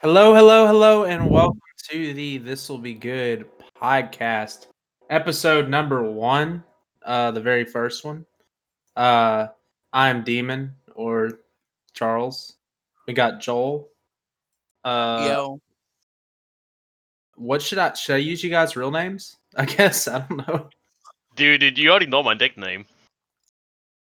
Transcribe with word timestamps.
Hello, 0.00 0.32
hello, 0.32 0.64
hello, 0.64 1.04
and 1.06 1.28
welcome 1.28 1.60
to 1.90 2.14
the 2.14 2.38
This 2.38 2.68
Will 2.68 2.78
Be 2.78 2.94
Good 2.94 3.46
podcast, 3.82 4.68
episode 5.10 5.68
number 5.68 6.04
one, 6.04 6.62
uh, 7.04 7.32
the 7.32 7.40
very 7.40 7.64
first 7.64 8.04
one. 8.04 8.24
Uh, 8.94 9.48
I'm 9.92 10.22
Demon 10.22 10.72
or 10.94 11.40
Charles. 11.94 12.54
We 13.08 13.12
got 13.12 13.40
Joel. 13.40 13.88
Uh, 14.84 15.26
Yo, 15.28 15.60
what 17.34 17.60
should 17.60 17.78
I 17.78 17.92
should 17.94 18.14
I 18.14 18.18
use 18.18 18.44
you 18.44 18.50
guys' 18.50 18.76
real 18.76 18.92
names? 18.92 19.36
I 19.56 19.64
guess 19.64 20.06
I 20.06 20.20
don't 20.20 20.46
know 20.46 20.70
Dude, 21.34 21.58
dude, 21.60 21.76
you 21.76 21.90
already 21.90 22.06
know 22.06 22.22
my 22.22 22.34
nickname. 22.34 22.86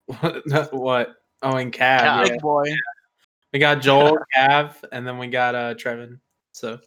what. 0.06 0.44
what? 0.74 1.16
Oh, 1.42 1.56
and 1.56 1.74
Cav. 1.74 2.02
Cav. 2.02 2.04
yeah. 2.04 2.24
big 2.24 2.42
boy. 2.42 2.66
We 3.54 3.60
got 3.60 3.82
Joel, 3.82 4.20
Cav, 4.36 4.76
and 4.92 5.08
then 5.08 5.18
we 5.18 5.28
got 5.28 5.56
uh 5.56 5.74
Trevin. 5.74 6.20
So, 6.52 6.80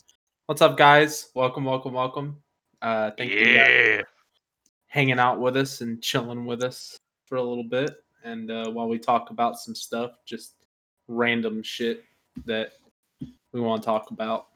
what's 0.47 0.61
up, 0.61 0.77
guys? 0.77 1.31
Welcome, 1.35 1.65
welcome, 1.65 1.95
welcome. 1.95 2.43
Uh, 2.83 3.11
thank 3.17 3.33
you. 3.33 3.39
Yeah. 3.39 4.03
hanging 4.89 5.19
out 5.19 5.41
with 5.41 5.57
us 5.57 5.81
and 5.81 6.03
chilling 6.03 6.45
with 6.45 6.63
us 6.63 6.99
for 7.27 7.37
a 7.37 7.43
little 7.43 7.65
bit 7.65 8.03
and 8.25 8.51
uh, 8.51 8.71
while 8.71 8.89
we 8.89 8.99
talk 8.99 9.31
about 9.31 9.59
some 9.59 9.75
stuff 9.75 10.13
just 10.27 10.55
random 11.09 11.63
shit 11.63 12.05
that 12.45 12.73
we 13.53 13.61
want 13.61 13.81
to 13.83 13.87
talk 13.87 14.11
about 14.11 14.49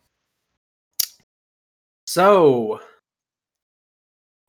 so 2.07 2.81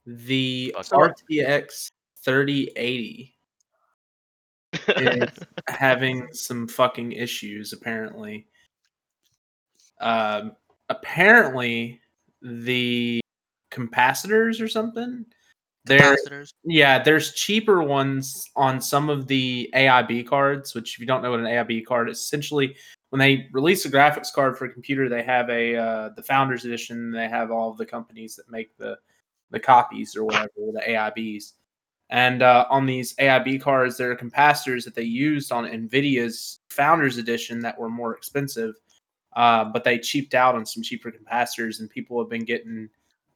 the 0.06 0.76
rtx 0.78 1.90
3080 2.24 3.35
is 4.88 5.30
having 5.70 6.28
some 6.34 6.68
fucking 6.68 7.12
issues 7.12 7.74
apparently 7.74 8.46
um 10.02 10.52
apparently 10.90 12.00
the 12.42 13.20
capacitors 13.72 14.62
or 14.62 14.68
something 14.68 15.26
they're 15.86 16.18
Capacitors. 16.18 16.54
yeah 16.64 17.02
there's 17.02 17.34
cheaper 17.34 17.84
ones 17.84 18.50
on 18.56 18.82
some 18.82 19.10
of 19.10 19.28
the 19.28 19.70
aib 19.76 20.28
cards 20.28 20.74
which 20.74 20.96
if 20.96 21.00
you 21.00 21.06
don't 21.06 21.22
know 21.22 21.32
what 21.32 21.40
an 21.40 21.46
aib 21.46 21.86
card 21.86 22.10
is 22.10 22.20
essentially 22.20 22.76
when 23.10 23.20
they 23.20 23.48
release 23.54 23.86
a 23.86 23.90
graphics 23.90 24.34
card 24.34 24.58
for 24.58 24.66
a 24.66 24.74
computer 24.74 25.08
they 25.08 25.24
have 25.24 25.50
a 25.50 25.76
uh, 25.76 26.10
the 26.16 26.24
founders 26.24 26.66
edition 26.66 27.12
they 27.12 27.30
have 27.30 27.52
all 27.52 27.72
of 27.72 27.78
the 27.78 27.86
companies 27.86 28.36
that 28.36 28.50
make 28.50 28.76
the 28.78 28.98
the 29.52 29.60
copies 29.60 30.16
or 30.16 30.24
whatever 30.26 30.50
the 30.58 30.82
aibs 30.88 31.54
and 32.10 32.42
uh, 32.42 32.66
on 32.70 32.86
these 32.86 33.16
aib 33.16 33.60
cards 33.62 33.98
there 33.98 34.12
are 34.12 34.16
capacitors 34.16 34.84
that 34.84 34.96
they 34.96 35.04
used 35.04 35.52
on 35.52 35.66
nvidia's 35.66 36.60
founders 36.70 37.18
edition 37.18 37.60
that 37.60 37.78
were 37.78 37.90
more 37.90 38.16
expensive 38.16 38.76
uh, 39.36 39.66
but 39.66 39.84
they 39.84 40.00
cheaped 40.00 40.34
out 40.34 40.56
on 40.56 40.66
some 40.66 40.82
cheaper 40.82 41.12
capacitors 41.12 41.80
and 41.80 41.90
people 41.90 42.20
have 42.20 42.30
been 42.30 42.46
getting 42.46 42.90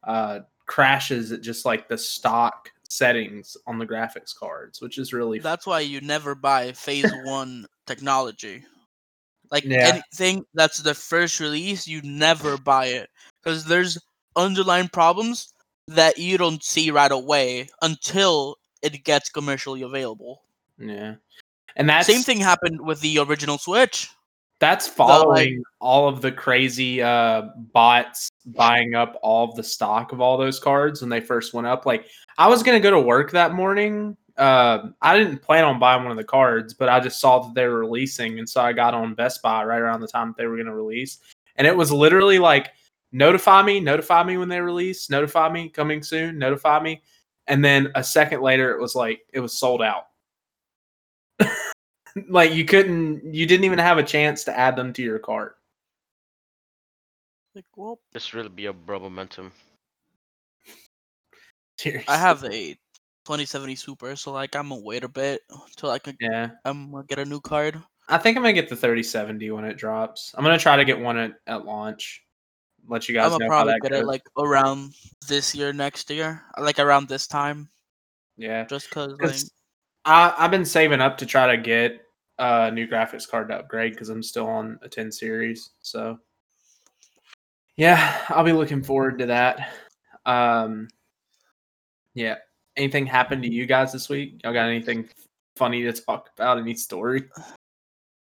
uh, 0.03 0.39
crashes 0.65 1.31
at 1.31 1.41
just 1.41 1.65
like 1.65 1.89
the 1.89 1.97
stock 1.97 2.71
settings 2.89 3.57
on 3.67 3.77
the 3.77 3.85
graphics 3.85 4.35
cards, 4.35 4.81
which 4.81 4.97
is 4.97 5.13
really 5.13 5.39
That's 5.39 5.67
why 5.67 5.81
you 5.81 6.01
never 6.01 6.35
buy 6.35 6.71
Phase 6.71 7.11
One 7.23 7.65
technology. 7.85 8.63
Like 9.51 9.65
Yeah. 9.65 9.87
anything 9.87 10.45
that's 10.53 10.77
the 10.77 10.93
first 10.93 11.39
release, 11.39 11.87
you 11.87 12.01
never 12.03 12.57
buy 12.57 12.87
it 12.87 13.09
because 13.43 13.65
there's 13.65 13.97
underlying 14.35 14.87
problems 14.89 15.53
that 15.89 16.17
you 16.17 16.37
don't 16.37 16.63
see 16.63 16.91
right 16.91 17.11
away 17.11 17.69
until 17.81 18.57
it 18.81 19.03
gets 19.03 19.29
commercially 19.29 19.81
available. 19.81 20.43
yeah. 20.77 21.15
And 21.75 21.89
that 21.89 22.05
Same 22.05 22.23
thing 22.23 22.39
happened 22.39 22.81
with 22.81 22.99
the 22.99 23.19
original 23.19 23.57
Switch. 23.57 24.09
That's 24.59 24.87
following 24.87 25.63
all 25.79 26.09
of 26.09 26.21
the 26.21 26.31
crazy 26.31 27.01
uh, 27.01 27.43
bots 27.71 28.29
buying 28.45 28.93
up 28.93 29.17
all 29.21 29.49
of 29.49 29.55
the 29.55 29.63
stock 29.63 30.11
of 30.11 30.19
all 30.19 30.37
those 30.37 30.59
cards 30.59 30.99
when 30.99 31.09
they 31.09 31.21
first 31.21 31.53
went 31.53 31.67
up. 31.67 31.85
Like 31.85 32.07
I 32.37 32.47
was 32.49 32.61
gonna 32.63 32.81
go 32.81 32.91
to 32.91 32.99
work 32.99 33.31
that 33.31 33.53
morning. 33.53 34.17
Uh, 34.37 34.89
I 35.01 35.17
didn't 35.17 35.41
plan 35.41 35.63
on 35.63 35.79
buying 35.79 36.03
one 36.03 36.11
of 36.11 36.17
the 36.17 36.25
cards, 36.25 36.73
but 36.73 36.89
I 36.89 36.99
just 36.99 37.21
saw 37.21 37.39
that 37.39 37.53
they 37.55 37.67
were 37.67 37.79
releasing, 37.79 38.39
and 38.39 38.49
so 38.49 38.61
I 38.61 38.73
got 38.73 38.93
on 38.93 39.13
Best 39.13 39.41
Buy 39.41 39.63
right 39.63 39.79
around 39.79 40.01
the 40.01 40.07
time 40.07 40.29
that 40.29 40.37
they 40.37 40.47
were 40.47 40.57
gonna 40.57 40.75
release. 40.75 41.19
And 41.55 41.65
it 41.65 41.75
was 41.75 41.91
literally 41.91 42.39
like, 42.39 42.71
notify 43.11 43.63
me, 43.63 43.79
notify 43.79 44.23
me 44.23 44.37
when 44.37 44.49
they 44.49 44.61
release, 44.61 45.09
notify 45.09 45.49
me, 45.49 45.69
coming 45.69 46.03
soon, 46.03 46.37
notify 46.37 46.79
me. 46.79 47.01
And 47.47 47.63
then 47.63 47.91
a 47.95 48.03
second 48.03 48.41
later, 48.41 48.71
it 48.71 48.79
was 48.79 48.95
like 48.95 49.21
it 49.33 49.39
was 49.39 49.57
sold 49.57 49.81
out. 49.81 50.03
like 52.29 52.53
you 52.53 52.65
couldn't, 52.65 53.33
you 53.33 53.45
didn't 53.45 53.65
even 53.65 53.79
have 53.79 53.97
a 53.97 54.03
chance 54.03 54.43
to 54.43 54.57
add 54.57 54.75
them 54.75 54.93
to 54.93 55.01
your 55.01 55.19
cart. 55.19 55.55
Like, 57.55 57.65
well, 57.75 57.99
this 58.13 58.33
really 58.33 58.49
be 58.49 58.67
a 58.67 58.73
bro 58.73 58.99
momentum. 58.99 59.51
Seriously. 61.79 62.07
I 62.07 62.17
have 62.17 62.43
a 62.43 62.73
2070 63.25 63.75
Super, 63.75 64.15
so 64.15 64.31
like 64.31 64.55
I'm 64.55 64.69
gonna 64.69 64.81
wait 64.81 65.03
a 65.03 65.07
bit 65.07 65.41
until 65.49 65.91
I 65.91 65.99
can 65.99 66.15
Yeah, 66.19 66.49
um 66.65 67.03
get 67.07 67.19
a 67.19 67.25
new 67.25 67.39
card. 67.39 67.81
I 68.07 68.17
think 68.17 68.37
I'm 68.37 68.43
gonna 68.43 68.53
get 68.53 68.69
the 68.69 68.75
3070 68.75 69.51
when 69.51 69.65
it 69.65 69.77
drops. 69.77 70.33
I'm 70.37 70.43
gonna 70.43 70.59
try 70.59 70.77
to 70.77 70.85
get 70.85 70.99
one 70.99 71.17
at, 71.17 71.33
at 71.47 71.65
launch. 71.65 72.23
Let 72.89 73.07
you 73.07 73.15
guys 73.15 73.25
I'm 73.25 73.31
gonna 73.31 73.45
know 73.45 73.51
how 73.51 73.63
probably 73.63 73.79
get 73.81 73.91
goes. 73.91 74.01
it 74.01 74.05
like 74.07 74.23
around 74.37 74.93
this 75.27 75.53
year, 75.53 75.71
next 75.71 76.09
year, 76.09 76.41
like 76.57 76.79
around 76.79 77.07
this 77.07 77.27
time, 77.27 77.69
yeah, 78.35 78.65
just 78.65 78.89
cause 78.89 79.15
like 79.21 79.35
I 80.05 80.33
I've 80.37 80.51
been 80.51 80.65
saving 80.65 81.01
up 81.01 81.17
to 81.19 81.25
try 81.25 81.55
to 81.55 81.61
get 81.61 82.01
a 82.39 82.71
new 82.71 82.87
graphics 82.87 83.29
card 83.29 83.49
to 83.49 83.55
upgrade 83.55 83.93
because 83.93 84.09
I'm 84.09 84.23
still 84.23 84.47
on 84.47 84.79
a 84.81 84.89
10 84.89 85.11
series. 85.11 85.71
So 85.81 86.17
yeah, 87.75 88.25
I'll 88.29 88.43
be 88.43 88.53
looking 88.53 88.81
forward 88.81 89.19
to 89.19 89.25
that. 89.27 89.71
Um, 90.25 90.87
yeah. 92.13 92.35
Anything 92.77 93.05
happened 93.05 93.43
to 93.43 93.51
you 93.51 93.65
guys 93.65 93.91
this 93.91 94.09
week? 94.09 94.41
Y'all 94.43 94.53
got 94.53 94.69
anything 94.69 95.09
funny 95.57 95.83
to 95.83 95.91
talk 95.91 96.29
about? 96.35 96.57
Any 96.57 96.75
story? 96.75 97.29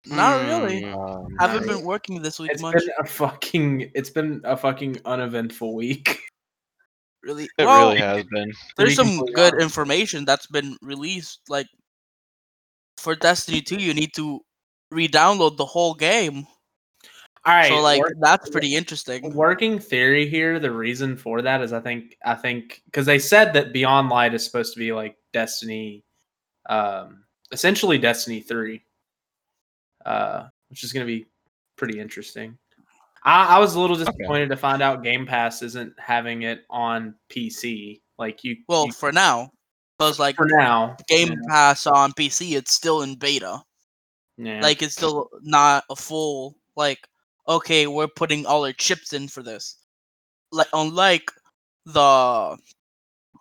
Not 0.05 0.41
really. 0.45 0.83
Hmm. 0.83 0.93
Um, 0.99 1.27
Haven't 1.39 1.67
nice. 1.67 1.75
been 1.77 1.85
working 1.85 2.21
this 2.21 2.39
week 2.39 2.51
It's 2.51 2.61
much. 2.61 2.73
been 2.75 2.89
a 2.99 3.05
fucking 3.05 3.91
it's 3.93 4.09
been 4.09 4.41
a 4.43 4.57
fucking 4.57 4.97
uneventful 5.05 5.75
week. 5.75 6.19
Really, 7.23 7.43
It 7.59 7.65
well, 7.65 7.89
really 7.89 8.01
has 8.01 8.25
been. 8.31 8.51
there's 8.77 8.95
some 8.95 9.19
good 9.35 9.53
honest. 9.53 9.61
information 9.63 10.25
that's 10.25 10.47
been 10.47 10.75
released. 10.81 11.41
Like 11.49 11.67
for 12.97 13.15
Destiny 13.15 13.61
2, 13.61 13.75
you 13.77 13.93
need 13.93 14.11
to 14.15 14.39
re-download 14.89 15.55
the 15.57 15.65
whole 15.65 15.93
game. 15.93 16.47
All 17.45 17.53
right, 17.55 17.69
so 17.69 17.79
like 17.81 17.99
work- 18.01 18.13
that's 18.21 18.49
pretty 18.49 18.75
interesting. 18.75 19.33
working 19.35 19.77
theory 19.79 20.27
here. 20.27 20.59
The 20.59 20.71
reason 20.71 21.15
for 21.15 21.41
that 21.43 21.61
is 21.61 21.73
I 21.73 21.79
think 21.79 22.17
I 22.25 22.33
think 22.35 22.81
because 22.85 23.05
they 23.05 23.19
said 23.19 23.53
that 23.53 23.71
Beyond 23.73 24.09
Light 24.09 24.33
is 24.33 24.43
supposed 24.43 24.73
to 24.73 24.79
be 24.79 24.91
like 24.91 25.15
Destiny, 25.33 26.03
um, 26.69 27.23
essentially 27.51 27.97
Destiny 27.99 28.41
three, 28.41 28.83
uh, 30.05 30.47
which 30.69 30.83
is 30.83 30.93
going 30.93 31.05
to 31.05 31.11
be 31.11 31.25
pretty 31.77 31.99
interesting. 31.99 32.57
I, 33.23 33.57
I 33.57 33.59
was 33.59 33.75
a 33.75 33.79
little 33.79 33.95
disappointed 33.95 34.49
to 34.49 34.57
find 34.57 34.81
out 34.81 35.03
Game 35.03 35.25
Pass 35.25 35.61
isn't 35.61 35.93
having 35.99 36.41
it 36.43 36.63
on 36.69 37.13
PC. 37.29 38.01
Like 38.17 38.43
you, 38.43 38.57
Well, 38.67 38.87
you- 38.87 38.91
for 38.93 39.11
now, 39.11 39.51
because 39.97 40.17
like 40.19 40.35
for 40.35 40.47
now, 40.47 40.95
Game 41.07 41.29
yeah, 41.29 41.35
Pass 41.47 41.85
on 41.87 42.11
PC, 42.13 42.53
it's 42.53 42.73
still 42.73 43.01
in 43.03 43.15
beta. 43.15 43.61
yeah. 44.37 44.59
Like 44.61 44.81
it's 44.81 44.93
still 44.95 45.29
not 45.43 45.83
a 45.89 45.95
full 45.95 46.55
like 46.75 46.99
okay, 47.47 47.85
we're 47.87 48.07
putting 48.07 48.45
all 48.45 48.65
our 48.65 48.73
chips 48.73 49.13
in 49.13 49.27
for 49.27 49.43
this. 49.43 49.77
Like 50.51 50.67
unlike 50.73 51.31
the 51.85 52.57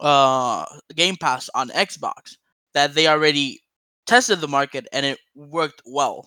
uh 0.01 0.65
Game 0.95 1.17
Pass 1.17 1.49
on 1.55 1.69
Xbox 1.71 2.37
that 2.75 2.95
they 2.95 3.07
already 3.07 3.61
tested 4.07 4.41
the 4.41 4.49
market 4.49 4.87
and 4.93 5.05
it 5.07 5.19
worked 5.35 5.83
well 5.87 6.27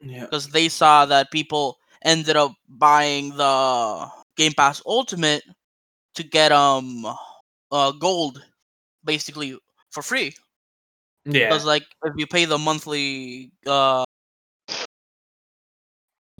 yeah, 0.00 0.24
because 0.24 0.48
they 0.48 0.68
saw 0.68 1.06
that 1.06 1.30
people 1.30 1.78
ended 2.04 2.36
up 2.36 2.52
buying 2.68 3.36
the 3.36 4.08
Game 4.36 4.52
Pass 4.52 4.82
Ultimate 4.86 5.42
to 6.14 6.22
get 6.22 6.52
um 6.52 7.06
uh 7.70 7.92
gold 7.92 8.44
basically 9.04 9.56
for 9.90 10.02
free 10.02 10.34
yeah. 11.24 11.48
because 11.48 11.64
like 11.64 11.84
if 12.04 12.14
you 12.16 12.26
pay 12.26 12.44
the 12.44 12.58
monthly 12.58 13.50
uh 13.66 14.04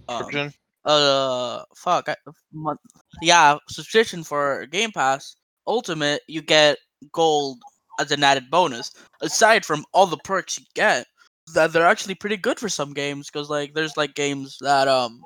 um, 0.09 0.19
Subscription? 0.19 0.53
uh 0.85 1.63
fuck 1.77 2.09
I, 2.09 2.17
month, 2.53 2.81
yeah 3.23 3.57
subscription 3.69 4.25
for 4.25 4.67
game 4.67 4.91
pass 4.93 5.37
ultimate 5.67 6.23
you 6.27 6.43
get 6.43 6.79
gold 7.13 7.59
as 7.99 8.11
an 8.11 8.25
added 8.25 8.51
bonus 8.51 8.91
aside 9.21 9.65
from 9.65 9.85
all 9.93 10.07
the 10.07 10.17
perks 10.19 10.59
you 10.59 10.65
get 10.75 11.07
that 11.55 11.73
they're 11.73 11.87
actually 11.87 12.15
pretty 12.15 12.37
good 12.37 12.59
for 12.59 12.69
some 12.69 12.93
games 12.93 13.31
because 13.31 13.49
like 13.51 13.75
there's 13.75 13.97
like 13.97 14.15
games 14.15 14.57
that 14.61 14.89
um 14.89 15.21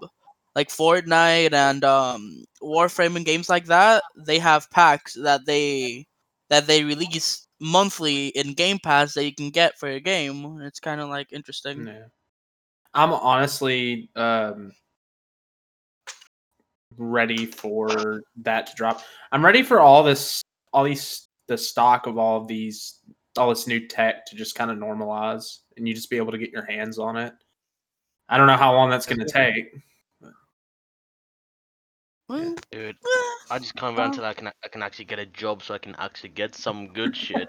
like 0.54 0.68
fortnite 0.68 1.52
and 1.52 1.84
um 1.84 2.44
warframe 2.62 3.16
and 3.16 3.26
games 3.26 3.48
like 3.48 3.66
that 3.66 4.02
they 4.26 4.38
have 4.38 4.70
packs 4.70 5.14
that 5.14 5.44
they 5.46 6.06
that 6.50 6.66
they 6.66 6.84
release 6.84 7.46
monthly 7.60 8.28
in 8.28 8.52
game 8.52 8.78
pass 8.82 9.14
that 9.14 9.24
you 9.24 9.34
can 9.34 9.50
get 9.50 9.78
for 9.78 9.88
your 9.88 10.00
game 10.00 10.60
it's 10.62 10.80
kind 10.80 11.00
of 11.00 11.08
like 11.08 11.32
interesting 11.32 11.86
Yeah. 11.86 12.04
I'm 12.94 13.12
honestly 13.12 14.08
um 14.14 14.72
ready 16.96 17.46
for 17.46 18.22
that 18.42 18.66
to 18.66 18.74
drop. 18.74 19.02
I'm 19.32 19.44
ready 19.44 19.62
for 19.62 19.80
all 19.80 20.02
this, 20.02 20.42
all 20.72 20.84
these, 20.84 21.28
the 21.48 21.58
stock 21.58 22.06
of 22.06 22.18
all 22.18 22.40
of 22.40 22.48
these, 22.48 23.00
all 23.38 23.50
this 23.50 23.66
new 23.66 23.86
tech 23.86 24.26
to 24.26 24.36
just 24.36 24.54
kind 24.54 24.70
of 24.70 24.78
normalize, 24.78 25.58
and 25.76 25.86
you 25.88 25.94
just 25.94 26.10
be 26.10 26.16
able 26.16 26.32
to 26.32 26.38
get 26.38 26.50
your 26.50 26.64
hands 26.64 26.98
on 26.98 27.16
it. 27.16 27.32
I 28.28 28.38
don't 28.38 28.46
know 28.46 28.56
how 28.56 28.72
long 28.72 28.90
that's 28.90 29.06
going 29.06 29.20
to 29.20 29.28
take. 29.28 29.74
Well, 32.28 32.54
Dude, 32.70 32.96
I 33.50 33.58
just 33.58 33.74
can't 33.74 33.96
wait 33.96 34.06
until 34.06 34.24
I 34.24 34.32
can 34.32 34.48
I 34.48 34.68
can 34.68 34.82
actually 34.82 35.04
get 35.04 35.18
a 35.18 35.26
job 35.26 35.62
so 35.62 35.74
I 35.74 35.78
can 35.78 35.94
actually 35.98 36.30
get 36.30 36.54
some 36.54 36.88
good 36.88 37.14
shit. 37.14 37.48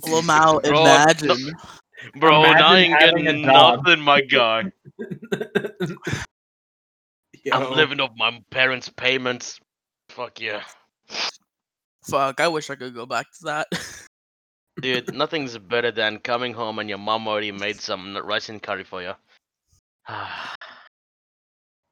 Lamau, 0.00 0.60
Bro, 0.62 0.80
imagine. 0.80 1.54
Bro, 2.16 2.44
Imagine 2.44 2.62
I 2.62 2.78
ain't 2.78 2.98
getting 2.98 3.42
nothing, 3.42 4.00
my 4.00 4.20
guy. 4.20 4.64
I'm 7.52 7.72
living 7.72 8.00
off 8.00 8.10
my 8.16 8.42
parents' 8.50 8.88
payments. 8.88 9.60
Fuck 10.10 10.40
yeah. 10.40 10.62
Fuck, 12.02 12.40
I 12.40 12.48
wish 12.48 12.70
I 12.70 12.74
could 12.74 12.94
go 12.94 13.06
back 13.06 13.26
to 13.38 13.44
that. 13.44 13.68
Dude, 14.80 15.12
nothing's 15.14 15.58
better 15.58 15.90
than 15.90 16.18
coming 16.18 16.52
home 16.52 16.78
and 16.78 16.88
your 16.88 16.98
mom 16.98 17.26
already 17.26 17.50
made 17.52 17.80
some 17.80 18.16
rice 18.16 18.48
and 18.48 18.62
curry 18.62 18.84
for 18.84 19.02
you. 19.02 19.12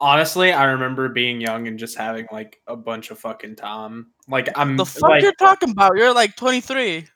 Honestly, 0.00 0.52
I 0.52 0.64
remember 0.64 1.08
being 1.08 1.40
young 1.40 1.68
and 1.68 1.78
just 1.78 1.96
having 1.96 2.26
like 2.30 2.60
a 2.66 2.76
bunch 2.76 3.10
of 3.10 3.18
fucking 3.18 3.56
time. 3.56 4.08
Like 4.28 4.48
I'm 4.56 4.76
the 4.76 4.84
fuck 4.84 5.02
like, 5.08 5.22
you're 5.22 5.32
talking 5.34 5.70
about? 5.70 5.92
You're 5.96 6.12
like 6.14 6.36
23. 6.36 7.06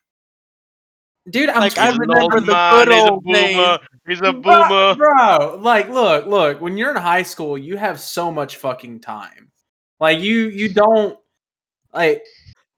dude. 1.31 1.51
I'm 1.51 1.61
like, 1.61 1.77
I 1.77 1.91
remember 1.91 2.41
the 2.41 2.53
man, 2.53 2.87
good 2.87 2.89
he's 2.89 3.05
a 3.05 3.11
old 3.11 3.25
days. 3.25 3.57
boomer. 3.57 3.79
He's 4.09 4.21
a 4.23 4.33
boomer. 4.33 4.95
bro. 4.97 5.59
Like, 5.61 5.91
look, 5.91 6.27
look. 6.27 6.61
When 6.61 6.77
you're 6.79 6.91
in 6.91 6.97
high 6.97 7.23
school, 7.23 7.59
you 7.59 7.77
have 7.77 8.01
so 8.01 8.33
much 8.33 8.57
fucking 8.57 9.01
time. 9.01 9.51
Like, 10.01 10.21
you 10.21 10.49
you 10.49 10.73
don't 10.73 11.19
like. 11.93 12.25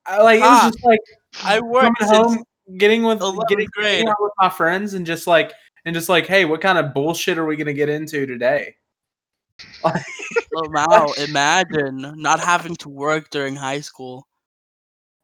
I, 0.05 0.21
like 0.21 0.39
it 0.39 0.43
Ah, 0.43 0.65
was 0.65 0.73
just 0.73 0.85
like 0.85 0.99
I 1.45 1.61
worked 1.61 1.97
coming 1.97 2.13
since 2.13 2.35
home, 2.35 2.43
getting 2.77 3.03
with 3.03 3.19
11th 3.19 3.47
getting, 3.47 3.67
grade. 3.71 3.91
getting 3.91 4.09
out 4.09 4.15
with 4.19 4.33
my 4.39 4.49
friends, 4.49 4.93
and 4.93 5.05
just 5.05 5.27
like 5.27 5.51
and 5.85 5.93
just 5.93 6.09
like, 6.09 6.25
hey, 6.25 6.45
what 6.45 6.61
kind 6.61 6.77
of 6.77 6.93
bullshit 6.93 7.37
are 7.37 7.45
we 7.45 7.55
gonna 7.55 7.73
get 7.73 7.89
into 7.89 8.25
today? 8.25 8.75
Lamau, 10.53 11.17
imagine 11.27 12.13
not 12.17 12.39
having 12.39 12.75
to 12.77 12.89
work 12.89 13.29
during 13.29 13.55
high 13.55 13.81
school. 13.81 14.27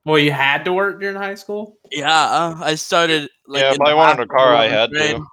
Well, 0.06 0.18
you 0.18 0.32
had 0.32 0.64
to 0.66 0.74
work 0.74 1.00
during 1.00 1.16
high 1.16 1.36
school. 1.36 1.78
Yeah, 1.92 2.12
uh, 2.12 2.56
I 2.62 2.76
started 2.76 3.30
like 3.48 3.62
Yeah, 3.62 3.74
if 3.74 3.82
I 3.82 3.94
wanted 3.94 4.24
a 4.24 4.28
car, 4.28 4.56
I 4.56 4.68
11th 4.68 4.72
had 4.72 4.92
to. 4.92 5.26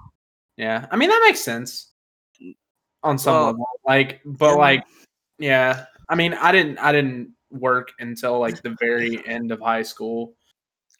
Yeah, 0.56 0.86
I 0.90 0.96
mean 0.96 1.10
that 1.10 1.22
makes 1.24 1.40
sense 1.40 1.92
on 3.02 3.18
some 3.18 3.34
Well, 3.34 3.46
level. 3.46 3.66
Like, 3.86 4.20
but 4.24 4.50
yeah. 4.50 4.54
like, 4.54 4.84
yeah, 5.38 5.84
I 6.08 6.14
mean, 6.14 6.34
I 6.34 6.52
didn't, 6.52 6.78
I 6.78 6.92
didn't 6.92 7.32
work 7.50 7.92
until 8.00 8.38
like 8.40 8.60
the 8.62 8.76
very 8.80 9.26
end 9.26 9.52
of 9.52 9.60
high 9.60 9.82
school. 9.82 10.34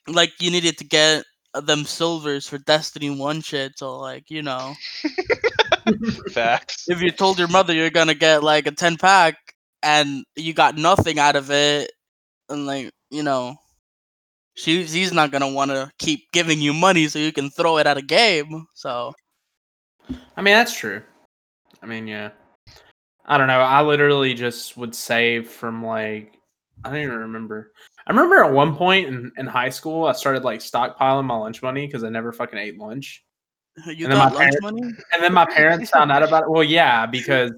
Like 0.08 0.32
you 0.40 0.50
needed 0.50 0.78
to 0.78 0.84
get 0.84 1.24
uh, 1.54 1.60
them 1.60 1.84
silvers 1.84 2.46
for 2.48 2.58
Destiny 2.58 3.10
One 3.10 3.40
shit. 3.40 3.78
So 3.78 3.98
like 3.98 4.30
you 4.30 4.42
know, 4.42 4.74
Facts. 6.32 6.84
if 6.88 7.00
you 7.00 7.10
told 7.10 7.38
your 7.38 7.48
mother 7.48 7.74
you're 7.74 7.90
gonna 7.90 8.14
get 8.14 8.42
like 8.42 8.66
a 8.66 8.72
ten 8.72 8.96
pack 8.96 9.36
and 9.82 10.24
you 10.36 10.52
got 10.52 10.76
nothing 10.76 11.18
out 11.18 11.36
of 11.36 11.50
it, 11.50 11.90
and 12.48 12.66
like 12.66 12.90
you 13.10 13.22
know, 13.22 13.56
she 14.54 14.86
she's 14.86 15.12
not 15.12 15.32
gonna 15.32 15.50
want 15.50 15.70
to 15.70 15.90
keep 15.98 16.30
giving 16.32 16.60
you 16.60 16.72
money 16.72 17.08
so 17.08 17.18
you 17.18 17.32
can 17.32 17.50
throw 17.50 17.78
it 17.78 17.86
at 17.86 17.98
a 17.98 18.02
game. 18.02 18.66
So 18.74 19.14
I 20.36 20.42
mean, 20.42 20.54
that's 20.54 20.76
true. 20.76 21.02
I 21.82 21.86
mean, 21.86 22.06
yeah. 22.06 22.30
I 23.26 23.38
don't 23.38 23.48
know. 23.48 23.60
I 23.60 23.82
literally 23.82 24.34
just 24.34 24.76
would 24.76 24.94
save 24.94 25.48
from 25.48 25.84
like 25.84 26.34
I 26.84 26.90
don't 26.90 27.00
even 27.00 27.18
remember. 27.18 27.72
I 28.06 28.10
remember 28.12 28.42
at 28.44 28.52
one 28.52 28.76
point 28.76 29.08
in, 29.08 29.32
in 29.36 29.46
high 29.46 29.70
school, 29.70 30.06
I 30.06 30.12
started 30.12 30.44
like 30.44 30.60
stockpiling 30.60 31.24
my 31.24 31.36
lunch 31.36 31.62
money 31.62 31.86
because 31.86 32.04
I 32.04 32.08
never 32.08 32.32
fucking 32.32 32.58
ate 32.58 32.78
lunch. 32.78 33.24
you 33.86 34.06
And 34.06 34.12
then 34.12 34.18
got 34.18 34.32
my 34.32 34.38
lunch 34.38 34.38
parents- 34.38 34.62
money. 34.62 34.82
And 35.12 35.22
then 35.22 35.32
my 35.34 35.44
parents 35.46 35.90
found 35.94 36.12
out 36.12 36.22
about 36.22 36.44
it. 36.44 36.50
Well, 36.50 36.62
yeah, 36.64 37.06
because 37.06 37.52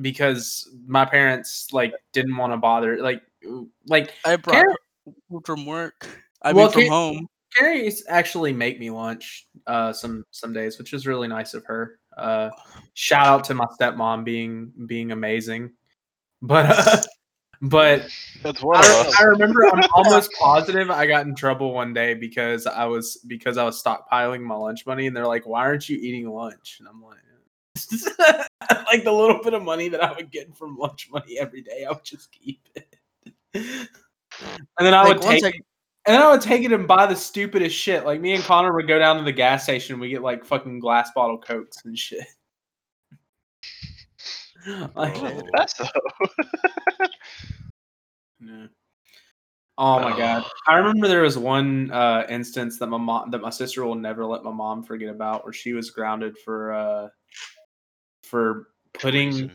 because 0.00 0.68
my 0.86 1.04
parents 1.04 1.68
like 1.72 1.94
didn't 2.12 2.36
want 2.36 2.52
to 2.52 2.56
bother 2.58 3.00
like 3.02 3.22
like 3.86 4.12
I 4.24 4.36
brought 4.36 4.56
Karen- 4.56 4.76
from 5.44 5.66
work. 5.66 6.06
I 6.42 6.52
Well, 6.52 6.66
mean 6.66 6.72
from 6.72 6.80
Karen- 6.82 6.92
home. 6.92 7.28
Carrie's 7.56 8.04
actually 8.08 8.52
make 8.52 8.78
me 8.78 8.90
lunch 8.90 9.46
uh 9.66 9.92
some 9.92 10.24
some 10.30 10.52
days, 10.52 10.78
which 10.78 10.92
is 10.92 11.06
really 11.06 11.28
nice 11.28 11.54
of 11.54 11.64
her. 11.64 11.98
Uh 12.18 12.50
shout 12.94 13.26
out 13.26 13.44
to 13.44 13.54
my 13.54 13.64
stepmom 13.80 14.24
being 14.24 14.72
being 14.86 15.12
amazing. 15.12 15.72
But 16.42 16.66
uh, 16.70 17.02
but 17.62 18.06
That's 18.42 18.62
one 18.62 18.76
of 18.78 18.84
I. 18.84 19.12
I 19.20 19.22
remember 19.24 19.66
I'm 19.66 19.82
almost 19.94 20.30
positive 20.40 20.90
I 20.90 21.06
got 21.06 21.26
in 21.26 21.34
trouble 21.34 21.72
one 21.72 21.92
day 21.94 22.14
because 22.14 22.66
I 22.66 22.84
was 22.84 23.16
because 23.26 23.56
I 23.58 23.64
was 23.64 23.82
stockpiling 23.82 24.42
my 24.42 24.54
lunch 24.56 24.86
money 24.86 25.06
and 25.06 25.16
they're 25.16 25.26
like, 25.26 25.46
"Why 25.46 25.60
aren't 25.60 25.88
you 25.88 25.96
eating 25.98 26.28
lunch?" 26.28 26.76
And 26.80 26.88
I'm 26.88 27.02
like, 27.02 27.18
like 28.86 29.04
the 29.04 29.12
little 29.12 29.42
bit 29.42 29.54
of 29.54 29.62
money 29.62 29.88
that 29.88 30.02
I 30.02 30.12
would 30.12 30.30
get 30.30 30.56
from 30.56 30.76
lunch 30.78 31.08
money 31.10 31.38
every 31.38 31.62
day, 31.62 31.84
I 31.84 31.92
would 31.92 32.04
just 32.04 32.30
keep 32.32 32.60
it. 32.74 32.96
And 33.54 33.88
then 34.78 34.94
I 34.94 35.02
Like, 35.04 35.20
would 35.20 35.22
take 35.22 35.44
I- 35.44 35.60
and 36.06 36.14
then 36.14 36.22
I 36.22 36.30
would 36.30 36.40
take 36.40 36.62
it 36.62 36.70
and 36.72 36.86
buy 36.86 37.06
the 37.06 37.16
stupidest 37.16 37.74
shit. 37.74 38.04
Like 38.04 38.20
me 38.20 38.34
and 38.34 38.44
Connor 38.44 38.72
would 38.74 38.86
go 38.86 38.96
down 38.98 39.16
to 39.16 39.24
the 39.24 39.32
gas 39.32 39.64
station 39.64 39.94
and 39.94 40.00
we 40.00 40.08
get 40.08 40.22
like 40.22 40.44
fucking 40.44 40.78
glass 40.78 41.10
bottle 41.14 41.36
cokes 41.38 41.84
and 41.84 41.98
shit. 41.98 42.24
like, 44.94 45.14
Oh. 45.16 45.42
That's 45.56 45.74
though. 45.74 45.86
Yeah. 48.46 48.66
Oh 49.78 50.00
my 50.00 50.16
god! 50.16 50.44
I 50.66 50.76
remember 50.76 51.06
there 51.06 51.22
was 51.22 51.36
one 51.36 51.90
uh, 51.90 52.26
instance 52.30 52.78
that 52.78 52.86
my 52.86 52.96
mom, 52.96 53.30
that 53.30 53.42
my 53.42 53.50
sister 53.50 53.84
will 53.84 53.94
never 53.94 54.24
let 54.24 54.42
my 54.42 54.50
mom 54.50 54.82
forget 54.82 55.10
about, 55.10 55.44
where 55.44 55.52
she 55.52 55.74
was 55.74 55.90
grounded 55.90 56.38
for 56.38 56.72
uh, 56.72 57.08
for 58.22 58.68
putting. 58.94 59.50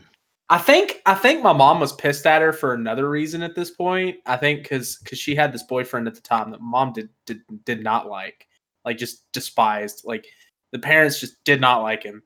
I 0.48 0.58
think 0.58 1.00
I 1.06 1.14
think 1.14 1.42
my 1.42 1.52
mom 1.52 1.80
was 1.80 1.92
pissed 1.94 2.26
at 2.26 2.42
her 2.42 2.52
for 2.52 2.74
another 2.74 3.08
reason 3.08 3.42
at 3.42 3.54
this 3.56 3.70
point. 3.70 4.18
I 4.26 4.36
think 4.36 4.62
because 4.62 4.98
because 5.02 5.18
she 5.18 5.34
had 5.34 5.52
this 5.52 5.62
boyfriend 5.64 6.06
at 6.06 6.14
the 6.14 6.20
time 6.20 6.50
that 6.50 6.60
mom 6.60 6.92
did 6.92 7.08
did 7.26 7.40
did 7.64 7.82
not 7.82 8.08
like, 8.08 8.46
like 8.84 8.98
just 8.98 9.32
despised. 9.32 10.02
Like 10.04 10.26
the 10.70 10.78
parents 10.78 11.18
just 11.18 11.42
did 11.44 11.60
not 11.60 11.82
like 11.82 12.04
him, 12.04 12.22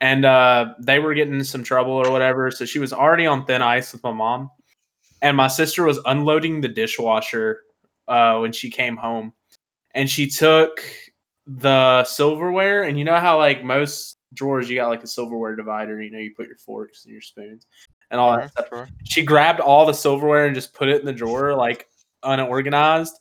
and 0.00 0.24
uh, 0.24 0.74
they 0.80 0.98
were 0.98 1.14
getting 1.14 1.34
in 1.34 1.44
some 1.44 1.62
trouble 1.62 1.92
or 1.92 2.10
whatever. 2.10 2.50
So 2.50 2.64
she 2.64 2.78
was 2.78 2.92
already 2.92 3.26
on 3.26 3.44
thin 3.44 3.62
ice 3.62 3.92
with 3.92 4.02
my 4.02 4.12
mom, 4.12 4.50
and 5.22 5.36
my 5.36 5.48
sister 5.48 5.84
was 5.84 5.98
unloading 6.06 6.60
the 6.60 6.68
dishwasher 6.68 7.62
uh, 8.06 8.38
when 8.38 8.52
she 8.52 8.70
came 8.70 8.96
home, 8.96 9.32
and 9.94 10.08
she 10.08 10.26
took 10.28 10.80
the 11.46 12.04
silverware. 12.04 12.84
And 12.84 12.98
you 12.98 13.04
know 13.04 13.16
how 13.18 13.38
like 13.38 13.64
most 13.64 14.18
drawers 14.34 14.68
you 14.68 14.76
got 14.76 14.88
like 14.88 15.02
a 15.02 15.06
silverware 15.08 15.56
divider. 15.56 16.00
You 16.02 16.10
know 16.10 16.18
you 16.18 16.34
put 16.36 16.46
your 16.46 16.58
forks 16.58 17.04
and 17.04 17.12
your 17.12 17.22
spoons 17.22 17.66
and 18.10 18.20
all 18.20 18.36
that 18.36 18.50
stuff. 18.50 18.68
Sure. 18.68 18.88
She 19.04 19.22
grabbed 19.22 19.60
all 19.60 19.86
the 19.86 19.92
silverware 19.92 20.46
and 20.46 20.54
just 20.54 20.74
put 20.74 20.88
it 20.88 21.00
in 21.00 21.06
the 21.06 21.12
drawer 21.12 21.54
like 21.54 21.88
unorganized. 22.22 23.18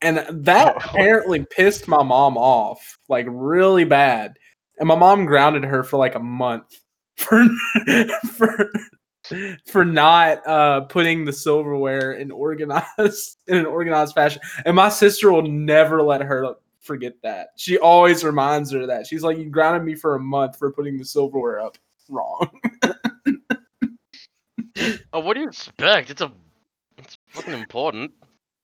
And 0.00 0.18
that 0.44 0.74
Oh. 0.74 0.78
apparently 0.78 1.44
pissed 1.50 1.88
my 1.88 2.02
mom 2.02 2.36
off 2.36 2.98
like 3.08 3.26
really 3.28 3.84
bad. 3.84 4.36
And 4.78 4.86
my 4.86 4.94
mom 4.94 5.26
grounded 5.26 5.64
her 5.64 5.82
for 5.82 5.96
like 5.96 6.14
a 6.14 6.20
month 6.20 6.80
for 7.16 7.44
for 8.32 8.70
for 9.66 9.84
not 9.84 10.46
uh 10.46 10.82
putting 10.82 11.24
the 11.24 11.32
silverware 11.32 12.12
in 12.12 12.30
organized 12.30 13.38
in 13.46 13.56
an 13.56 13.66
organized 13.66 14.14
fashion. 14.14 14.40
And 14.64 14.74
my 14.76 14.88
sister 14.88 15.32
will 15.32 15.42
never 15.42 16.02
let 16.02 16.20
her 16.22 16.54
forget 16.80 17.14
that. 17.22 17.48
She 17.56 17.78
always 17.78 18.24
reminds 18.24 18.70
her 18.72 18.80
of 18.82 18.88
that. 18.88 19.06
She's 19.06 19.22
like, 19.22 19.38
You 19.38 19.50
grounded 19.50 19.84
me 19.84 19.94
for 19.94 20.14
a 20.14 20.20
month 20.20 20.56
for 20.58 20.72
putting 20.72 20.96
the 20.98 21.04
silverware 21.04 21.60
up 21.60 21.76
wrong. 22.08 22.48
Oh, 25.12 25.20
what 25.20 25.34
do 25.34 25.40
you 25.40 25.48
expect? 25.48 26.10
It's 26.10 26.20
a, 26.20 26.30
it's 26.98 27.18
fucking 27.30 27.52
important. 27.54 28.12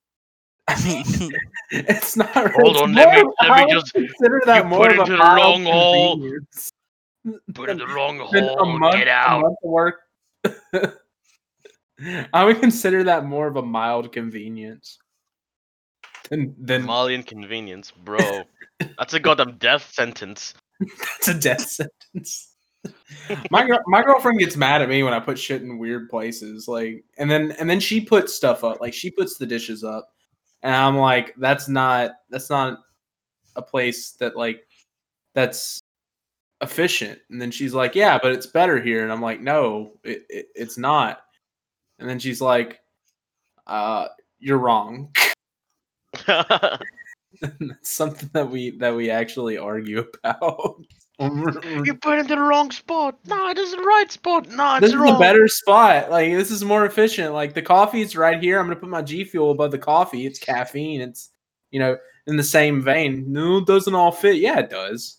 I 0.68 0.80
mean, 0.84 1.32
It's 1.70 2.16
not. 2.16 2.28
Hold 2.52 2.76
it's 2.76 2.80
on, 2.82 2.94
let 2.94 3.24
me- 3.24 3.32
let 3.42 3.66
me 3.66 3.72
just- 3.72 3.92
consider 3.92 4.40
that 4.46 4.64
you 4.64 4.70
more 4.70 4.86
put 4.88 4.92
of 4.92 4.98
it 4.98 5.00
a 5.00 5.04
to 5.06 5.12
the 5.12 5.18
wrong 5.18 5.64
hole. 5.64 6.18
Put 7.54 7.68
it 7.70 7.72
in 7.72 7.78
the 7.78 7.86
wrong 7.86 8.20
a 8.20 8.24
hole. 8.26 8.78
month, 8.78 8.96
Get 8.96 9.08
a 9.08 9.10
out. 9.10 9.40
month 9.42 9.56
of 9.64 9.70
work. 9.70 10.02
I 12.32 12.44
would 12.44 12.60
consider 12.60 13.04
that 13.04 13.24
more 13.24 13.46
of 13.46 13.56
a 13.56 13.62
mild 13.62 14.12
convenience 14.12 14.98
than 16.30 16.54
than 16.58 16.84
Mali 16.84 17.14
inconvenience, 17.14 17.90
bro. 17.90 18.42
That's 18.98 19.14
a 19.14 19.20
goddamn 19.20 19.56
death 19.58 19.92
sentence. 19.92 20.54
That's 20.80 21.28
a 21.28 21.34
death 21.34 21.62
sentence. 21.62 22.50
my 23.50 23.66
girl, 23.66 23.80
my 23.86 24.02
girlfriend 24.02 24.38
gets 24.38 24.56
mad 24.56 24.82
at 24.82 24.88
me 24.88 25.02
when 25.02 25.14
I 25.14 25.20
put 25.20 25.38
shit 25.38 25.62
in 25.62 25.78
weird 25.78 26.10
places, 26.10 26.68
like, 26.68 27.04
and 27.18 27.30
then 27.30 27.52
and 27.52 27.68
then 27.68 27.80
she 27.80 28.00
puts 28.00 28.34
stuff 28.34 28.64
up, 28.64 28.80
like 28.80 28.94
she 28.94 29.10
puts 29.10 29.38
the 29.38 29.46
dishes 29.46 29.84
up, 29.84 30.08
and 30.62 30.74
I'm 30.74 30.96
like, 30.96 31.34
that's 31.38 31.68
not 31.68 32.12
that's 32.30 32.50
not 32.50 32.80
a 33.56 33.62
place 33.62 34.12
that 34.12 34.36
like 34.36 34.66
that's 35.34 35.80
efficient. 36.60 37.18
And 37.30 37.40
then 37.40 37.50
she's 37.50 37.74
like, 37.74 37.94
yeah, 37.94 38.18
but 38.20 38.32
it's 38.32 38.46
better 38.46 38.80
here, 38.80 39.02
and 39.02 39.12
I'm 39.12 39.22
like, 39.22 39.40
no, 39.40 39.92
it, 40.02 40.24
it 40.28 40.46
it's 40.54 40.78
not. 40.78 41.20
And 41.98 42.08
then 42.08 42.18
she's 42.18 42.40
like, 42.40 42.80
uh, 43.66 44.08
"You're 44.38 44.58
wrong." 44.58 45.14
That's 47.40 47.90
something 47.90 48.30
that 48.32 48.50
we 48.50 48.70
that 48.78 48.94
we 48.94 49.10
actually 49.10 49.58
argue 49.58 50.06
about. 50.22 50.84
you 51.20 51.94
put 51.94 52.18
it 52.18 52.20
in 52.20 52.26
the 52.26 52.38
wrong 52.38 52.70
spot. 52.70 53.18
No, 53.26 53.48
it 53.48 53.58
is 53.58 53.72
the 53.72 53.78
right 53.78 54.10
spot. 54.10 54.48
No, 54.48 54.74
it's 54.74 54.80
this 54.80 54.90
is 54.90 54.96
wrong. 54.96 55.16
a 55.16 55.18
better 55.18 55.46
spot. 55.48 56.10
Like 56.10 56.32
this 56.32 56.50
is 56.50 56.64
more 56.64 56.86
efficient. 56.86 57.32
Like 57.32 57.54
the 57.54 57.62
coffee's 57.62 58.16
right 58.16 58.40
here. 58.40 58.58
I'm 58.58 58.66
gonna 58.66 58.76
put 58.76 58.88
my 58.88 59.02
G 59.02 59.24
Fuel 59.24 59.50
above 59.50 59.70
the 59.70 59.78
coffee. 59.78 60.26
It's 60.26 60.38
caffeine. 60.38 61.00
It's 61.00 61.30
you 61.70 61.80
know 61.80 61.96
in 62.26 62.36
the 62.36 62.42
same 62.44 62.82
vein. 62.82 63.24
No, 63.28 63.58
it 63.58 63.66
doesn't 63.66 63.94
all 63.94 64.12
fit. 64.12 64.36
Yeah, 64.36 64.60
it 64.60 64.70
does. 64.70 65.18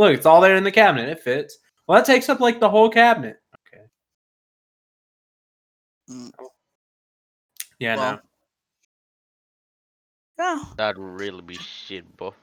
Look, 0.00 0.14
it's 0.14 0.24
all 0.24 0.40
there 0.40 0.56
in 0.56 0.64
the 0.64 0.72
cabinet. 0.72 1.10
It 1.10 1.20
fits. 1.20 1.58
Well, 1.86 1.98
that 1.98 2.06
takes 2.06 2.30
up 2.30 2.40
like 2.40 2.58
the 2.58 2.70
whole 2.70 2.88
cabinet. 2.88 3.36
Okay. 3.68 3.84
Mm. 6.10 6.30
Yeah, 7.78 7.96
Well, 7.96 8.12
no. 8.12 8.20
Yeah. 10.38 10.64
That'd 10.78 10.96
really 10.98 11.42
be 11.42 11.56
shit, 11.56 12.16
bro. 12.16 12.34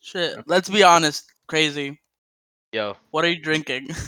Shit. 0.00 0.36
Let's 0.46 0.68
be 0.68 0.82
honest. 0.82 1.32
Crazy. 1.46 1.98
Yo. 2.74 2.98
What 3.12 3.24
are 3.24 3.30
you 3.30 3.40
drinking? 3.40 3.88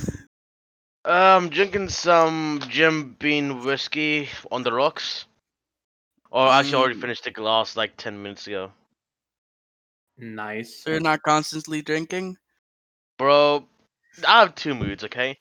Um, 1.05 1.45
I'm 1.45 1.49
drinking 1.49 1.89
some 1.89 2.61
Jim 2.69 3.17
Beam 3.19 3.65
whiskey 3.65 4.29
on 4.53 4.63
the 4.63 4.73
rocks. 4.73 5.25
Or 6.31 6.47
I 6.47 6.59
actually, 6.59 6.75
I 6.75 6.79
already 6.81 6.95
Mm. 6.97 7.01
finished 7.01 7.25
the 7.25 7.31
glass 7.31 7.77
like 7.77 7.97
10 7.97 8.23
minutes 8.23 8.47
ago. 8.47 8.71
Nice. 10.19 10.83
so 10.83 10.91
you're 10.91 11.01
not 11.01 11.23
constantly 11.23 11.81
drinking? 11.83 12.37
Bro, 13.19 13.67
I 14.27 14.41
have 14.41 14.55
two 14.55 14.75
moods, 14.75 15.05
okay? 15.05 15.39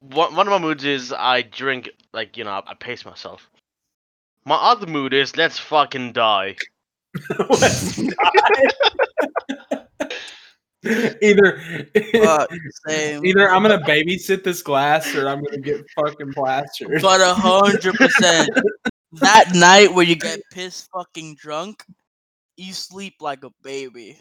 One, 0.00 0.34
one 0.34 0.46
of 0.46 0.50
my 0.50 0.58
moods 0.58 0.84
is 0.84 1.12
I 1.12 1.42
drink, 1.42 1.90
like, 2.12 2.36
you 2.36 2.44
know, 2.44 2.50
I, 2.50 2.62
I 2.66 2.74
pace 2.74 3.04
myself. 3.04 3.48
My 4.44 4.56
other 4.56 4.86
mood 4.86 5.12
is 5.12 5.36
let's 5.36 5.58
fucking 5.58 6.12
die. 6.12 6.56
Let's 7.48 7.96
die. 7.96 8.72
either 11.22 11.86
Fuck, 12.12 12.50
same. 12.86 13.24
either 13.24 13.50
I'm 13.50 13.62
gonna 13.62 13.80
babysit 13.80 14.44
this 14.44 14.62
glass 14.62 15.14
or 15.14 15.28
I'm 15.28 15.42
gonna 15.42 15.58
get 15.58 15.84
fucking 15.96 16.32
plastered. 16.32 17.00
But 17.02 17.20
a 17.22 17.34
hundred 17.34 17.94
percent. 17.94 18.50
That 19.12 19.54
night 19.54 19.92
where 19.94 20.04
you 20.04 20.14
get 20.16 20.40
pissed 20.52 20.90
fucking 20.92 21.36
drunk, 21.36 21.82
you 22.56 22.72
sleep 22.72 23.14
like 23.20 23.44
a 23.44 23.50
baby. 23.62 24.18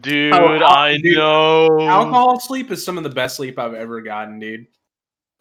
Dude, 0.00 0.32
al- 0.32 0.62
I 0.64 0.98
dude, 0.98 1.16
know. 1.16 1.80
Alcohol 1.88 2.38
sleep 2.38 2.70
is 2.70 2.84
some 2.84 2.96
of 2.96 3.02
the 3.04 3.10
best 3.10 3.36
sleep 3.36 3.58
I've 3.58 3.74
ever 3.74 4.00
gotten, 4.00 4.38
dude. 4.38 4.66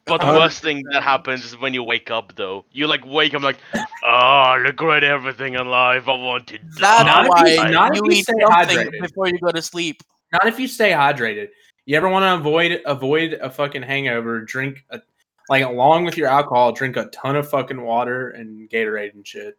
But 0.06 0.22
the 0.22 0.28
Uh, 0.30 0.39
worst 0.39 0.63
thing 0.63 0.84
that 0.92 1.04
happens 1.04 1.46
is 1.46 1.56
when 1.60 1.74
you 1.74 1.84
wake 1.84 2.10
up, 2.10 2.34
though. 2.36 2.66
You 2.72 2.88
like 2.88 3.06
wake 3.06 3.36
up 3.36 3.44
like, 3.44 3.58
oh, 3.75 3.84
I 4.08 4.56
regret 4.56 5.04
everything 5.04 5.54
in 5.54 5.68
life. 5.70 6.08
I 6.08 6.16
want 6.16 6.48
to 6.48 6.58
die. 6.58 7.04
Not 7.04 7.28
if 7.48 7.58
you- 7.60 7.70
not 7.72 7.92
if 7.92 7.98
you 7.98 8.04
you 8.06 8.12
eat 8.18 8.24
stay 8.24 8.34
hydrated. 8.42 9.00
before 9.01 9.28
you 9.28 9.38
go 9.39 9.51
to 9.51 9.62
sleep. 9.62 10.01
Not 10.32 10.48
if 10.48 10.60
you 10.60 10.68
stay 10.68 10.92
hydrated. 10.92 11.50
You 11.86 11.96
ever 11.98 12.10
want 12.10 12.24
to 12.24 12.34
avoid 12.36 12.82
avoid 12.86 13.34
a 13.34 13.50
fucking 13.51 13.84
hangover? 13.84 14.42
Drink 14.42 14.84
a, 14.89 15.01
like 15.48 15.63
along 15.63 16.06
with 16.06 16.18
your 16.18 16.28
alcohol, 16.28 16.72
drink 16.72 16.98
a 16.98 17.06
ton 17.08 17.36
of 17.36 17.48
fucking 17.50 17.82
water 17.82 18.30
and 18.30 18.68
Gatorade 18.70 19.13
and 19.13 19.28
shit. 19.28 19.58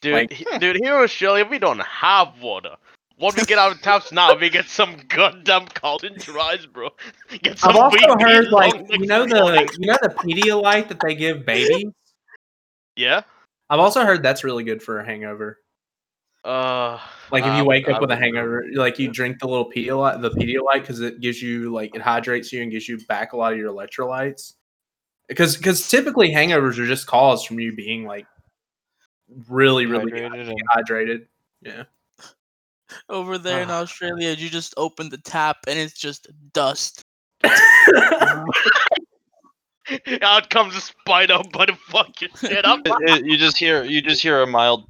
Dude, 0.00 0.14
like- 0.14 0.32
he- 0.32 0.44
dude, 0.58 0.76
here 0.82 0.96
in 0.96 1.02
Australia, 1.02 1.44
we 1.44 1.58
don't 1.58 1.80
have 1.80 2.40
water. 2.40 2.76
What 3.18 3.34
we 3.34 3.44
get 3.44 3.58
out 3.58 3.72
of 3.72 3.80
taps 3.80 4.12
now, 4.12 4.34
we 4.36 4.50
get 4.50 4.66
some 4.68 4.96
goddamn 5.08 5.68
cold 5.68 6.02
Carlton 6.02 6.18
Dries, 6.18 6.66
bro. 6.66 6.90
Get 7.42 7.58
some 7.58 7.70
I've 7.70 7.76
also 7.76 7.96
wheat 7.96 8.20
heard 8.20 8.48
like 8.50 8.74
you 8.90 9.06
know 9.06 9.24
the 9.26 9.66
you 9.78 9.86
know 9.86 9.96
the 10.02 10.10
Pedialyte 10.10 10.88
that 10.88 11.00
they 11.00 11.14
give 11.14 11.46
babies. 11.46 11.86
Yeah. 12.94 13.22
I've 13.70 13.80
also 13.80 14.04
heard 14.04 14.22
that's 14.22 14.44
really 14.44 14.64
good 14.64 14.82
for 14.82 15.00
a 15.00 15.06
hangover. 15.06 15.58
Uh, 16.44 17.00
Like 17.32 17.44
if 17.44 17.52
you 17.56 17.64
would- 17.64 17.68
wake 17.68 17.88
I 17.88 17.92
up 17.92 18.02
with 18.02 18.10
a 18.10 18.16
hangover, 18.16 18.66
like 18.74 18.98
you 18.98 19.10
drink 19.10 19.38
the 19.40 19.48
little 19.48 19.70
Pedialyte, 19.72 20.20
the 20.20 20.30
Pedialyte, 20.30 20.82
because 20.82 21.00
it 21.00 21.20
gives 21.20 21.40
you 21.40 21.72
like 21.72 21.94
it 21.96 22.02
hydrates 22.02 22.52
you 22.52 22.62
and 22.62 22.70
gives 22.70 22.86
you 22.86 22.98
back 23.06 23.32
a 23.32 23.36
lot 23.38 23.52
of 23.54 23.58
your 23.58 23.72
electrolytes. 23.72 24.52
Because 25.26 25.56
because 25.56 25.88
typically 25.88 26.30
hangovers 26.30 26.78
are 26.78 26.86
just 26.86 27.06
caused 27.06 27.46
from 27.46 27.58
you 27.58 27.74
being 27.74 28.04
like 28.04 28.26
really 29.48 29.86
really 29.86 30.12
Hydrated 30.12 30.48
and- 30.48 30.58
dehydrated. 30.58 31.26
Yeah. 31.62 31.84
Over 33.08 33.38
there 33.38 33.62
in 33.62 33.70
Ah. 33.70 33.80
Australia, 33.80 34.30
you 34.32 34.48
just 34.48 34.72
open 34.76 35.08
the 35.08 35.18
tap 35.18 35.58
and 35.66 35.78
it's 35.78 35.94
just 35.98 36.28
dust. 36.52 37.02
Out 40.22 40.50
comes 40.50 40.74
a 40.76 40.80
spider, 40.80 41.38
but 41.52 41.70
fuck 41.78 42.20
your 42.20 42.30
shit 42.40 42.64
up. 42.64 42.80
It- 42.84 43.10
it- 43.10 43.24
you 43.26 43.36
just 43.36 43.56
hear 43.56 43.84
you 43.84 44.02
just 44.02 44.22
hear 44.22 44.42
a 44.42 44.46
mild 44.46 44.88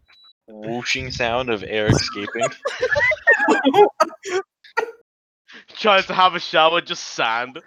whooshing 0.49 1.11
sound 1.11 1.50
of 1.50 1.64
air 1.64 1.87
escaping. 1.88 2.47
Tries 5.76 6.07
to 6.07 6.14
have 6.14 6.35
a 6.35 6.40
shower, 6.40 6.81
just 6.81 7.02
sand. 7.14 7.61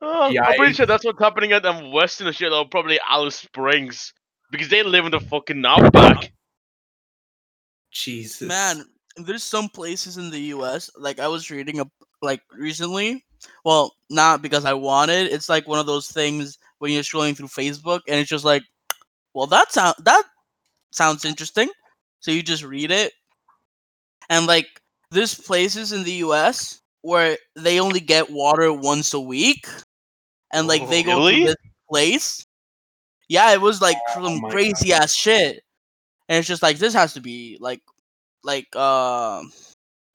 Oh, 0.00 0.32
Oh, 0.36 0.42
I'm 0.44 0.56
pretty 0.56 0.72
Yikes. 0.72 0.76
sure 0.76 0.86
that's 0.86 1.04
what's 1.04 1.18
happening 1.18 1.52
at 1.52 1.64
um, 1.66 1.92
Western 1.92 2.26
Australia, 2.26 2.58
or 2.58 2.68
probably 2.68 2.98
Alice 3.08 3.36
Springs, 3.36 4.12
because 4.50 4.68
they 4.68 4.82
live 4.82 5.04
in 5.04 5.10
the 5.12 5.20
fucking 5.20 5.64
outback. 5.64 6.32
Jesus. 7.90 8.46
Man, 8.48 8.84
there's 9.16 9.42
some 9.42 9.68
places 9.68 10.16
in 10.16 10.30
the 10.30 10.40
US, 10.54 10.90
like 10.96 11.18
I 11.18 11.28
was 11.28 11.50
reading 11.50 11.80
a 11.80 11.86
like 12.22 12.42
recently. 12.52 13.24
Well, 13.64 13.94
not 14.10 14.42
because 14.42 14.64
I 14.64 14.74
wanted. 14.74 15.32
It's 15.32 15.48
like 15.48 15.66
one 15.66 15.78
of 15.78 15.86
those 15.86 16.08
things 16.08 16.58
when 16.78 16.92
you're 16.92 17.02
scrolling 17.02 17.36
through 17.36 17.48
Facebook 17.48 18.00
and 18.06 18.20
it's 18.20 18.28
just 18.28 18.44
like, 18.44 18.62
well, 19.34 19.46
that 19.46 19.72
sound 19.72 19.94
that 20.04 20.24
sounds 20.92 21.24
interesting. 21.24 21.68
So 22.20 22.30
you 22.30 22.42
just 22.42 22.64
read 22.64 22.90
it. 22.90 23.12
And 24.28 24.46
like 24.46 24.66
there's 25.10 25.34
places 25.34 25.92
in 25.92 26.04
the 26.04 26.12
US 26.26 26.79
where 27.02 27.38
they 27.56 27.80
only 27.80 28.00
get 28.00 28.30
water 28.30 28.72
once 28.72 29.14
a 29.14 29.20
week. 29.20 29.66
And 30.52 30.66
like 30.68 30.88
they 30.88 31.02
go 31.02 31.18
Really? 31.18 31.40
to 31.40 31.46
this 31.46 31.56
place. 31.90 32.46
Yeah, 33.28 33.52
it 33.52 33.60
was 33.60 33.80
like 33.80 33.96
some 34.14 34.24
Oh 34.24 34.40
my 34.40 34.50
crazy 34.50 34.92
ass 34.92 35.14
shit. 35.14 35.62
And 36.28 36.38
it's 36.38 36.48
just 36.48 36.62
like 36.62 36.78
this 36.78 36.94
has 36.94 37.14
to 37.14 37.20
be 37.20 37.58
like 37.60 37.82
like 38.44 38.74
um 38.76 39.52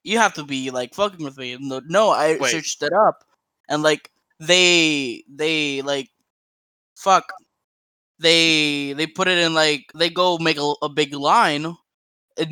you 0.04 0.18
have 0.20 0.34
to 0.36 0.44
be 0.44 0.72
like 0.72 0.94
fucking 0.96 1.24
with 1.24 1.38
me. 1.38 1.58
No, 1.60 1.82
no 1.88 2.10
I 2.12 2.38
Wait. 2.40 2.52
searched 2.52 2.82
it 2.84 2.94
up. 2.94 3.24
And 3.70 3.84
like 3.84 4.12
they 4.40 5.24
they 5.30 5.82
like 5.82 6.10
fuck 6.98 7.26
they 8.20 8.94
they 8.94 9.08
put 9.08 9.28
it 9.28 9.38
in 9.38 9.54
like 9.54 9.92
they 9.96 10.10
go 10.10 10.38
make 10.38 10.58
a, 10.58 10.74
a 10.84 10.90
big 10.90 11.14
line 11.14 11.76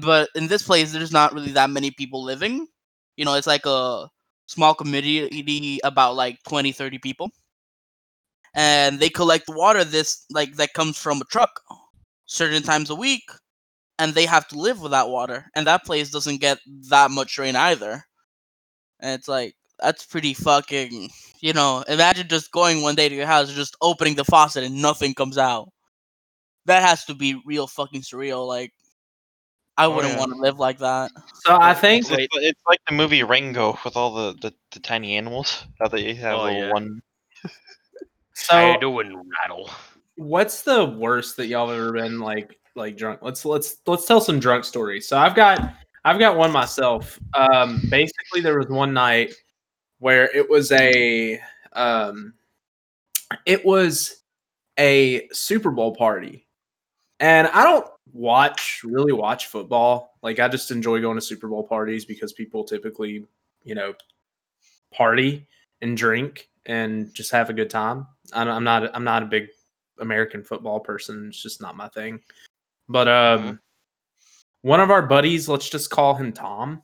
but 0.01 0.29
in 0.35 0.47
this 0.47 0.63
place 0.63 0.91
there's 0.91 1.11
not 1.11 1.33
really 1.33 1.51
that 1.51 1.69
many 1.69 1.91
people 1.91 2.23
living 2.23 2.67
you 3.17 3.25
know 3.25 3.35
it's 3.35 3.47
like 3.47 3.65
a 3.65 4.07
small 4.53 4.73
community 4.75 5.79
about 5.83 6.15
like 6.15 6.39
20 6.47 6.71
30 6.71 6.99
people. 6.99 7.31
And 8.55 8.99
they 8.99 9.09
collect 9.09 9.47
water 9.49 9.83
this 9.83 10.25
like 10.31 10.55
that 10.55 10.73
comes 10.73 10.97
from 10.97 11.21
a 11.21 11.25
truck 11.25 11.61
certain 12.25 12.63
times 12.63 12.89
a 12.89 12.95
week 12.95 13.23
and 13.99 14.13
they 14.13 14.25
have 14.27 14.47
to 14.49 14.59
live 14.59 14.81
without 14.81 15.09
water 15.09 15.47
and 15.55 15.67
that 15.67 15.85
place 15.85 16.11
doesn't 16.11 16.41
get 16.41 16.59
that 16.89 17.11
much 17.11 17.37
rain 17.37 17.55
either. 17.55 18.05
And 18.99 19.19
it's 19.19 19.27
like 19.27 19.55
that's 19.79 20.05
pretty 20.05 20.33
fucking 20.33 21.09
you 21.41 21.53
know 21.53 21.83
imagine 21.87 22.27
just 22.29 22.51
going 22.51 22.81
one 22.81 22.95
day 22.95 23.09
to 23.09 23.15
your 23.15 23.27
house 23.27 23.47
and 23.49 23.57
just 23.57 23.75
opening 23.81 24.15
the 24.15 24.25
faucet 24.25 24.63
and 24.63 24.81
nothing 24.81 25.13
comes 25.15 25.37
out. 25.37 25.69
That 26.65 26.83
has 26.83 27.05
to 27.05 27.15
be 27.15 27.41
real 27.45 27.67
fucking 27.67 28.01
surreal 28.01 28.47
like 28.47 28.73
i 29.77 29.85
Oh, 29.85 29.95
wouldn't 29.95 30.13
yeah. 30.13 30.19
want 30.19 30.31
to 30.31 30.37
live 30.37 30.59
like 30.59 30.79
that 30.79 31.11
So 31.43 31.57
I 31.59 31.73
think 31.73 32.05
It's, 32.09 32.27
it's 32.35 32.61
like 32.67 32.79
the 32.87 32.93
movie 32.95 33.23
Rango 33.23 33.77
with 33.83 33.95
all 33.97 34.13
the, 34.13 34.33
the, 34.41 34.53
the 34.71 34.79
tiny 34.79 35.17
animals. 35.17 35.65
How 35.79 35.87
they 35.89 36.13
have 36.13 36.39
Oh, 36.39 36.47
yeah. 36.47 36.71
one. 36.71 37.01
so. 38.33 38.55
How 38.55 38.71
you 38.73 38.79
doing, 38.79 39.21
rattle? 39.41 39.69
What's 40.15 40.61
the 40.61 40.85
worst 40.85 41.35
that 41.37 41.47
y'all 41.47 41.67
have 41.67 41.77
ever 41.77 41.91
been 41.91 42.19
like 42.19 42.57
like 42.75 42.95
drunk? 42.95 43.19
Let's 43.23 43.43
let's 43.45 43.77
let's 43.87 44.05
tell 44.05 44.21
some 44.21 44.39
drunk 44.39 44.63
stories. 44.63 45.07
So 45.07 45.17
I've 45.17 45.35
got 45.35 45.73
I've 46.05 46.19
got 46.19 46.37
one 46.37 46.51
myself. 46.51 47.19
Um 47.33 47.81
basically 47.89 48.41
there 48.41 48.57
was 48.57 48.67
one 48.67 48.93
night 48.93 49.33
where 49.99 50.25
it 50.35 50.47
was 50.49 50.71
a 50.71 51.41
um 51.73 52.35
it 53.45 53.65
was 53.65 54.21
a 54.79 55.27
Super 55.31 55.71
Bowl 55.71 55.95
party. 55.95 56.45
And 57.19 57.47
I 57.47 57.63
don't 57.63 57.87
watch 58.13 58.81
really 58.83 59.11
watch 59.11 59.47
football. 59.47 60.17
Like 60.21 60.39
I 60.39 60.47
just 60.47 60.71
enjoy 60.71 61.01
going 61.01 61.15
to 61.17 61.21
Super 61.21 61.47
Bowl 61.47 61.63
parties 61.63 62.05
because 62.05 62.31
people 62.31 62.63
typically, 62.63 63.25
you 63.63 63.75
know, 63.75 63.93
party 64.93 65.47
and 65.81 65.97
drink 65.97 66.49
and 66.65 67.13
just 67.13 67.31
have 67.31 67.49
a 67.49 67.53
good 67.53 67.69
time. 67.69 68.07
I'm 68.31 68.47
I'm 68.47 68.63
not 68.63 68.95
I'm 68.95 69.03
not 69.03 69.23
a 69.23 69.25
big 69.25 69.47
American 69.99 70.43
football 70.43 70.79
person. 70.79 71.27
It's 71.27 71.41
just 71.41 71.61
not 71.61 71.75
my 71.75 71.87
thing. 71.89 72.21
But 72.87 73.07
um, 73.07 73.59
one 74.61 74.79
of 74.79 74.91
our 74.91 75.01
buddies, 75.01 75.49
let's 75.49 75.69
just 75.69 75.89
call 75.89 76.15
him 76.15 76.31
Tom. 76.31 76.83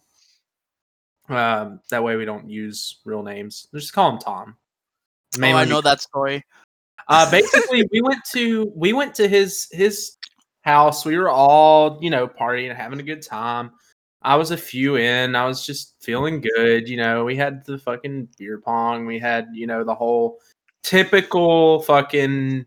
Um, 1.27 1.79
that 1.91 2.03
way 2.03 2.15
we 2.15 2.25
don't 2.25 2.49
use 2.49 2.99
real 3.05 3.21
names. 3.21 3.67
Let's 3.71 3.85
just 3.85 3.93
call 3.93 4.11
him 4.11 4.19
Tom. 4.19 4.55
Oh, 5.39 5.43
I 5.43 5.65
know 5.65 5.77
because- 5.77 5.83
that 5.83 6.01
story. 6.01 6.43
uh, 7.07 7.29
basically, 7.29 7.87
we 7.91 8.01
went 8.01 8.23
to 8.31 8.71
we 8.75 8.93
went 8.93 9.13
to 9.15 9.27
his 9.27 9.67
his 9.71 10.17
house. 10.69 11.05
We 11.05 11.17
were 11.17 11.29
all 11.29 11.97
you 12.01 12.09
know 12.09 12.27
partying, 12.27 12.69
and 12.69 12.77
having 12.77 12.99
a 12.99 13.03
good 13.03 13.21
time. 13.21 13.71
I 14.21 14.35
was 14.35 14.51
a 14.51 14.57
few 14.57 14.97
in. 14.97 15.35
I 15.35 15.45
was 15.45 15.65
just 15.65 15.95
feeling 16.01 16.41
good. 16.41 16.89
You 16.89 16.97
know, 16.97 17.23
we 17.23 17.35
had 17.35 17.65
the 17.65 17.77
fucking 17.77 18.29
beer 18.37 18.59
pong. 18.59 19.05
We 19.05 19.19
had 19.19 19.47
you 19.53 19.67
know 19.67 19.83
the 19.83 19.95
whole 19.95 20.39
typical 20.83 21.81
fucking 21.83 22.65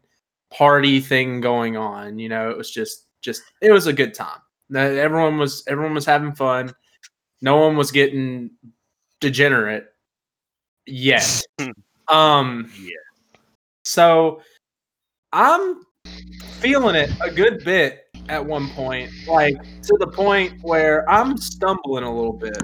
party 0.52 1.00
thing 1.00 1.40
going 1.40 1.76
on. 1.76 2.18
You 2.18 2.28
know, 2.28 2.50
it 2.50 2.56
was 2.56 2.70
just 2.70 3.06
just 3.20 3.42
it 3.60 3.70
was 3.72 3.86
a 3.86 3.92
good 3.92 4.14
time. 4.14 4.40
Everyone 4.74 5.38
was 5.38 5.62
everyone 5.68 5.94
was 5.94 6.06
having 6.06 6.34
fun. 6.34 6.72
No 7.40 7.56
one 7.58 7.76
was 7.76 7.90
getting 7.90 8.50
degenerate 9.20 9.86
yet. 10.86 11.42
um 12.08 12.70
Yeah. 12.80 12.96
so 13.84 14.42
I'm 15.32 15.82
feeling 16.60 16.94
it 16.94 17.10
a 17.20 17.30
good 17.30 17.64
bit 17.64 18.06
at 18.28 18.44
one 18.44 18.68
point, 18.70 19.10
like 19.26 19.56
to 19.82 19.96
the 19.98 20.06
point 20.06 20.54
where 20.62 21.08
I'm 21.10 21.36
stumbling 21.36 22.04
a 22.04 22.14
little 22.14 22.32
bit. 22.32 22.56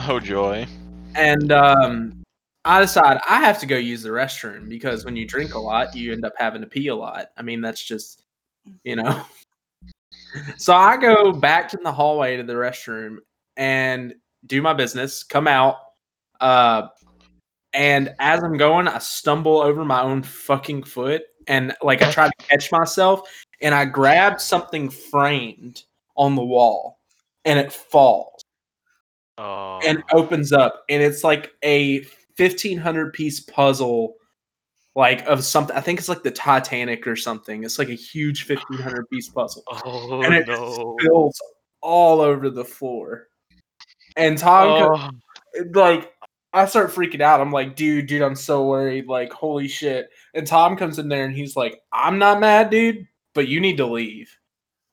Oh 0.00 0.18
joy. 0.18 0.66
And 1.14 1.52
um, 1.52 2.24
I 2.64 2.80
decide 2.80 3.20
I 3.28 3.40
have 3.40 3.60
to 3.60 3.66
go 3.66 3.76
use 3.76 4.02
the 4.02 4.08
restroom 4.08 4.68
because 4.68 5.04
when 5.04 5.16
you 5.16 5.26
drink 5.26 5.54
a 5.54 5.58
lot, 5.58 5.94
you 5.94 6.12
end 6.12 6.24
up 6.24 6.32
having 6.38 6.62
to 6.62 6.66
pee 6.66 6.88
a 6.88 6.94
lot. 6.94 7.26
I 7.36 7.42
mean, 7.42 7.60
that's 7.60 7.82
just, 7.82 8.22
you 8.84 8.96
know. 8.96 9.22
so 10.56 10.74
I 10.74 10.96
go 10.96 11.32
back 11.32 11.68
to 11.70 11.78
the 11.82 11.92
hallway 11.92 12.36
to 12.36 12.42
the 12.42 12.54
restroom 12.54 13.18
and 13.56 14.14
do 14.46 14.62
my 14.62 14.72
business, 14.72 15.22
come 15.22 15.46
out. 15.46 15.76
Uh, 16.40 16.88
and 17.74 18.14
as 18.18 18.42
I'm 18.42 18.56
going, 18.56 18.88
I 18.88 18.98
stumble 18.98 19.60
over 19.60 19.84
my 19.84 20.02
own 20.02 20.22
fucking 20.22 20.84
foot 20.84 21.22
and 21.48 21.74
like 21.82 22.02
I 22.02 22.10
tried 22.10 22.30
to 22.38 22.46
catch 22.46 22.70
myself 22.72 23.28
and 23.60 23.74
I 23.74 23.84
grabbed 23.84 24.40
something 24.40 24.88
framed 24.90 25.82
on 26.16 26.34
the 26.36 26.44
wall 26.44 26.98
and 27.44 27.58
it 27.58 27.72
falls. 27.72 28.44
Oh. 29.36 29.80
and 29.84 30.00
opens 30.12 30.52
up 30.52 30.84
and 30.88 31.02
it's 31.02 31.24
like 31.24 31.52
a 31.64 32.06
1500 32.36 33.12
piece 33.12 33.40
puzzle 33.40 34.14
like 34.94 35.26
of 35.26 35.42
something 35.42 35.74
i 35.76 35.80
think 35.80 35.98
it's 35.98 36.08
like 36.08 36.22
the 36.22 36.30
titanic 36.30 37.04
or 37.04 37.16
something. 37.16 37.64
It's 37.64 37.76
like 37.80 37.88
a 37.88 37.94
huge 37.94 38.48
1500 38.48 39.10
piece 39.10 39.28
puzzle. 39.28 39.64
Oh 39.84 40.22
and 40.22 40.32
it 40.34 40.46
no. 40.46 40.96
spills 41.00 41.34
all 41.80 42.20
over 42.20 42.48
the 42.48 42.64
floor. 42.64 43.26
And 44.16 44.38
tom 44.38 44.78
co- 44.78 45.10
Oh, 45.56 45.64
like 45.74 46.12
i 46.54 46.64
start 46.64 46.90
freaking 46.90 47.20
out. 47.20 47.40
I'm 47.40 47.52
like 47.52 47.76
dude 47.76 48.06
dude 48.06 48.22
i'm 48.22 48.36
so 48.36 48.66
worried. 48.66 49.06
Like 49.06 49.32
holy 49.32 49.68
shit. 49.68 50.08
And 50.32 50.46
tom 50.46 50.76
comes 50.76 50.98
in 50.98 51.08
there 51.08 51.24
and 51.24 51.34
he's 51.34 51.56
like 51.56 51.80
i'm 51.92 52.18
not 52.18 52.40
mad 52.40 52.70
dude 52.70 53.06
but 53.34 53.48
you 53.48 53.60
need 53.60 53.76
to 53.78 53.86
leave. 53.86 54.34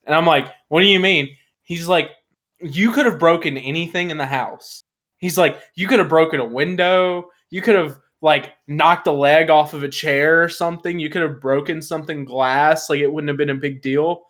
And 0.05 0.15
i'm 0.15 0.25
like 0.25 0.47
what 0.67 0.81
do 0.81 0.87
you 0.87 0.99
mean? 0.99 1.29
He's 1.63 1.87
like 1.87 2.11
you 2.59 2.91
could 2.91 3.05
have 3.05 3.19
broken 3.19 3.57
anything 3.57 4.09
in 4.09 4.17
the 4.17 4.25
house. 4.25 4.83
He's 5.19 5.37
like 5.37 5.61
you 5.75 5.87
could 5.87 5.99
have 5.99 6.09
broken 6.09 6.39
a 6.39 6.45
window. 6.45 7.29
You 7.51 7.61
could 7.61 7.75
have 7.75 7.97
like 8.21 8.53
knocked 8.67 9.07
a 9.07 9.11
leg 9.11 9.49
off 9.49 9.73
of 9.73 9.83
a 9.83 9.89
chair 9.89 10.43
or 10.43 10.49
something. 10.49 10.99
You 10.99 11.09
could 11.09 11.21
have 11.21 11.39
broken 11.41 11.81
something 11.81 12.25
glass. 12.25 12.89
Like 12.89 12.99
it 12.99 13.11
wouldn't 13.11 13.29
have 13.29 13.37
been 13.37 13.49
a 13.49 13.55
big 13.55 13.81
deal. 13.81 14.23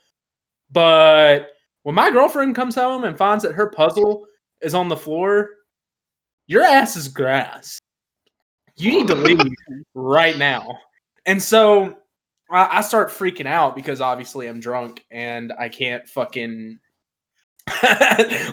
But 0.71 1.49
when 1.83 1.95
my 1.95 2.11
girlfriend 2.11 2.55
comes 2.55 2.75
home 2.75 3.03
and 3.03 3.17
finds 3.17 3.43
that 3.43 3.53
her 3.53 3.69
puzzle 3.69 4.25
is 4.61 4.73
on 4.73 4.87
the 4.87 4.97
floor 4.97 5.49
your 6.51 6.63
ass 6.63 6.97
is 6.97 7.07
grass. 7.07 7.79
You 8.75 8.91
need 8.91 9.07
to 9.07 9.15
leave 9.15 9.39
right 9.93 10.37
now. 10.37 10.79
And 11.25 11.41
so 11.41 11.95
I, 12.51 12.79
I 12.79 12.81
start 12.81 13.09
freaking 13.09 13.45
out 13.45 13.73
because 13.73 14.01
obviously 14.01 14.47
I'm 14.47 14.59
drunk 14.59 15.05
and 15.11 15.53
I 15.57 15.69
can't 15.69 16.05
fucking 16.09 16.77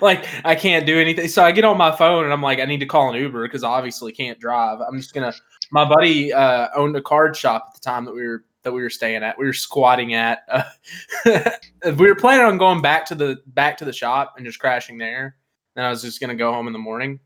like 0.01 0.27
I 0.45 0.55
can't 0.55 0.87
do 0.87 1.01
anything. 1.01 1.27
So 1.27 1.43
I 1.43 1.51
get 1.51 1.65
on 1.65 1.77
my 1.77 1.91
phone 1.91 2.23
and 2.23 2.33
I'm 2.33 2.41
like, 2.41 2.61
I 2.61 2.67
need 2.67 2.79
to 2.79 2.87
call 2.87 3.11
an 3.11 3.17
Uber 3.17 3.49
because 3.49 3.65
obviously 3.65 4.13
can't 4.13 4.39
drive. 4.39 4.79
I'm 4.81 4.99
just 4.99 5.13
gonna. 5.13 5.33
My 5.73 5.85
buddy 5.85 6.33
uh, 6.33 6.69
owned 6.77 6.95
a 6.95 7.03
card 7.03 7.37
shop 7.37 7.65
at 7.71 7.75
the 7.75 7.81
time 7.81 8.05
that 8.05 8.15
we 8.15 8.25
were 8.25 8.45
that 8.63 8.73
we 8.73 8.81
were 8.81 8.91
staying 8.91 9.25
at. 9.25 9.37
We 9.37 9.47
were 9.47 9.53
squatting 9.53 10.15
at. 10.15 10.45
Uh, 10.49 11.51
we 11.97 12.07
were 12.07 12.15
planning 12.15 12.47
on 12.47 12.59
going 12.59 12.81
back 12.81 13.07
to 13.07 13.17
the 13.17 13.41
back 13.49 13.77
to 13.79 13.85
the 13.85 13.93
shop 13.93 14.35
and 14.37 14.47
just 14.47 14.61
crashing 14.61 14.99
there. 14.99 15.35
Then 15.75 15.85
I 15.85 15.91
was 15.91 16.03
just 16.03 16.21
gonna 16.21 16.37
go 16.37 16.53
home 16.53 16.69
in 16.69 16.73
the 16.73 16.79
morning. 16.79 17.19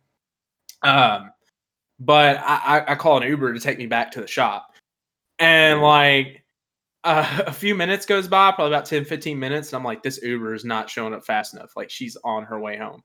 Um, 0.83 1.31
but 2.01 2.39
I, 2.39 2.85
I, 2.89 2.95
call 2.97 3.23
an 3.23 3.29
Uber 3.29 3.55
to 3.55 3.61
take 3.61 3.79
me 3.79 3.87
back 3.87 4.11
to 4.13 4.21
the 4.21 4.27
shop. 4.27 4.73
And 5.39 5.81
like 5.81 6.43
uh, 7.05 7.43
a 7.47 7.53
few 7.53 7.75
minutes 7.75 8.07
goes 8.07 8.29
by, 8.29 8.51
probably 8.53 8.75
about 8.75 8.87
10, 8.87 9.05
15 9.05 9.39
minutes. 9.39 9.69
And 9.69 9.77
I'm 9.77 9.85
like, 9.85 10.03
this 10.03 10.23
Uber 10.23 10.55
is 10.55 10.65
not 10.65 10.91
showing 10.91 11.15
up 11.15 11.25
fast 11.25 11.55
enough. 11.55 11.73
Like 11.77 11.91
she's 11.91 12.17
on 12.25 12.45
her 12.45 12.61
way 12.61 12.77
home. 12.77 13.03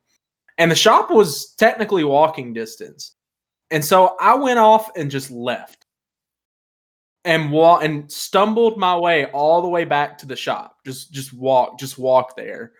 And 0.57 0.71
the 0.71 0.75
shop 0.75 1.11
was 1.11 1.53
technically 1.53 2.03
walking 2.03 2.53
distance. 2.53 3.15
And 3.69 3.83
so 3.83 4.15
I 4.19 4.33
went 4.35 4.59
off 4.59 4.89
and 4.95 5.11
just 5.11 5.29
left 5.29 5.85
and 7.25 7.51
wa- 7.51 7.79
and 7.79 8.11
stumbled 8.11 8.79
my 8.79 8.97
way 8.97 9.25
all 9.25 9.61
the 9.61 9.67
way 9.67 9.83
back 9.83 10.17
to 10.19 10.25
the 10.25 10.35
shop. 10.35 10.77
Just 10.85 11.11
just 11.11 11.33
walk, 11.33 11.77
just 11.77 11.99
walk 11.99 12.35
there 12.35 12.71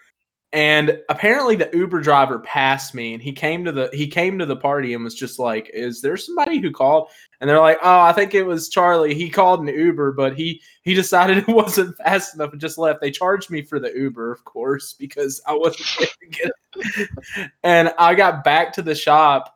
and 0.54 0.98
apparently 1.10 1.56
the 1.58 1.70
uber 1.74 2.00
driver 2.00 2.40
passed 2.40 2.96
me 2.96 3.14
and 3.14 3.22
he 3.22 3.34
came 3.34 3.66
to 3.66 3.72
the 3.72 3.90
he 3.92 4.08
came 4.08 4.40
to 4.40 4.46
the 4.46 4.56
party 4.56 4.94
and 4.94 5.04
was 5.04 5.14
just 5.14 5.40
like 5.40 5.70
is 5.74 6.02
there 6.02 6.16
somebody 6.16 6.60
who 6.60 6.72
called? 6.72 7.10
And 7.40 7.50
they're 7.50 7.60
like 7.60 7.80
oh 7.84 8.00
i 8.00 8.14
think 8.14 8.34
it 8.34 8.44
was 8.44 8.70
charlie. 8.70 9.14
He 9.14 9.30
called 9.30 9.60
an 9.60 9.68
uber 9.68 10.12
but 10.14 10.36
he 10.38 10.62
he 10.84 10.94
decided 10.94 11.38
it 11.48 11.48
wasn't 11.48 11.98
fast 11.98 12.36
enough 12.36 12.52
and 12.54 12.62
just 12.62 12.78
left. 12.78 13.02
They 13.02 13.12
charged 13.12 13.50
me 13.50 13.62
for 13.62 13.80
the 13.80 13.92
uber 13.94 14.32
of 14.32 14.44
course 14.46 14.94
because 14.94 15.42
i 15.46 15.54
wasn't 15.54 16.10
able 16.42 16.54
to 16.84 17.50
and 17.64 17.94
i 18.00 18.16
got 18.16 18.44
back 18.44 18.72
to 18.74 18.82
the 18.82 18.96
shop 18.96 19.54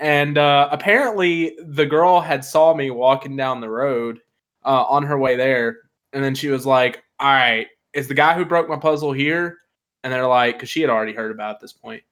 and 0.00 0.36
uh, 0.36 0.68
apparently 0.72 1.56
the 1.64 1.86
girl 1.86 2.20
had 2.20 2.44
saw 2.44 2.74
me 2.74 2.90
walking 2.90 3.36
down 3.36 3.60
the 3.60 3.70
road 3.70 4.18
uh, 4.64 4.82
on 4.88 5.04
her 5.04 5.16
way 5.16 5.36
there. 5.36 5.76
And 6.12 6.24
then 6.24 6.34
she 6.34 6.48
was 6.48 6.66
like 6.66 7.02
all 7.20 7.28
right 7.28 7.68
is 7.94 8.08
the 8.08 8.14
guy 8.14 8.34
who 8.34 8.44
broke 8.44 8.68
my 8.68 8.76
puzzle 8.76 9.12
here 9.12 9.58
and 10.02 10.12
they're 10.12 10.26
like, 10.26 10.56
because 10.56 10.68
she 10.68 10.80
had 10.80 10.90
already 10.90 11.12
heard 11.12 11.30
about 11.30 11.50
it 11.50 11.54
at 11.54 11.60
this 11.60 11.72
point, 11.72 12.02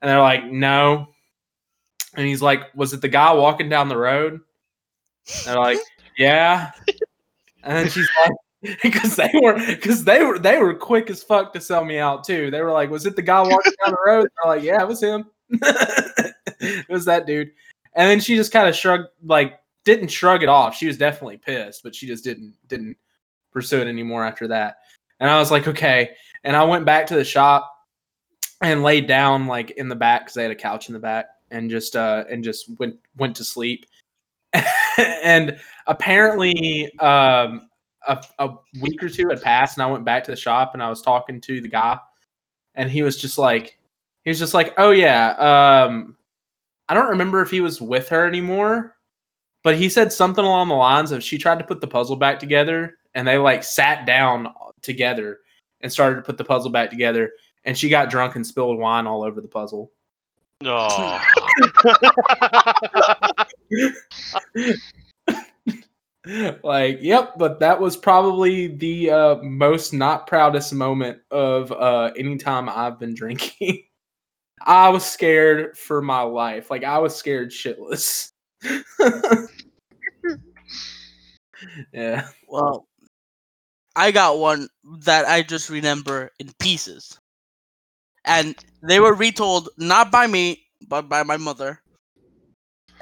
and 0.00 0.10
they're 0.10 0.20
like, 0.20 0.44
no. 0.44 1.08
And 2.14 2.26
he's 2.26 2.42
like, 2.42 2.74
was 2.74 2.92
it 2.92 3.00
the 3.00 3.08
guy 3.08 3.32
walking 3.32 3.68
down 3.68 3.88
the 3.88 3.96
road? 3.96 4.32
And 4.34 5.46
they're 5.46 5.58
like, 5.58 5.78
yeah. 6.18 6.72
And 7.62 7.76
then 7.76 7.88
she's 7.88 8.08
like, 8.24 8.78
because 8.82 9.16
they 9.16 9.30
were, 9.42 9.54
because 9.66 10.04
they 10.04 10.24
were, 10.24 10.38
they 10.38 10.58
were 10.58 10.74
quick 10.74 11.10
as 11.10 11.22
fuck 11.22 11.52
to 11.52 11.60
sell 11.60 11.84
me 11.84 11.98
out 11.98 12.24
too. 12.24 12.50
They 12.50 12.62
were 12.62 12.72
like, 12.72 12.90
was 12.90 13.06
it 13.06 13.16
the 13.16 13.22
guy 13.22 13.40
walking 13.40 13.72
down 13.84 13.92
the 13.92 13.98
road? 14.04 14.28
They're 14.42 14.54
like, 14.54 14.64
yeah, 14.64 14.82
it 14.82 14.88
was 14.88 15.02
him. 15.02 15.26
it 15.50 16.88
was 16.88 17.04
that 17.04 17.26
dude. 17.26 17.52
And 17.94 18.08
then 18.08 18.20
she 18.20 18.36
just 18.36 18.52
kind 18.52 18.68
of 18.68 18.76
shrugged, 18.76 19.08
like, 19.24 19.60
didn't 19.84 20.08
shrug 20.08 20.42
it 20.42 20.48
off. 20.48 20.76
She 20.76 20.86
was 20.86 20.98
definitely 20.98 21.38
pissed, 21.38 21.82
but 21.82 21.94
she 21.94 22.06
just 22.06 22.22
didn't 22.22 22.54
didn't 22.68 22.96
pursue 23.52 23.80
it 23.80 23.88
anymore 23.88 24.24
after 24.24 24.46
that. 24.48 24.78
And 25.20 25.30
I 25.30 25.38
was 25.38 25.50
like, 25.50 25.66
okay 25.66 26.10
and 26.44 26.56
I 26.56 26.64
went 26.64 26.84
back 26.84 27.06
to 27.08 27.14
the 27.14 27.24
shop 27.24 27.74
and 28.60 28.82
laid 28.82 29.06
down 29.06 29.46
like 29.46 29.70
in 29.72 29.88
the 29.88 29.96
back 29.96 30.22
because 30.22 30.34
they 30.34 30.42
had 30.42 30.50
a 30.50 30.56
couch 30.56 30.88
in 30.88 30.92
the 30.92 30.98
back 30.98 31.26
and 31.50 31.70
just 31.70 31.96
uh 31.96 32.24
and 32.30 32.42
just 32.42 32.70
went 32.78 32.96
went 33.16 33.36
to 33.36 33.44
sleep. 33.44 33.86
And 35.22 35.60
apparently 35.86 36.92
um 36.98 37.68
a, 38.08 38.24
a 38.40 38.50
week 38.80 39.00
or 39.02 39.08
two 39.08 39.28
had 39.28 39.42
passed 39.42 39.76
and 39.76 39.84
I 39.84 39.90
went 39.90 40.04
back 40.04 40.24
to 40.24 40.32
the 40.32 40.36
shop 40.36 40.72
and 40.74 40.82
I 40.82 40.88
was 40.88 41.02
talking 41.02 41.40
to 41.42 41.60
the 41.60 41.68
guy 41.68 41.98
and 42.74 42.90
he 42.90 43.02
was 43.02 43.16
just 43.16 43.38
like 43.38 43.78
he 44.24 44.30
was 44.30 44.38
just 44.38 44.54
like 44.54 44.74
oh 44.76 44.90
yeah 44.90 45.30
um 45.84 46.16
I 46.88 46.94
don't 46.94 47.10
remember 47.10 47.42
if 47.42 47.50
he 47.50 47.60
was 47.60 47.80
with 47.80 48.08
her 48.08 48.26
anymore 48.26 48.96
but 49.62 49.76
he 49.76 49.88
said 49.88 50.12
something 50.12 50.44
along 50.44 50.68
the 50.68 50.74
lines 50.74 51.12
of 51.12 51.22
she 51.22 51.38
tried 51.38 51.58
to 51.58 51.64
put 51.64 51.80
the 51.80 51.86
puzzle 51.86 52.16
back 52.16 52.38
together 52.40 52.96
and 53.14 53.26
they 53.26 53.38
like 53.38 53.62
sat 53.62 54.06
down 54.06 54.52
together 54.82 55.38
and 55.80 55.92
started 55.92 56.16
to 56.16 56.22
put 56.22 56.38
the 56.38 56.44
puzzle 56.44 56.70
back 56.70 56.90
together. 56.90 57.32
And 57.64 57.76
she 57.76 57.88
got 57.88 58.10
drunk 58.10 58.36
and 58.36 58.46
spilled 58.46 58.78
wine 58.78 59.06
all 59.06 59.22
over 59.22 59.40
the 59.40 59.48
puzzle. 59.48 59.92
No. 60.62 60.88
like, 66.62 66.98
yep, 67.00 67.34
but 67.38 67.60
that 67.60 67.80
was 67.80 67.96
probably 67.96 68.66
the 68.76 69.10
uh, 69.10 69.36
most 69.36 69.92
not 69.92 70.26
proudest 70.26 70.74
moment 70.74 71.20
of 71.30 71.70
uh, 71.72 72.10
any 72.16 72.36
time 72.38 72.68
I've 72.68 72.98
been 72.98 73.14
drinking. 73.14 73.84
I 74.62 74.88
was 74.88 75.04
scared 75.04 75.78
for 75.78 76.02
my 76.02 76.22
life. 76.22 76.70
Like, 76.70 76.82
I 76.82 76.98
was 76.98 77.14
scared 77.14 77.50
shitless. 77.50 78.32
yeah. 81.92 82.28
Well, 82.48 82.87
I 83.98 84.12
got 84.12 84.38
one 84.38 84.68
that 85.00 85.26
I 85.26 85.42
just 85.42 85.68
remember 85.68 86.30
in 86.38 86.52
pieces. 86.58 87.18
And 88.24 88.56
they 88.82 89.00
were 89.00 89.14
retold 89.14 89.70
not 89.76 90.10
by 90.12 90.26
me, 90.28 90.66
but 90.80 91.08
by 91.08 91.24
my 91.24 91.36
mother. 91.36 91.82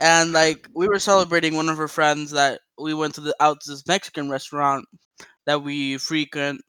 And 0.01 0.33
like 0.33 0.69
we 0.75 0.89
were 0.89 0.99
celebrating 0.99 1.55
one 1.57 1.69
of 1.69 1.79
her 1.79 1.89
friends 1.89 2.31
that 2.33 2.61
we 2.79 2.95
went 2.95 3.15
to 3.17 3.21
the 3.21 3.35
out 3.41 3.61
to 3.63 3.71
this 3.73 3.87
Mexican 3.87 4.31
restaurant 4.31 4.87
that 5.47 5.63
we 5.63 5.99
frequent, 5.99 6.63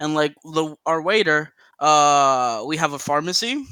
and 0.00 0.14
like 0.14 0.34
the 0.44 0.76
our 0.86 1.02
waiter, 1.02 1.52
uh, 1.80 2.64
we 2.66 2.76
have 2.78 2.92
a 2.94 2.98
pharmacy, 2.98 3.66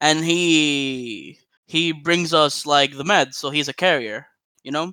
and 0.00 0.24
he 0.24 1.38
he 1.66 1.92
brings 1.92 2.34
us 2.34 2.66
like 2.66 2.96
the 2.96 3.04
meds, 3.04 3.34
so 3.34 3.50
he's 3.50 3.68
a 3.68 3.74
carrier, 3.74 4.26
you 4.64 4.72
know, 4.72 4.92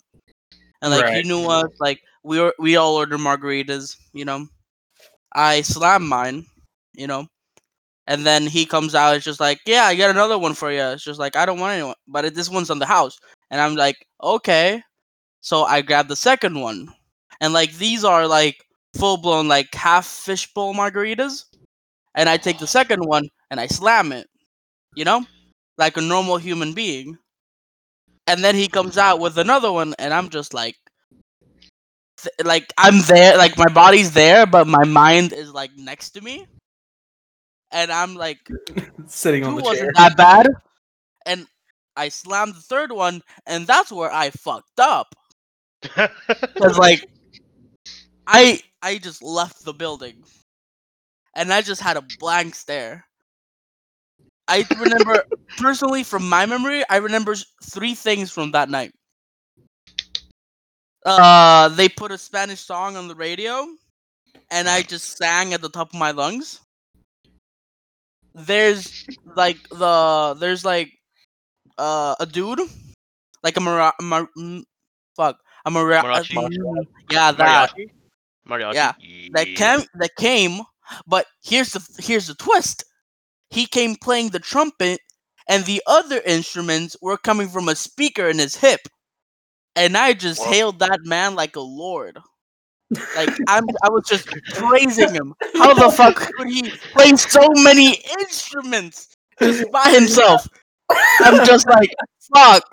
and 0.81 0.91
like 0.91 1.07
he 1.09 1.21
Right. 1.21 1.23
knew 1.23 1.47
us, 1.47 1.69
like 1.79 2.01
we 2.25 2.39
were 2.41 2.55
we 2.59 2.77
all 2.77 2.95
ordered 2.97 3.19
margaritas, 3.21 3.97
you 4.13 4.25
know. 4.25 4.47
I 5.35 5.61
slam 5.61 6.07
mine, 6.07 6.45
you 6.95 7.07
know, 7.07 7.27
and 8.07 8.25
then 8.25 8.47
he 8.47 8.65
comes 8.65 8.95
out. 8.95 9.15
It's 9.15 9.25
just 9.25 9.39
like, 9.39 9.59
yeah, 9.65 9.85
I 9.85 9.95
got 9.95 10.11
another 10.11 10.37
one 10.39 10.53
for 10.55 10.71
you. 10.71 10.81
It's 10.81 11.03
just 11.03 11.19
like 11.19 11.35
I 11.35 11.45
don't 11.45 11.59
want 11.59 11.73
anyone, 11.75 11.95
but 12.07 12.33
this 12.35 12.49
one's 12.49 12.69
on 12.71 12.79
the 12.79 12.85
house, 12.87 13.17
and 13.51 13.61
I'm 13.61 13.75
like, 13.75 13.97
okay. 14.23 14.83
So 15.41 15.63
I 15.65 15.81
grab 15.81 16.07
the 16.09 16.15
second 16.17 16.59
one, 16.61 16.89
and 17.41 17.53
like 17.53 17.73
these 17.75 18.03
are 18.05 18.27
like 18.27 18.57
full 18.97 19.17
blown 19.17 19.47
like 19.49 19.73
half 19.75 20.05
fishbowl 20.07 20.73
margaritas, 20.75 21.45
and 22.15 22.29
I 22.29 22.37
take 22.37 22.59
the 22.59 22.67
second 22.67 23.01
one 23.05 23.29
and 23.51 23.59
I 23.59 23.67
slam 23.67 24.11
it, 24.11 24.27
you 24.95 25.05
know, 25.05 25.25
like 25.77 25.97
a 25.97 26.01
normal 26.01 26.37
human 26.37 26.73
being. 26.73 27.17
And 28.27 28.43
then 28.43 28.55
he 28.55 28.67
comes 28.67 28.97
out 28.99 29.19
with 29.19 29.37
another 29.39 29.71
one, 29.71 29.95
and 29.97 30.13
I'm 30.13 30.29
just 30.29 30.53
like, 30.53 30.75
th- 32.25 32.45
like 32.47 32.73
I'm 32.77 33.01
there, 33.03 33.37
like 33.37 33.57
my 33.57 33.69
body's 33.69 34.13
there, 34.13 34.45
but 34.47 34.67
my 34.67 34.85
mind 34.85 35.33
is 35.33 35.53
like 35.53 35.71
next 35.77 36.11
to 36.11 36.21
me, 36.21 36.47
and 37.71 37.91
I'm 37.91 38.15
like, 38.15 38.51
Sitting 39.07 39.43
on 39.45 39.55
the 39.55 39.63
chair. 39.63 39.87
wasn't 39.87 39.95
that 39.95 40.17
bad, 40.17 40.47
and 41.25 41.47
I 41.95 42.09
slammed 42.09 42.55
the 42.55 42.61
third 42.61 42.91
one, 42.91 43.21
and 43.45 43.67
that's 43.67 43.91
where 43.91 44.11
I 44.11 44.31
fucked 44.31 44.79
up. 44.79 45.15
Cause 46.57 46.77
like, 46.77 47.05
I 48.27 48.61
I 48.81 48.97
just 48.99 49.21
left 49.23 49.65
the 49.65 49.73
building, 49.73 50.25
and 51.35 51.53
I 51.53 51.61
just 51.61 51.81
had 51.81 51.97
a 51.97 52.01
blank 52.01 52.55
stare. 52.55 53.05
I 54.47 54.65
remember 54.77 55.23
personally 55.57 56.03
from 56.03 56.29
my 56.29 56.45
memory, 56.45 56.83
I 56.89 56.97
remember 56.97 57.35
three 57.63 57.95
things 57.95 58.31
from 58.31 58.51
that 58.51 58.69
night. 58.69 58.93
Uh, 61.05 61.69
they 61.69 61.89
put 61.89 62.11
a 62.11 62.17
Spanish 62.17 62.61
song 62.61 62.97
on 62.97 63.07
the 63.07 63.15
radio, 63.15 63.67
and 64.51 64.67
I 64.69 64.81
just 64.81 65.17
sang 65.17 65.53
at 65.53 65.61
the 65.61 65.69
top 65.69 65.89
of 65.93 65.99
my 65.99 66.11
lungs. 66.11 66.61
There's 68.35 69.05
like 69.35 69.57
the 69.69 70.35
there's 70.39 70.65
like 70.65 70.91
uh 71.77 72.15
a 72.19 72.25
dude, 72.25 72.59
like 73.43 73.57
a 73.57 73.61
mara, 73.61 73.93
mar, 74.01 74.29
fuck 75.15 75.39
a 75.65 75.71
mara, 75.71 76.03
Mariachi? 76.03 76.35
mm, 76.35 76.87
yeah 77.09 77.31
that 77.31 77.71
Mariachi? 77.75 77.89
Mariachi? 78.47 78.75
Yeah, 78.75 78.93
that 79.33 79.55
came 79.55 79.81
that 79.95 80.15
came 80.17 80.61
but 81.07 81.25
here's 81.43 81.71
the 81.73 81.81
here's 82.01 82.27
the 82.27 82.35
twist 82.35 82.83
he 83.49 83.65
came 83.65 83.95
playing 83.95 84.29
the 84.29 84.39
trumpet 84.39 84.99
and 85.47 85.65
the 85.65 85.81
other 85.87 86.21
instruments 86.25 86.95
were 87.01 87.17
coming 87.17 87.47
from 87.47 87.69
a 87.69 87.75
speaker 87.75 88.27
in 88.27 88.39
his 88.39 88.55
hip 88.55 88.81
and 89.75 89.97
i 89.97 90.13
just 90.13 90.41
Whoa. 90.41 90.51
hailed 90.51 90.79
that 90.79 91.05
man 91.05 91.35
like 91.35 91.55
a 91.55 91.61
lord 91.61 92.17
like 93.15 93.29
i'm 93.47 93.65
i 93.83 93.89
was 93.89 94.05
just 94.07 94.27
praising 94.53 95.13
him 95.13 95.33
how 95.55 95.73
the 95.73 95.91
fuck 95.95 96.15
could 96.15 96.47
he 96.47 96.69
play 96.93 97.15
so 97.15 97.47
many 97.55 98.01
instruments 98.19 99.15
just 99.39 99.69
by 99.71 99.89
himself 99.89 100.47
i'm 101.21 101.45
just 101.45 101.67
like 101.67 101.89
fuck 102.33 102.63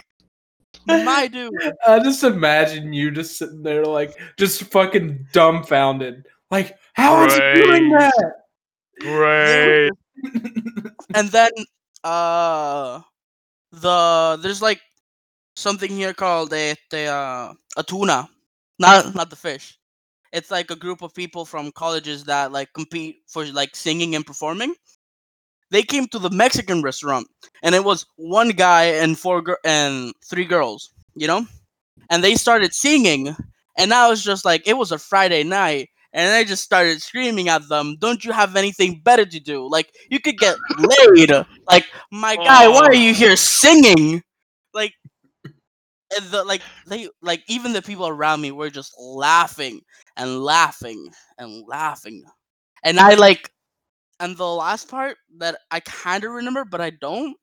my 0.87 1.29
dude 1.29 1.53
I 1.87 2.01
just 2.01 2.25
imagine 2.25 2.93
you 2.93 3.13
just 3.13 3.39
sitting 3.39 3.63
there, 3.63 3.85
like, 3.85 4.19
just 4.37 4.65
fucking 4.65 5.29
dumbfounded. 5.33 6.27
Like, 6.51 6.77
how 6.95 7.25
is 7.25 7.35
he 7.35 7.63
doing 7.63 7.91
that? 7.91 8.33
Great. 9.01 9.91
and 11.15 11.29
then 11.29 11.51
uh 12.05 13.01
the 13.73 14.39
there's 14.43 14.61
like 14.61 14.81
something 15.57 15.91
here 15.91 16.15
called 16.15 16.53
a, 16.53 16.75
a 16.93 17.07
uh 17.07 17.53
a 17.77 17.83
tuna 17.83 18.29
not 18.79 19.15
not 19.15 19.31
the 19.31 19.37
fish 19.37 19.79
it's 20.33 20.51
like 20.51 20.71
a 20.71 20.77
group 20.77 21.03
of 21.03 21.15
people 21.15 21.45
from 21.45 21.73
colleges 21.73 22.25
that 22.25 22.53
like 22.53 22.73
compete 22.75 23.17
for 23.29 23.45
like 23.47 23.75
singing 23.77 24.15
and 24.15 24.27
performing 24.27 24.75
they 25.71 25.83
came 25.83 26.07
to 26.09 26.19
the 26.19 26.31
mexican 26.31 26.83
restaurant 26.83 27.27
and 27.63 27.75
it 27.75 27.85
was 27.85 28.07
one 28.17 28.51
guy 28.51 28.85
and 28.85 29.19
four 29.19 29.43
gir- 29.43 29.59
and 29.65 30.13
three 30.25 30.45
girls 30.45 30.91
you 31.15 31.27
know 31.27 31.47
and 32.11 32.23
they 32.25 32.35
started 32.35 32.75
singing 32.75 33.35
and 33.79 33.95
i 33.95 34.09
was 34.09 34.23
just 34.23 34.45
like 34.45 34.67
it 34.67 34.77
was 34.77 34.93
a 34.93 34.99
friday 34.99 35.43
night 35.43 35.89
and 36.15 36.33
I 36.35 36.45
just 36.45 36.63
started 36.65 37.03
screaming 37.03 37.49
at 37.49 37.69
them, 37.69 37.97
"Don't 38.01 38.25
you 38.25 38.33
have 38.33 38.57
anything 38.57 39.01
better 39.05 39.25
to 39.27 39.41
do? 39.41 39.69
Like 39.71 39.93
you 40.11 40.21
could 40.21 40.39
get 40.39 40.57
laid. 40.79 41.31
Like 41.71 41.87
my 42.11 42.37
guy, 42.37 42.69
why 42.69 42.81
are 42.87 42.95
you 42.95 43.15
here 43.15 43.37
singing? 43.37 44.23
And 46.17 46.27
the 46.31 46.45
like 46.45 46.63
they 46.87 47.09
like 47.23 47.43
even 47.49 47.73
the 47.73 47.83
people 47.83 48.07
around 48.09 48.41
me 48.41 48.51
were 48.53 48.71
just 48.71 48.95
laughing 48.99 49.83
and 50.17 50.43
laughing 50.43 51.11
and 51.39 51.65
laughing, 51.67 52.25
and 52.85 53.01
I 53.01 53.15
like, 53.15 53.51
and 54.21 54.37
the 54.37 54.49
last 54.49 54.89
part 54.89 55.19
that 55.39 55.59
I 55.71 55.81
kind 55.81 56.25
of 56.25 56.33
remember, 56.33 56.65
but 56.65 56.81
I 56.81 56.91
don't, 56.91 57.37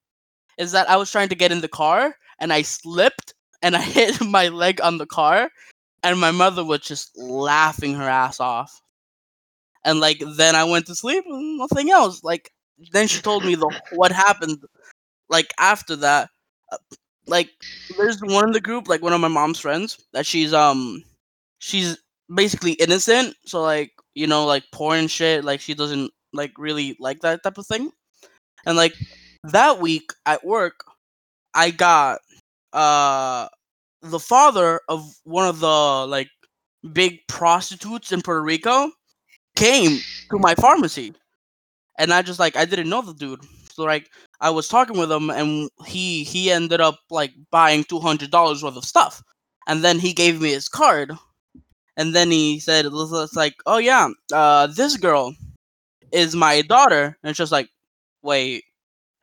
is 0.58 0.72
that 0.74 0.90
I 0.90 0.98
was 0.98 1.12
trying 1.12 1.30
to 1.30 1.36
get 1.36 1.52
in 1.52 1.62
the 1.62 1.68
car 1.70 2.16
and 2.40 2.54
I 2.54 2.64
slipped 2.64 3.34
and 3.62 3.76
I 3.76 3.82
hit 3.84 4.22
my 4.22 4.50
leg 4.50 4.82
on 4.82 4.98
the 4.98 5.08
car 5.08 5.50
and 6.04 6.20
my 6.20 6.32
mother 6.32 6.64
was 6.66 6.82
just 6.82 7.18
laughing 7.18 7.96
her 7.96 8.10
ass 8.10 8.40
off. 8.40 8.82
And 9.86 10.00
like 10.00 10.22
then 10.38 10.56
I 10.56 10.64
went 10.64 10.86
to 10.88 10.96
sleep 10.96 11.24
and 11.28 11.58
nothing 11.58 11.90
else. 11.92 12.24
Like 12.24 12.52
then 12.92 13.08
she 13.08 13.22
told 13.22 13.46
me 13.46 13.56
the 13.56 13.70
what 13.90 14.12
happened 14.12 14.60
like 15.30 15.54
after 15.60 15.96
that. 15.98 16.30
Uh, 16.72 16.78
Like 17.30 17.50
there's 17.98 18.20
one 18.22 18.46
in 18.46 18.52
the 18.52 18.62
group, 18.62 18.88
like 18.88 19.02
one 19.02 19.14
of 19.14 19.22
my 19.22 19.28
mom's 19.28 19.60
friends, 19.60 20.00
that 20.14 20.26
she's 20.26 20.54
um 20.54 21.04
she's 21.60 21.98
basically 22.34 22.74
innocent. 22.74 23.36
So 23.46 23.62
like 23.62 23.92
you 24.16 24.28
know 24.28 24.46
like 24.46 24.64
porn 24.74 25.08
shit. 25.08 25.44
Like 25.46 25.62
she 25.62 25.74
doesn't 25.74 26.12
like 26.34 26.54
really 26.58 26.98
like 27.00 27.22
that 27.22 27.44
type 27.44 27.58
of 27.58 27.68
thing. 27.68 27.92
And 28.66 28.78
like 28.78 28.96
that 29.46 29.80
week 29.80 30.12
at 30.26 30.46
work, 30.46 30.82
I 31.54 31.72
got 31.72 32.20
uh 32.74 33.48
the 34.02 34.20
father 34.20 34.82
of 34.90 35.14
one 35.26 35.48
of 35.48 35.60
the 35.60 36.08
like 36.08 36.30
big 36.94 37.20
prostitutes 37.28 38.12
in 38.12 38.22
Puerto 38.22 38.42
Rico 38.44 38.92
came 39.56 40.00
to 40.32 40.40
my 40.40 40.56
pharmacy. 40.56 41.14
And 41.98 42.14
I 42.14 42.22
just 42.22 42.40
like 42.40 42.56
I 42.56 42.66
didn't 42.66 42.90
know 42.90 43.02
the 43.02 43.14
dude. 43.14 43.42
Like 43.86 44.10
I 44.42 44.50
was 44.50 44.68
talking 44.68 44.98
with 44.98 45.12
him 45.12 45.30
and 45.30 45.70
he 45.86 46.24
he 46.24 46.52
ended 46.52 46.82
up 46.82 47.00
like 47.10 47.34
buying 47.52 47.84
two 47.84 48.00
hundred 48.00 48.32
dollars 48.32 48.64
worth 48.64 48.78
of 48.78 48.86
stuff. 48.86 49.22
And 49.68 49.84
then 49.84 50.00
he 50.00 50.14
gave 50.14 50.42
me 50.42 50.52
his 50.52 50.70
card. 50.70 51.12
And 51.98 52.16
then 52.16 52.32
he 52.32 52.60
said 52.60 52.86
it's 52.88 53.36
like, 53.36 53.56
Oh 53.66 53.78
yeah, 53.78 54.10
uh 54.34 54.68
this 54.68 54.98
girl 54.98 55.34
is 56.12 56.36
my 56.36 56.62
daughter. 56.62 57.18
And 57.24 57.30
it's 57.30 57.38
just 57.38 57.52
like, 57.52 57.70
wait. 58.24 58.64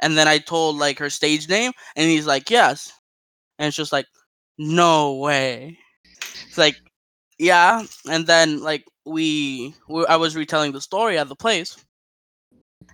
And 0.00 0.16
then 0.18 0.28
I 0.28 0.38
told 0.38 0.76
like 0.76 0.98
her 0.98 1.10
stage 1.10 1.48
name 1.48 1.72
and 1.96 2.08
he's 2.10 2.26
like, 2.26 2.50
Yes. 2.50 2.92
And 3.58 3.68
it's 3.68 3.76
just 3.76 3.92
like, 3.92 4.06
no 4.58 5.14
way. 5.14 5.78
It's 6.48 6.58
like, 6.58 6.76
yeah. 7.38 7.82
And 8.10 8.26
then 8.26 8.62
like 8.62 8.84
we, 9.04 9.74
we 9.88 10.06
I 10.06 10.16
was 10.16 10.36
retelling 10.36 10.72
the 10.72 10.80
story 10.80 11.18
at 11.18 11.28
the 11.28 11.36
place, 11.36 11.76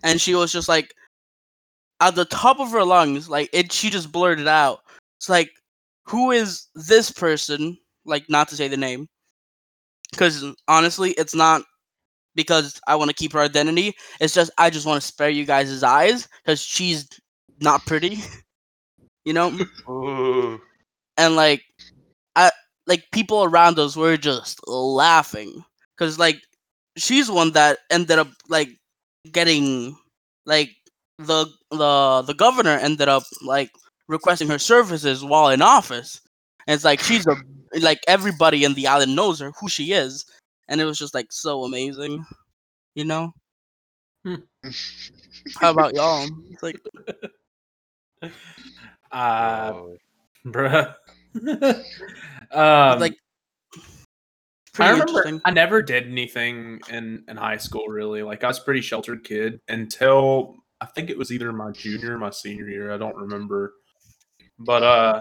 and 0.03 0.20
she 0.20 0.35
was 0.35 0.53
just 0.53 0.68
like, 0.68 0.94
at 2.03 2.17
the 2.17 2.25
top 2.25 2.61
of 2.61 2.71
her 2.73 2.85
lungs, 2.85 3.29
like 3.29 3.49
it. 3.53 3.73
She 3.73 3.88
just 3.88 4.12
blurted 4.12 4.49
out. 4.49 4.81
It's 5.19 5.29
like, 5.29 5.51
who 6.07 6.33
is 6.33 6.67
this 6.75 7.11
person? 7.11 7.79
Like, 8.05 8.29
not 8.29 8.49
to 8.49 8.57
say 8.57 8.67
the 8.67 8.77
name, 8.77 9.09
because 10.11 10.45
honestly, 10.67 11.12
it's 11.12 11.35
not 11.35 11.62
because 12.35 12.81
I 12.88 12.97
want 12.97 13.11
to 13.11 13.15
keep 13.15 13.33
her 13.33 13.38
identity. 13.41 13.95
It's 14.21 14.35
just 14.35 14.51
I 14.59 14.71
just 14.71 14.87
want 14.87 15.01
to 15.01 15.07
spare 15.07 15.31
you 15.31 15.45
guys' 15.45 15.83
eyes 15.83 16.29
because 16.45 16.61
she's 16.61 17.09
not 17.61 17.87
pretty. 17.87 18.19
You 19.25 19.33
know, 19.33 19.57
Ooh. 19.88 20.61
and 21.17 21.37
like 21.37 21.62
I 22.35 22.51
like 22.88 23.05
people 23.12 23.45
around 23.45 23.79
us 23.79 23.95
were 23.95 24.17
just 24.17 24.59
laughing 24.67 25.65
because 25.97 26.19
like 26.19 26.43
she's 26.97 27.31
one 27.31 27.53
that 27.53 27.79
ended 27.88 28.19
up 28.19 28.27
like 28.49 28.69
getting 29.31 29.97
like 30.45 30.71
the 31.26 31.46
the 31.70 32.22
the 32.26 32.35
governor 32.35 32.78
ended 32.78 33.08
up 33.08 33.22
like 33.42 33.70
requesting 34.08 34.48
her 34.48 34.58
services 34.58 35.24
while 35.24 35.48
in 35.48 35.62
office 35.62 36.20
and 36.66 36.74
it's 36.74 36.85
like 36.85 37.00
she's 37.00 37.26
a 37.26 37.37
like 37.80 38.00
everybody 38.06 38.64
in 38.64 38.74
the 38.74 38.87
island 38.87 39.16
knows 39.16 39.40
her 39.40 39.52
who 39.61 39.68
she 39.68 39.92
is 39.92 40.26
and 40.68 40.80
it 40.80 40.85
was 40.85 40.98
just 40.98 41.14
like 41.14 41.32
so 41.32 41.64
amazing 41.64 42.24
you 42.94 43.04
know 43.04 43.32
how 45.61 45.70
about 45.70 45.94
y'all 45.94 46.28
it's 46.50 46.62
like 46.62 46.80
Uh, 49.12 49.72
Oh. 49.74 49.96
bruh. 50.46 50.94
um, 52.52 52.98
like 52.98 53.16
I 54.78 54.90
remember. 54.90 55.40
I 55.44 55.50
never 55.50 55.82
did 55.82 56.06
anything 56.06 56.80
in 56.88 57.24
in 57.28 57.37
high 57.37 57.58
school 57.58 57.88
really. 57.88 58.22
Like 58.22 58.42
I 58.42 58.48
was 58.48 58.58
a 58.58 58.62
pretty 58.62 58.80
sheltered 58.80 59.24
kid 59.24 59.61
until 59.68 60.56
I 60.83 60.87
think 60.87 61.11
it 61.11 61.16
was 61.16 61.31
either 61.31 61.53
my 61.53 61.71
junior 61.71 62.16
or 62.16 62.18
my 62.18 62.31
senior 62.31 62.68
year. 62.68 62.92
I 62.92 62.99
don't 62.99 63.14
remember. 63.14 63.75
But 64.59 64.83
uh 64.83 65.21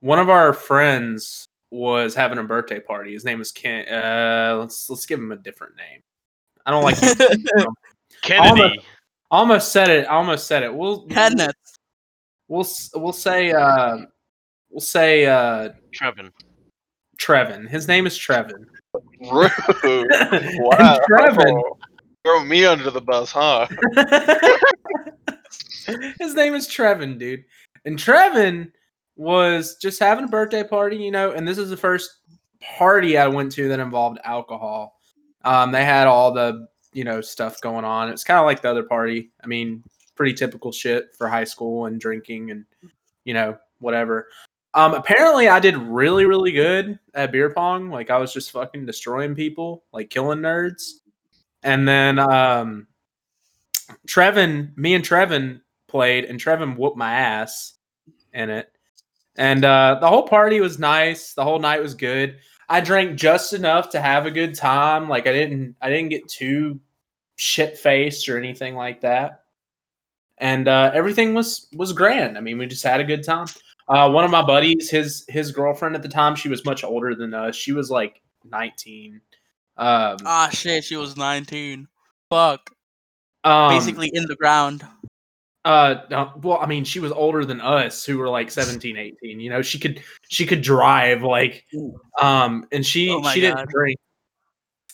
one 0.00 0.18
of 0.18 0.28
our 0.28 0.52
friends 0.52 1.46
was 1.70 2.14
having 2.14 2.36
a 2.36 2.44
birthday 2.44 2.78
party. 2.78 3.14
His 3.14 3.24
name 3.24 3.40
is 3.40 3.50
Ken 3.52 3.88
uh 3.88 4.56
let's 4.60 4.90
let's 4.90 5.06
give 5.06 5.18
him 5.18 5.32
a 5.32 5.36
different 5.36 5.76
name. 5.76 6.02
I 6.66 6.70
don't 6.72 6.84
like 6.84 7.00
Kennedy. 8.22 8.78
I 9.30 9.38
almost 9.38 9.72
said 9.72 9.88
it. 9.88 10.04
I 10.04 10.14
almost 10.14 10.46
said 10.46 10.62
it. 10.62 10.74
We'll 10.74 11.06
Kenneth. 11.06 11.54
we'll 12.48 12.66
we'll 12.96 13.12
say 13.14 13.52
uh 13.52 13.96
we'll 14.68 14.80
say 14.80 15.24
uh 15.24 15.70
Trevin. 15.98 16.30
Trevin. 17.18 17.66
His 17.66 17.88
name 17.88 18.06
is 18.06 18.18
Trevin. 18.18 18.66
Rude. 19.32 19.50
And 19.84 20.64
Wow. 20.64 21.00
Trevin 21.08 21.62
Throw 22.26 22.44
me 22.44 22.64
under 22.64 22.90
the 22.90 23.00
bus, 23.00 23.30
huh? 23.30 23.68
His 26.18 26.34
name 26.34 26.54
is 26.54 26.66
Trevin, 26.66 27.20
dude. 27.20 27.44
And 27.84 27.96
Trevin 27.96 28.72
was 29.14 29.76
just 29.76 30.00
having 30.00 30.24
a 30.24 30.28
birthday 30.28 30.64
party, 30.64 30.96
you 30.96 31.12
know, 31.12 31.30
and 31.30 31.46
this 31.46 31.56
is 31.56 31.70
the 31.70 31.76
first 31.76 32.10
party 32.60 33.16
I 33.16 33.28
went 33.28 33.52
to 33.52 33.68
that 33.68 33.78
involved 33.78 34.18
alcohol. 34.24 34.98
Um, 35.44 35.70
they 35.70 35.84
had 35.84 36.08
all 36.08 36.32
the, 36.32 36.66
you 36.92 37.04
know, 37.04 37.20
stuff 37.20 37.60
going 37.60 37.84
on. 37.84 38.08
It's 38.08 38.24
kind 38.24 38.40
of 38.40 38.44
like 38.44 38.60
the 38.60 38.72
other 38.72 38.82
party. 38.82 39.30
I 39.44 39.46
mean, 39.46 39.84
pretty 40.16 40.34
typical 40.34 40.72
shit 40.72 41.14
for 41.16 41.28
high 41.28 41.44
school 41.44 41.86
and 41.86 42.00
drinking 42.00 42.50
and, 42.50 42.64
you 43.24 43.34
know, 43.34 43.56
whatever. 43.78 44.26
Um, 44.74 44.94
apparently 44.94 45.46
I 45.46 45.60
did 45.60 45.76
really, 45.76 46.24
really 46.24 46.50
good 46.50 46.98
at 47.14 47.30
beer 47.30 47.50
pong. 47.50 47.88
Like 47.88 48.10
I 48.10 48.18
was 48.18 48.32
just 48.32 48.50
fucking 48.50 48.84
destroying 48.84 49.36
people, 49.36 49.84
like 49.92 50.10
killing 50.10 50.40
nerds. 50.40 50.90
And 51.66 51.86
then 51.86 52.18
um 52.18 52.86
Trevin, 54.08 54.76
me 54.76 54.94
and 54.94 55.04
Trevin 55.04 55.60
played, 55.88 56.24
and 56.24 56.40
Trevin 56.40 56.76
whooped 56.76 56.96
my 56.96 57.12
ass 57.12 57.74
in 58.32 58.50
it. 58.50 58.70
And 59.36 59.64
uh, 59.64 59.98
the 60.00 60.08
whole 60.08 60.22
party 60.22 60.60
was 60.60 60.78
nice. 60.78 61.34
The 61.34 61.44
whole 61.44 61.58
night 61.58 61.82
was 61.82 61.94
good. 61.94 62.38
I 62.68 62.80
drank 62.80 63.18
just 63.18 63.52
enough 63.52 63.90
to 63.90 64.00
have 64.00 64.26
a 64.26 64.30
good 64.30 64.54
time. 64.54 65.08
Like 65.08 65.26
I 65.26 65.32
didn't, 65.32 65.76
I 65.80 65.90
didn't 65.90 66.08
get 66.08 66.26
too 66.28 66.80
shit 67.36 67.78
faced 67.78 68.28
or 68.28 68.38
anything 68.38 68.74
like 68.74 69.02
that. 69.02 69.42
And 70.38 70.68
uh, 70.68 70.90
everything 70.94 71.34
was 71.34 71.68
was 71.74 71.92
grand. 71.92 72.36
I 72.36 72.40
mean, 72.40 72.58
we 72.58 72.66
just 72.66 72.84
had 72.84 73.00
a 73.00 73.04
good 73.04 73.24
time. 73.24 73.46
Uh, 73.88 74.10
one 74.10 74.24
of 74.24 74.30
my 74.30 74.42
buddies, 74.42 74.90
his 74.90 75.24
his 75.28 75.52
girlfriend 75.52 75.94
at 75.94 76.02
the 76.02 76.08
time, 76.08 76.34
she 76.34 76.48
was 76.48 76.64
much 76.64 76.84
older 76.84 77.14
than 77.14 77.32
us. 77.34 77.54
She 77.54 77.72
was 77.72 77.90
like 77.90 78.20
nineteen. 78.44 79.20
Um, 79.78 80.16
Ah 80.24 80.48
shit, 80.52 80.84
she 80.84 80.96
was 80.96 81.16
19. 81.16 81.88
Fuck. 82.30 82.70
um, 83.44 83.70
Basically 83.70 84.10
in 84.12 84.24
the 84.26 84.36
ground. 84.36 84.84
Uh, 85.64 86.02
no, 86.10 86.32
well, 86.42 86.58
I 86.60 86.66
mean, 86.66 86.84
she 86.84 87.00
was 87.00 87.10
older 87.10 87.44
than 87.44 87.60
us, 87.60 88.04
who 88.04 88.18
were 88.18 88.28
like 88.28 88.52
17, 88.52 88.96
18. 88.96 89.40
You 89.40 89.50
know, 89.50 89.62
she 89.62 89.80
could 89.80 90.00
she 90.28 90.46
could 90.46 90.62
drive, 90.62 91.24
like, 91.24 91.66
um, 92.22 92.66
and 92.70 92.86
she 92.86 93.10
Oh 93.10 93.20
she 93.30 93.40
didn't 93.40 93.68
drink. 93.68 93.98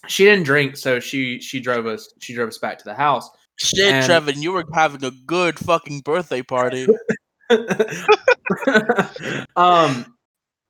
She 0.09 0.25
didn't 0.25 0.45
drink, 0.45 0.77
so 0.79 0.99
she 0.99 1.41
she 1.41 1.61
drove 1.61 1.87
us 1.87 2.13
she 2.21 2.33
drove 2.35 2.49
us 2.49 2.57
back 2.59 2.79
to 2.79 2.85
the 2.85 2.95
house. 2.95 3.29
Shit, 3.57 3.93
And- 3.93 4.11
Trevin, 4.11 4.41
you 4.43 4.53
were 4.53 4.65
having 4.73 5.05
a 5.05 5.11
good 5.27 5.59
fucking 5.59 6.01
birthday 6.01 6.41
party. 6.43 6.87
um, 9.57 10.07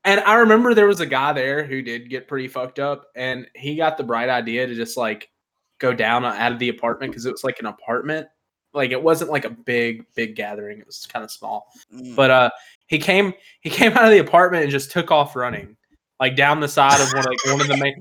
and 0.05 0.21
I 0.21 0.35
remember 0.35 0.75
there 0.75 0.87
was 0.87 1.01
a 1.01 1.07
guy 1.07 1.33
there 1.33 1.65
who 1.65 1.83
did 1.83 2.11
get 2.11 2.29
pretty 2.29 2.49
fucked 2.49 2.79
up, 2.79 3.07
and 3.15 3.47
he 3.55 3.77
got 3.77 3.97
the 3.97 4.05
bright 4.05 4.29
idea 4.29 4.67
to 4.67 4.75
just 4.75 4.97
like 4.97 5.31
go 5.79 5.93
down 5.93 6.25
out 6.25 6.53
of 6.53 6.59
the 6.59 6.69
apartment 6.69 7.13
because 7.13 7.27
it 7.27 7.33
was 7.33 7.45
like 7.45 7.61
an 7.61 7.67
apartment. 7.67 8.27
Like 8.75 8.91
it 8.91 9.03
wasn't 9.03 9.31
like 9.31 9.45
a 9.45 9.51
big, 9.51 10.07
big 10.15 10.35
gathering. 10.35 10.79
It 10.79 10.87
was 10.87 11.07
kind 11.07 11.25
of 11.25 11.31
small. 11.31 11.69
Mm. 11.95 12.17
But 12.17 12.31
uh, 12.31 12.51
he 12.87 12.99
came 12.99 13.33
he 13.61 13.71
came 13.71 13.93
out 13.93 14.05
of 14.05 14.11
the 14.11 14.19
apartment 14.19 14.65
and 14.65 14.73
just 14.73 14.91
took 14.91 15.11
off 15.11 15.37
running, 15.37 15.77
like 16.19 16.37
down 16.37 16.59
the 16.59 16.69
side 16.69 17.01
of 17.01 17.13
one 17.13 17.25
like 17.25 17.47
one 17.47 17.61
of 17.61 17.69
the 17.69 17.77
main 17.77 17.95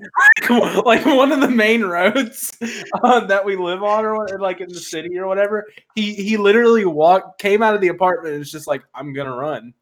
like 0.85 1.05
one 1.05 1.31
of 1.31 1.41
the 1.41 1.49
main 1.49 1.83
roads 1.83 2.57
uh, 3.03 3.25
that 3.25 3.45
we 3.45 3.55
live 3.55 3.83
on 3.83 4.05
or, 4.05 4.15
what, 4.15 4.39
like 4.39 4.61
in 4.61 4.69
the 4.69 4.79
city 4.79 5.17
or 5.19 5.27
whatever. 5.27 5.67
He 5.93 6.13
he 6.13 6.37
literally 6.37 6.85
walked 6.85 7.39
came 7.39 7.61
out 7.61 7.75
of 7.75 7.81
the 7.81 7.89
apartment 7.89 8.33
and 8.33 8.39
was 8.39 8.51
just 8.51 8.67
like 8.67 8.81
I'm 8.95 9.13
gonna 9.13 9.35
run. 9.35 9.73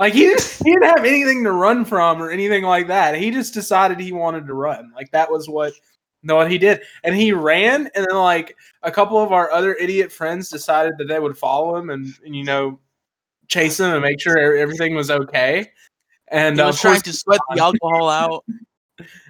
Like 0.00 0.14
he 0.14 0.20
didn't, 0.20 0.58
he 0.64 0.72
didn't 0.72 0.96
have 0.96 1.04
anything 1.04 1.44
to 1.44 1.52
run 1.52 1.84
from 1.84 2.22
or 2.22 2.30
anything 2.30 2.64
like 2.64 2.86
that. 2.86 3.14
He 3.16 3.30
just 3.30 3.52
decided 3.52 4.00
he 4.00 4.12
wanted 4.12 4.46
to 4.46 4.54
run. 4.54 4.90
Like 4.96 5.10
that 5.10 5.30
was 5.30 5.46
what 5.46 5.74
no 6.22 6.36
what 6.36 6.50
he 6.50 6.56
did. 6.56 6.80
And 7.04 7.14
he 7.14 7.32
ran 7.32 7.90
and 7.94 8.06
then 8.08 8.16
like 8.16 8.56
a 8.82 8.90
couple 8.90 9.22
of 9.22 9.30
our 9.30 9.50
other 9.52 9.74
idiot 9.74 10.10
friends 10.10 10.48
decided 10.48 10.94
that 10.96 11.06
they 11.06 11.20
would 11.20 11.36
follow 11.36 11.76
him 11.76 11.90
and, 11.90 12.14
and 12.24 12.34
you 12.34 12.44
know 12.44 12.80
chase 13.48 13.78
him 13.78 13.92
and 13.92 14.00
make 14.00 14.18
sure 14.20 14.56
everything 14.56 14.94
was 14.94 15.10
okay. 15.10 15.70
And 16.28 16.56
he 16.56 16.62
uh, 16.62 16.68
was 16.68 16.76
of 16.76 16.80
trying 16.80 17.00
to 17.02 17.12
sweat 17.12 17.40
the 17.50 17.60
alcohol 17.62 18.08
out. 18.08 18.44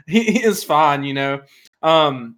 he, 0.06 0.22
he 0.22 0.44
is 0.44 0.62
fine, 0.62 1.02
you 1.02 1.14
know. 1.14 1.40
Um, 1.82 2.36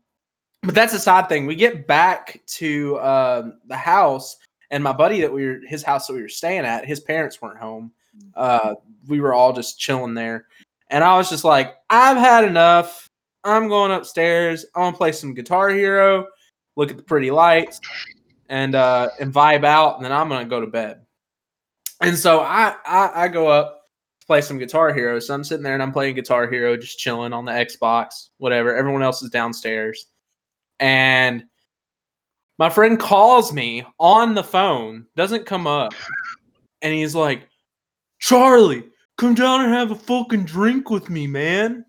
but 0.63 0.75
that's 0.75 0.95
a 0.95 0.99
side 0.99 1.29
thing. 1.29 1.45
We 1.45 1.57
get 1.57 1.87
back 1.87 2.41
to 2.47 2.99
um, 3.01 3.59
the 3.67 3.77
house, 3.77 4.37
and 4.71 4.83
my 4.83 4.93
buddy 4.93 5.21
that 5.21 5.33
we 5.33 5.45
were 5.45 5.61
his 5.67 5.83
house 5.83 6.07
that 6.07 6.15
we 6.15 6.23
were 6.23 6.29
staying 6.29 6.65
at, 6.65 6.87
his 6.87 7.01
parents 7.01 7.43
weren't 7.43 7.59
home. 7.59 7.93
Uh, 8.35 8.75
we 9.09 9.21
were 9.21 9.35
all 9.35 9.53
just 9.53 9.79
chilling 9.79 10.15
there, 10.15 10.47
and 10.91 11.03
I 11.03 11.17
was 11.17 11.29
just 11.31 11.45
like, 11.45 11.75
I've 11.91 12.17
had 12.17 12.45
enough. 12.45 13.09
I'm 13.45 13.69
going 13.69 13.91
upstairs. 13.91 14.65
I'm 14.75 14.83
gonna 14.83 14.97
play 14.97 15.13
some 15.13 15.35
Guitar 15.35 15.71
Hero, 15.71 16.29
look 16.77 16.91
at 16.91 16.97
the 16.97 17.03
pretty 17.03 17.31
lights, 17.31 17.81
and 18.49 18.75
uh, 18.75 19.09
and 19.21 19.33
vibe 19.33 19.65
out, 19.65 19.97
and 19.97 20.05
then 20.05 20.13
I'm 20.13 20.29
gonna 20.29 20.45
go 20.45 20.61
to 20.61 20.67
bed. 20.67 21.01
And 22.01 22.17
so 22.17 22.41
I 22.41 22.75
I, 22.85 23.25
I 23.25 23.29
go 23.29 23.49
up 23.49 23.83
to 24.21 24.27
play 24.27 24.41
some 24.41 24.59
Guitar 24.59 24.93
Hero. 24.93 25.19
So 25.19 25.35
I'm 25.35 25.45
sitting 25.45 25.65
there 25.65 25.75
and 25.75 25.83
I'm 25.83 25.93
playing 25.93 26.15
Guitar 26.15 26.49
Hero, 26.49 26.77
just 26.77 26.99
chilling 26.99 27.33
on 27.33 27.45
the 27.45 27.53
Xbox, 27.53 28.29
whatever. 28.39 28.75
Everyone 28.75 29.03
else 29.03 29.23
is 29.23 29.31
downstairs. 29.31 30.07
And 30.79 31.45
my 32.59 32.71
friend 32.71 32.99
calls 32.99 33.53
me 33.53 33.85
on 33.99 34.35
the 34.35 34.45
phone, 34.45 35.07
doesn't 35.17 35.47
come 35.47 35.67
up. 35.67 35.95
And 36.81 36.95
he's 36.95 37.15
like, 37.15 37.49
Charlie, 38.23 38.85
come 39.19 39.35
down 39.35 39.63
and 39.63 39.75
have 39.75 39.91
a 39.91 39.97
fucking 39.97 40.45
drink 40.45 40.91
with 40.91 41.11
me, 41.11 41.27
man. 41.27 41.85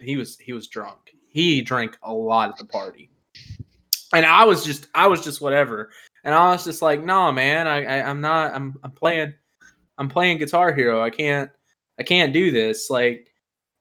He 0.00 0.16
was 0.16 0.38
he 0.38 0.54
was 0.54 0.66
drunk. 0.66 1.14
He 1.28 1.60
drank 1.60 1.98
a 2.02 2.12
lot 2.12 2.48
at 2.48 2.56
the 2.56 2.64
party. 2.64 3.10
And 4.14 4.24
I 4.24 4.44
was 4.44 4.64
just 4.64 4.88
I 4.94 5.06
was 5.06 5.22
just 5.22 5.42
whatever. 5.42 5.90
And 6.24 6.34
I 6.34 6.52
was 6.52 6.64
just 6.64 6.80
like, 6.80 7.04
no, 7.04 7.30
man, 7.32 7.66
I, 7.66 7.84
I 7.84 8.08
I'm 8.08 8.22
not 8.22 8.54
I'm 8.54 8.78
I'm 8.82 8.92
playing 8.92 9.34
I'm 9.98 10.08
playing 10.08 10.38
Guitar 10.38 10.72
Hero. 10.72 11.02
I 11.02 11.10
can't 11.10 11.50
I 11.98 12.02
can't 12.02 12.32
do 12.32 12.50
this. 12.50 12.88
Like 12.88 13.30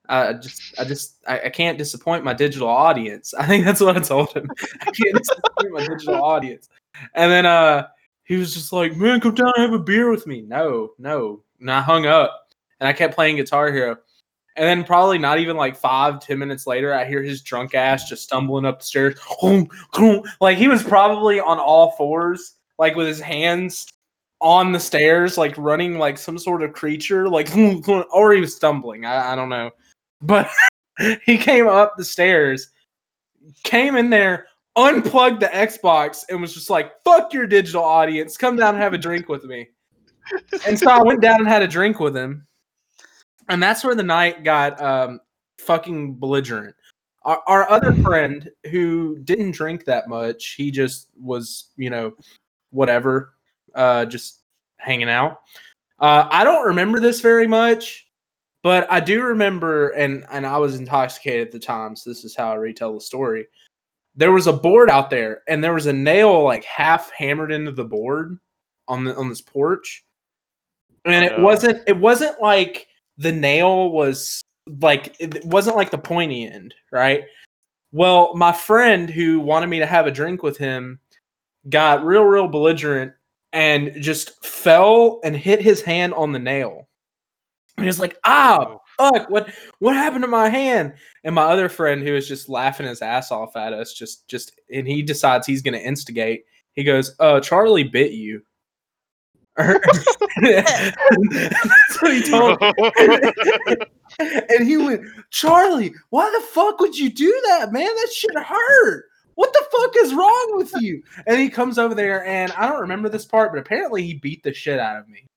I 0.09 0.33
just 0.33 0.77
I 0.77 0.83
just 0.83 1.23
I, 1.25 1.39
I 1.45 1.49
can't 1.49 1.77
disappoint 1.77 2.25
my 2.25 2.33
digital 2.33 2.67
audience. 2.67 3.33
I 3.39 3.47
think 3.47 3.63
that's 3.63 3.79
what 3.79 3.95
I 3.95 4.01
told 4.01 4.33
him. 4.33 4.49
I 4.81 4.91
can't 4.91 5.17
disappoint 5.17 5.71
my 5.71 5.87
digital 5.87 6.15
audience. 6.21 6.67
And 7.15 7.31
then 7.31 7.45
uh 7.45 7.87
he 8.25 8.35
was 8.35 8.53
just 8.53 8.73
like, 8.73 8.97
Man, 8.97 9.21
come 9.21 9.35
down 9.35 9.53
and 9.55 9.71
have 9.71 9.79
a 9.79 9.83
beer 9.83 10.11
with 10.11 10.27
me. 10.27 10.41
No, 10.41 10.89
no. 10.97 11.43
And 11.63 11.71
I 11.71 11.81
hung 11.81 12.05
up 12.05 12.49
and 12.81 12.87
I 12.89 12.93
kept 12.93 13.15
playing 13.15 13.37
Guitar 13.37 13.71
Hero. 13.71 13.95
And 14.57 14.65
then 14.65 14.83
probably 14.83 15.17
not 15.17 15.39
even 15.39 15.55
like 15.55 15.77
five, 15.77 16.19
ten 16.19 16.37
minutes 16.37 16.67
later, 16.67 16.93
I 16.93 17.05
hear 17.05 17.23
his 17.23 17.41
drunk 17.41 17.73
ass 17.73 18.07
just 18.07 18.23
stumbling 18.23 18.65
up 18.65 18.79
the 18.79 18.85
stairs. 18.85 19.17
Like 20.41 20.57
he 20.57 20.67
was 20.67 20.83
probably 20.83 21.39
on 21.39 21.57
all 21.57 21.91
fours, 21.91 22.55
like 22.77 22.95
with 22.95 23.07
his 23.07 23.21
hands 23.21 23.87
on 24.41 24.73
the 24.73 24.79
stairs, 24.79 25.37
like 25.37 25.55
running 25.57 25.97
like 25.97 26.17
some 26.17 26.37
sort 26.37 26.61
of 26.61 26.73
creature, 26.73 27.29
like 27.29 27.49
or 28.13 28.33
he 28.33 28.41
was 28.41 28.55
stumbling. 28.55 29.05
I, 29.05 29.31
I 29.31 29.35
don't 29.35 29.49
know. 29.49 29.71
But 30.21 30.49
he 31.25 31.37
came 31.37 31.67
up 31.67 31.95
the 31.95 32.03
stairs, 32.05 32.71
came 33.63 33.95
in 33.95 34.09
there, 34.09 34.47
unplugged 34.75 35.41
the 35.41 35.47
Xbox, 35.47 36.25
and 36.29 36.41
was 36.41 36.53
just 36.53 36.69
like, 36.69 36.91
fuck 37.05 37.33
your 37.33 37.47
digital 37.47 37.83
audience. 37.83 38.35
Come 38.35 38.57
down 38.57 38.75
and 38.75 38.83
have 38.83 38.93
a 38.93 38.97
drink 38.97 39.29
with 39.29 39.45
me. 39.45 39.69
And 40.67 40.77
so 40.77 40.89
I 40.89 41.01
went 41.01 41.21
down 41.21 41.39
and 41.39 41.47
had 41.47 41.61
a 41.61 41.67
drink 41.67 41.99
with 41.99 42.15
him. 42.15 42.45
And 43.49 43.61
that's 43.61 43.83
where 43.83 43.95
the 43.95 44.03
night 44.03 44.43
got 44.43 44.81
um, 44.81 45.19
fucking 45.59 46.15
belligerent. 46.15 46.75
Our, 47.23 47.41
our 47.47 47.69
other 47.69 47.93
friend 47.93 48.49
who 48.69 49.19
didn't 49.19 49.51
drink 49.51 49.85
that 49.85 50.07
much, 50.07 50.55
he 50.57 50.71
just 50.71 51.07
was, 51.19 51.71
you 51.77 51.89
know, 51.89 52.13
whatever, 52.71 53.33
uh, 53.75 54.05
just 54.05 54.41
hanging 54.77 55.09
out. 55.09 55.41
Uh, 55.99 56.27
I 56.29 56.43
don't 56.43 56.67
remember 56.67 56.99
this 56.99 57.21
very 57.21 57.47
much, 57.47 58.07
but 58.61 58.91
I 58.91 58.99
do 58.99 59.21
remember, 59.21 59.89
and 59.89 60.25
and 60.31 60.45
I 60.45 60.57
was 60.57 60.75
intoxicated 60.75 61.47
at 61.47 61.51
the 61.53 61.59
time, 61.59 61.95
so 61.95 62.09
this 62.09 62.25
is 62.25 62.35
how 62.35 62.51
I 62.51 62.55
retell 62.55 62.93
the 62.93 63.01
story. 63.01 63.45
There 64.15 64.31
was 64.31 64.47
a 64.47 64.53
board 64.53 64.89
out 64.89 65.09
there, 65.09 65.43
and 65.47 65.63
there 65.63 65.73
was 65.73 65.85
a 65.85 65.93
nail 65.93 66.43
like 66.43 66.65
half 66.65 67.09
hammered 67.11 67.51
into 67.51 67.71
the 67.71 67.85
board 67.85 68.37
on 68.87 69.05
the 69.05 69.15
on 69.15 69.29
this 69.29 69.41
porch, 69.41 70.03
and 71.05 71.25
it 71.25 71.39
wasn't 71.39 71.81
it 71.87 71.97
wasn't 71.97 72.41
like 72.41 72.87
the 73.17 73.31
nail 73.31 73.91
was 73.91 74.41
like 74.81 75.15
it 75.19 75.43
wasn't 75.45 75.75
like 75.75 75.91
the 75.91 75.97
pointy 75.97 76.47
end 76.47 76.73
right? 76.91 77.23
Well 77.91 78.33
my 78.35 78.51
friend 78.51 79.09
who 79.09 79.39
wanted 79.39 79.67
me 79.67 79.79
to 79.79 79.85
have 79.85 80.07
a 80.07 80.11
drink 80.11 80.43
with 80.43 80.57
him 80.57 80.99
got 81.69 82.05
real 82.05 82.23
real 82.23 82.47
belligerent 82.47 83.13
and 83.51 83.93
just 84.01 84.43
fell 84.45 85.19
and 85.23 85.35
hit 85.35 85.61
his 85.61 85.81
hand 85.81 86.13
on 86.13 86.31
the 86.31 86.39
nail. 86.39 86.87
And 87.77 87.85
he 87.85 87.87
was 87.87 87.99
like 87.99 88.17
ah 88.25 88.77
fuck 88.97 89.29
what 89.29 89.53
what 89.79 89.95
happened 89.95 90.23
to 90.23 90.27
my 90.27 90.49
hand? 90.49 90.93
And 91.23 91.35
my 91.35 91.43
other 91.43 91.69
friend 91.69 92.01
who 92.01 92.13
was 92.13 92.27
just 92.27 92.49
laughing 92.49 92.87
his 92.87 93.01
ass 93.01 93.31
off 93.31 93.55
at 93.55 93.73
us 93.73 93.93
just 93.93 94.27
just 94.27 94.53
and 94.73 94.87
he 94.87 95.01
decides 95.01 95.45
he's 95.45 95.61
going 95.61 95.73
to 95.73 95.85
instigate 95.85 96.45
he 96.73 96.83
goes 96.83 97.15
uh 97.19 97.39
charlie 97.39 97.83
bit 97.83 98.11
you 98.11 98.41
that's 99.57 99.85
what 102.01 102.13
he 102.13 102.23
told 102.23 102.59
me. 102.59 102.73
and 104.49 104.67
he 104.67 104.77
went, 104.77 105.03
Charlie, 105.29 105.93
why 106.09 106.29
the 106.31 106.45
fuck 106.47 106.79
would 106.79 106.97
you 106.97 107.11
do 107.11 107.41
that, 107.49 107.71
man? 107.71 107.85
That 107.85 108.09
shit 108.11 108.35
hurt. 108.35 109.05
What 109.35 109.53
the 109.53 109.65
fuck 109.71 109.93
is 109.97 110.13
wrong 110.13 110.53
with 110.55 110.73
you? 110.79 111.03
And 111.27 111.39
he 111.39 111.49
comes 111.49 111.77
over 111.77 111.95
there, 111.95 112.25
and 112.25 112.51
I 112.53 112.67
don't 112.67 112.81
remember 112.81 113.09
this 113.09 113.25
part, 113.25 113.51
but 113.51 113.59
apparently 113.59 114.03
he 114.03 114.15
beat 114.15 114.43
the 114.43 114.53
shit 114.53 114.79
out 114.79 114.97
of 114.97 115.07
me. 115.07 115.27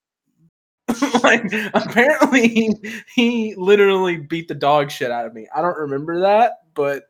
like 1.23 1.53
apparently 1.75 2.49
he, 2.49 2.75
he 3.15 3.55
literally 3.57 4.19
beat 4.19 4.49
the 4.49 4.55
dog 4.55 4.91
shit 4.91 5.11
out 5.11 5.27
of 5.27 5.35
me. 5.35 5.47
I 5.55 5.61
don't 5.61 5.77
remember 5.77 6.21
that, 6.21 6.61
but 6.75 7.05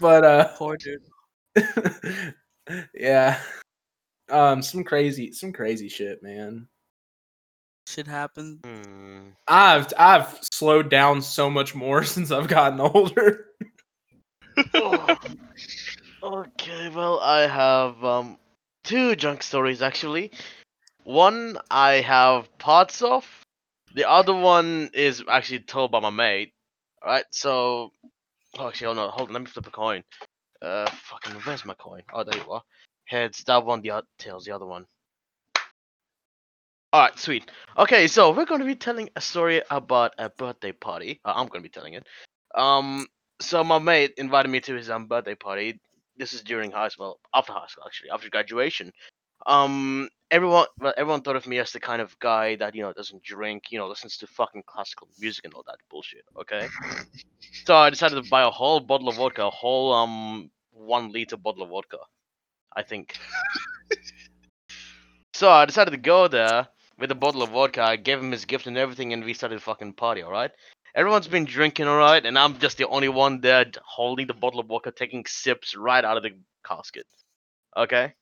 but 0.00 0.24
uh 0.24 0.48
Poor 0.56 0.76
dude. 0.76 1.02
yeah. 2.94 3.38
Um 4.30 4.62
some 4.62 4.84
crazy 4.84 5.32
some 5.32 5.52
crazy 5.52 5.88
shit, 5.88 6.22
man. 6.22 6.68
Shit 7.86 8.06
happened. 8.06 8.60
Hmm. 8.64 9.30
I've 9.46 9.92
I've 9.98 10.38
slowed 10.52 10.90
down 10.90 11.22
so 11.22 11.48
much 11.48 11.74
more 11.74 12.04
since 12.14 12.30
I've 12.30 12.48
gotten 12.48 12.80
older. 12.80 13.46
Oh. 14.74 15.16
okay, 16.22 16.88
well, 16.90 17.20
I 17.20 17.46
have 17.46 18.04
um 18.04 18.38
two 18.84 19.16
junk 19.16 19.42
stories 19.42 19.82
actually. 19.82 20.32
One 21.04 21.58
I 21.70 21.94
have 21.94 22.56
parts 22.58 23.00
of. 23.02 23.26
The 23.94 24.08
other 24.08 24.34
one 24.34 24.90
is 24.92 25.24
actually 25.28 25.60
told 25.60 25.90
by 25.90 26.00
my 26.00 26.10
mate. 26.10 26.52
Alright, 27.02 27.24
so 27.30 27.92
oh, 28.58 28.68
actually, 28.68 28.86
hold 28.86 28.98
on, 28.98 29.10
hold 29.10 29.28
on, 29.30 29.32
let 29.34 29.42
me 29.42 29.46
flip 29.46 29.66
a 29.66 29.70
coin. 29.70 30.02
Uh, 30.60 30.90
fucking, 30.90 31.32
where's 31.42 31.64
my 31.64 31.74
coin? 31.74 32.02
Oh, 32.12 32.24
there 32.24 32.38
you 32.38 32.50
are. 32.50 32.62
Heads, 33.08 33.42
that 33.44 33.64
one. 33.64 33.80
The 33.80 33.90
other 33.92 34.06
tails, 34.18 34.44
the 34.44 34.52
other 34.52 34.66
one. 34.66 34.86
Alright, 36.94 37.18
sweet. 37.18 37.50
Okay, 37.76 38.06
so 38.06 38.32
we're 38.32 38.44
going 38.44 38.60
to 38.60 38.66
be 38.66 38.74
telling 38.74 39.08
a 39.16 39.20
story 39.20 39.62
about 39.70 40.14
a 40.18 40.28
birthday 40.28 40.72
party. 40.72 41.20
Uh, 41.24 41.32
I'm 41.34 41.46
going 41.48 41.62
to 41.62 41.68
be 41.68 41.72
telling 41.72 41.94
it. 41.94 42.06
Um, 42.54 43.06
so 43.40 43.64
my 43.64 43.78
mate 43.78 44.14
invited 44.18 44.50
me 44.50 44.60
to 44.60 44.74
his 44.74 44.90
um 44.90 45.06
birthday 45.06 45.34
party. 45.34 45.80
This 46.18 46.34
is 46.34 46.42
during 46.42 46.70
high 46.70 46.88
school, 46.88 47.18
after 47.34 47.52
high 47.52 47.66
school 47.66 47.84
actually, 47.86 48.10
after 48.10 48.28
graduation. 48.28 48.92
Um, 49.46 50.08
everyone, 50.30 50.66
well, 50.78 50.92
everyone 50.96 51.22
thought 51.22 51.36
of 51.36 51.46
me 51.46 51.58
as 51.58 51.72
the 51.72 51.80
kind 51.80 52.02
of 52.02 52.18
guy 52.18 52.56
that 52.56 52.74
you 52.74 52.82
know 52.82 52.92
doesn't 52.92 53.22
drink, 53.22 53.64
you 53.70 53.78
know, 53.78 53.88
listens 53.88 54.18
to 54.18 54.26
fucking 54.26 54.64
classical 54.66 55.08
music 55.18 55.44
and 55.46 55.54
all 55.54 55.64
that 55.66 55.76
bullshit. 55.90 56.24
Okay. 56.38 56.68
so 57.64 57.74
I 57.74 57.88
decided 57.88 58.22
to 58.22 58.28
buy 58.28 58.42
a 58.42 58.50
whole 58.50 58.80
bottle 58.80 59.08
of 59.08 59.16
vodka, 59.16 59.46
a 59.46 59.50
whole 59.50 59.94
um 59.94 60.50
one 60.72 61.12
liter 61.12 61.36
bottle 61.36 61.62
of 61.62 61.70
vodka, 61.70 61.98
I 62.76 62.82
think. 62.82 63.16
so 65.34 65.50
I 65.50 65.64
decided 65.64 65.92
to 65.92 65.96
go 65.96 66.28
there 66.28 66.68
with 66.98 67.10
a 67.10 67.14
bottle 67.14 67.42
of 67.42 67.50
vodka. 67.50 67.82
I 67.82 67.96
gave 67.96 68.18
him 68.18 68.32
his 68.32 68.44
gift 68.44 68.66
and 68.66 68.76
everything, 68.76 69.12
and 69.12 69.24
we 69.24 69.34
started 69.34 69.58
a 69.58 69.60
fucking 69.60 69.94
party. 69.94 70.22
All 70.22 70.32
right. 70.32 70.50
Everyone's 70.94 71.28
been 71.28 71.44
drinking, 71.44 71.86
all 71.86 71.98
right, 71.98 72.24
and 72.24 72.38
I'm 72.38 72.58
just 72.58 72.78
the 72.78 72.88
only 72.88 73.08
one 73.08 73.40
there 73.40 73.66
holding 73.84 74.26
the 74.26 74.34
bottle 74.34 74.58
of 74.58 74.66
vodka, 74.66 74.90
taking 74.90 75.24
sips 75.26 75.76
right 75.76 76.04
out 76.04 76.16
of 76.16 76.22
the 76.22 76.30
casket. 76.66 77.06
Okay. 77.76 78.14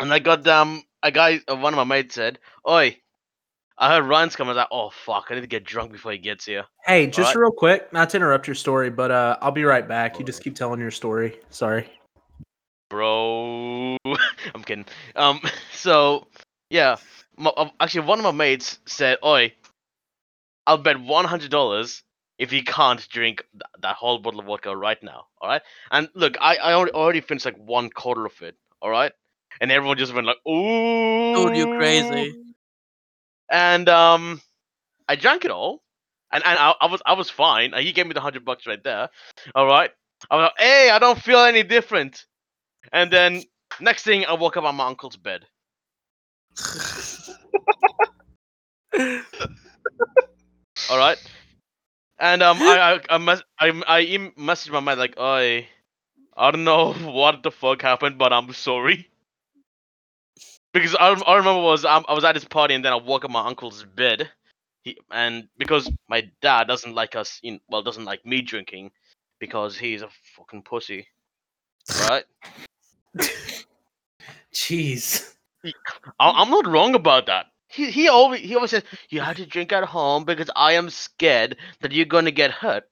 And 0.00 0.12
I 0.12 0.18
got 0.20 0.46
um 0.48 0.82
a 1.02 1.10
guy, 1.10 1.40
uh, 1.48 1.56
one 1.56 1.74
of 1.74 1.76
my 1.76 1.84
mates 1.84 2.14
said, 2.14 2.38
"Oi, 2.68 2.96
I 3.76 3.94
heard 3.94 4.06
Ryan's 4.06 4.36
coming." 4.36 4.50
I 4.50 4.52
was 4.52 4.56
like, 4.56 4.68
"Oh 4.70 4.90
fuck, 4.90 5.26
I 5.30 5.34
need 5.34 5.42
to 5.42 5.46
get 5.46 5.64
drunk 5.64 5.92
before 5.92 6.12
he 6.12 6.18
gets 6.18 6.46
here." 6.46 6.64
Hey, 6.86 7.06
just 7.06 7.18
Alright. 7.18 7.36
real 7.36 7.52
quick, 7.52 7.92
not 7.92 8.10
to 8.10 8.16
interrupt 8.16 8.46
your 8.46 8.54
story, 8.54 8.90
but 8.90 9.10
uh 9.10 9.36
I'll 9.42 9.52
be 9.52 9.64
right 9.64 9.86
back. 9.86 10.18
You 10.18 10.24
just 10.24 10.42
keep 10.42 10.54
telling 10.54 10.80
your 10.80 10.90
story. 10.90 11.38
Sorry. 11.50 11.88
Bro. 12.94 13.96
I'm 14.54 14.62
kidding. 14.64 14.86
Um, 15.16 15.40
so 15.72 16.26
yeah, 16.70 16.96
my, 17.36 17.52
um, 17.56 17.70
actually, 17.80 18.06
one 18.06 18.18
of 18.18 18.24
my 18.24 18.32
mates 18.32 18.78
said, 18.86 19.18
"Oi, 19.24 19.52
I'll 20.66 20.78
bet 20.78 21.00
one 21.00 21.24
hundred 21.24 21.50
dollars 21.50 22.02
if 22.38 22.50
he 22.50 22.62
can't 22.62 23.06
drink 23.08 23.44
th- 23.52 23.62
that 23.80 23.96
whole 23.96 24.18
bottle 24.18 24.40
of 24.40 24.46
vodka 24.46 24.76
right 24.76 25.02
now." 25.02 25.26
All 25.40 25.48
right. 25.48 25.62
And 25.90 26.08
look, 26.14 26.36
I 26.40 26.56
I 26.56 26.72
already, 26.74 26.92
already 26.92 27.20
finished 27.20 27.46
like 27.46 27.56
one 27.56 27.90
quarter 27.90 28.26
of 28.26 28.40
it. 28.42 28.56
All 28.80 28.90
right. 28.90 29.12
And 29.60 29.70
everyone 29.72 29.98
just 29.98 30.14
went 30.14 30.26
like, 30.26 30.38
"Ooh, 30.48 31.50
Dude, 31.50 31.56
you 31.56 31.66
crazy. 31.68 32.36
And 33.50 33.88
um, 33.88 34.40
I 35.08 35.16
drank 35.16 35.44
it 35.44 35.50
all, 35.50 35.82
and 36.32 36.44
and 36.44 36.58
I, 36.58 36.74
I 36.80 36.86
was 36.86 37.02
I 37.06 37.14
was 37.14 37.30
fine. 37.30 37.72
He 37.74 37.92
gave 37.92 38.06
me 38.06 38.14
the 38.14 38.20
hundred 38.20 38.44
bucks 38.44 38.66
right 38.66 38.82
there. 38.82 39.10
All 39.54 39.66
right. 39.66 39.90
I 40.30 40.36
was 40.36 40.42
like, 40.44 40.58
"Hey, 40.58 40.90
I 40.90 40.98
don't 40.98 41.20
feel 41.20 41.40
any 41.40 41.62
different." 41.62 42.24
And 42.92 43.10
then 43.10 43.42
next 43.80 44.04
thing, 44.04 44.24
I 44.26 44.34
woke 44.34 44.56
up 44.56 44.64
on 44.64 44.76
my 44.76 44.86
uncle's 44.86 45.16
bed. 45.16 45.46
All 50.90 50.98
right. 50.98 51.18
And 52.18 52.42
um, 52.42 52.58
I 52.60 53.00
I 53.10 53.14
I, 53.14 53.18
mes- 53.18 53.42
I, 53.58 53.82
I 53.88 54.02
em- 54.02 54.32
messaged 54.38 54.70
my 54.70 54.80
man 54.80 54.98
like, 54.98 55.14
I 55.18 55.66
I 56.36 56.50
don't 56.50 56.64
know 56.64 56.92
what 57.12 57.42
the 57.42 57.50
fuck 57.50 57.82
happened, 57.82 58.18
but 58.18 58.32
I'm 58.32 58.52
sorry. 58.52 59.08
Because 60.72 60.94
I, 60.96 61.10
I 61.10 61.36
remember 61.36 61.62
was 61.62 61.84
um, 61.84 62.04
I 62.08 62.14
was 62.14 62.24
at 62.24 62.34
his 62.34 62.44
party 62.44 62.74
and 62.74 62.84
then 62.84 62.92
I 62.92 62.96
woke 62.96 63.24
up 63.24 63.30
my 63.30 63.46
uncle's 63.46 63.84
bed. 63.84 64.30
He, 64.82 64.98
and 65.10 65.48
because 65.56 65.90
my 66.08 66.28
dad 66.42 66.68
doesn't 66.68 66.94
like 66.94 67.16
us, 67.16 67.40
in, 67.42 67.60
well, 67.68 67.82
doesn't 67.82 68.04
like 68.04 68.26
me 68.26 68.42
drinking, 68.42 68.90
because 69.40 69.78
he's 69.78 70.02
a 70.02 70.08
fucking 70.36 70.62
pussy, 70.62 71.06
right? 72.08 72.24
Jeez. 74.52 75.34
I, 75.64 75.72
I'm 76.20 76.50
not 76.50 76.66
wrong 76.66 76.94
about 76.94 77.26
that. 77.26 77.46
He 77.68 77.90
he 77.90 78.08
always 78.08 78.40
he 78.40 78.54
always 78.54 78.70
says 78.70 78.84
you 79.08 79.20
have 79.20 79.36
to 79.36 79.46
drink 79.46 79.72
at 79.72 79.84
home 79.84 80.24
because 80.24 80.48
I 80.54 80.72
am 80.72 80.90
scared 80.90 81.56
that 81.80 81.92
you're 81.92 82.04
gonna 82.06 82.30
get 82.30 82.50
hurt. 82.52 82.84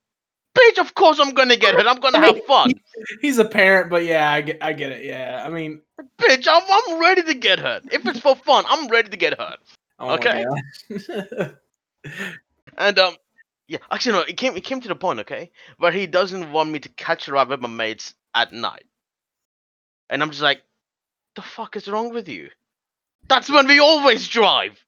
Bitch, 0.56 0.78
of 0.78 0.94
course 0.94 1.20
I'm 1.20 1.34
gonna 1.34 1.56
get 1.56 1.74
hurt. 1.74 1.86
I'm 1.86 2.00
gonna 2.00 2.18
have 2.18 2.44
fun. 2.44 2.72
He's 3.20 3.38
a 3.38 3.44
parent, 3.44 3.90
but 3.90 4.04
yeah, 4.04 4.30
I 4.32 4.40
get, 4.40 4.58
I 4.60 4.72
get 4.72 4.92
it. 4.92 5.04
Yeah, 5.04 5.44
I 5.46 5.50
mean, 5.50 5.80
Bitch, 6.18 6.48
I'm 6.48 6.62
I'm 6.68 7.00
ready 7.00 7.22
to 7.22 7.34
get 7.34 7.58
hurt. 7.58 7.84
If 7.92 8.06
it's 8.06 8.20
for 8.20 8.34
fun, 8.34 8.64
I'm 8.68 8.88
ready 8.88 9.08
to 9.08 9.16
get 9.16 9.38
hurt. 9.38 9.58
oh 9.98 10.14
Okay. 10.14 10.44
And 12.78 12.98
um, 12.98 13.14
yeah, 13.68 13.78
actually 13.90 14.12
no, 14.12 14.20
it 14.20 14.36
came 14.36 14.56
it 14.56 14.64
came 14.64 14.80
to 14.80 14.88
the 14.88 14.94
point, 14.94 15.20
okay, 15.20 15.50
where 15.78 15.92
he 15.92 16.06
doesn't 16.06 16.52
want 16.52 16.70
me 16.70 16.78
to 16.80 16.88
catch 16.90 17.28
a 17.28 17.32
ride 17.32 17.48
with 17.48 17.60
my 17.60 17.68
mates 17.68 18.14
at 18.34 18.52
night, 18.52 18.84
and 20.10 20.22
I'm 20.22 20.30
just 20.30 20.42
like, 20.42 20.62
the 21.36 21.42
fuck 21.42 21.76
is 21.76 21.88
wrong 21.88 22.12
with 22.12 22.28
you? 22.28 22.50
That's 23.28 23.50
when 23.50 23.66
we 23.66 23.78
always 23.80 24.28
drive. 24.28 24.84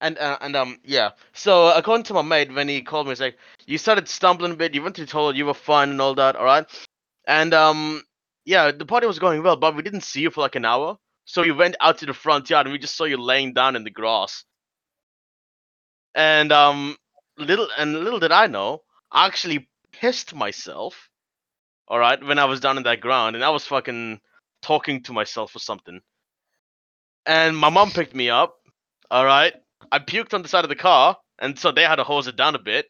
And 0.00 0.18
uh, 0.18 0.38
and 0.42 0.54
um 0.56 0.78
yeah, 0.84 1.10
so 1.32 1.74
according 1.74 2.04
to 2.04 2.14
my 2.14 2.22
mate, 2.22 2.52
when 2.52 2.68
he 2.68 2.82
called 2.82 3.06
me, 3.06 3.12
he's 3.12 3.20
like, 3.20 3.38
you 3.66 3.78
started 3.78 4.08
stumbling 4.08 4.52
a 4.52 4.56
bit. 4.56 4.74
You 4.74 4.82
went 4.82 4.96
to 4.96 5.02
the 5.02 5.06
toilet, 5.06 5.36
you 5.36 5.46
were 5.46 5.54
fine 5.54 5.90
and 5.90 6.00
all 6.00 6.14
that, 6.16 6.36
all 6.36 6.44
right. 6.44 6.66
And 7.26 7.54
um 7.54 8.02
yeah, 8.44 8.72
the 8.72 8.84
party 8.84 9.06
was 9.06 9.18
going 9.18 9.42
well, 9.42 9.56
but 9.56 9.74
we 9.74 9.82
didn't 9.82 10.02
see 10.02 10.20
you 10.20 10.30
for 10.30 10.42
like 10.42 10.54
an 10.54 10.64
hour. 10.66 10.98
So 11.24 11.42
we 11.42 11.50
went 11.50 11.76
out 11.80 11.98
to 11.98 12.06
the 12.06 12.14
front 12.14 12.50
yard 12.50 12.66
and 12.66 12.72
we 12.72 12.78
just 12.78 12.96
saw 12.96 13.04
you 13.04 13.16
laying 13.16 13.54
down 13.54 13.74
in 13.74 13.84
the 13.84 13.90
grass. 13.90 14.44
And 16.14 16.52
um 16.52 16.96
little 17.38 17.68
and 17.78 17.94
little 17.94 18.20
did 18.20 18.32
I 18.32 18.48
know, 18.48 18.82
I 19.10 19.26
actually 19.26 19.68
pissed 19.92 20.34
myself. 20.34 21.08
All 21.88 21.98
right, 21.98 22.22
when 22.22 22.38
I 22.38 22.46
was 22.46 22.60
down 22.60 22.76
in 22.76 22.82
that 22.84 23.00
ground 23.00 23.36
and 23.36 23.44
I 23.44 23.50
was 23.50 23.64
fucking 23.64 24.20
talking 24.62 25.02
to 25.04 25.12
myself 25.12 25.54
or 25.54 25.60
something. 25.60 26.00
And 27.26 27.56
my 27.56 27.70
mom 27.70 27.90
picked 27.90 28.14
me 28.14 28.30
up. 28.30 28.56
All 29.10 29.24
right. 29.24 29.54
I 29.92 29.98
puked 29.98 30.34
on 30.34 30.42
the 30.42 30.48
side 30.48 30.64
of 30.64 30.68
the 30.68 30.76
car, 30.76 31.16
and 31.38 31.58
so 31.58 31.70
they 31.70 31.82
had 31.82 31.96
to 31.96 32.04
hose 32.04 32.26
it 32.26 32.36
down 32.36 32.54
a 32.54 32.58
bit. 32.58 32.86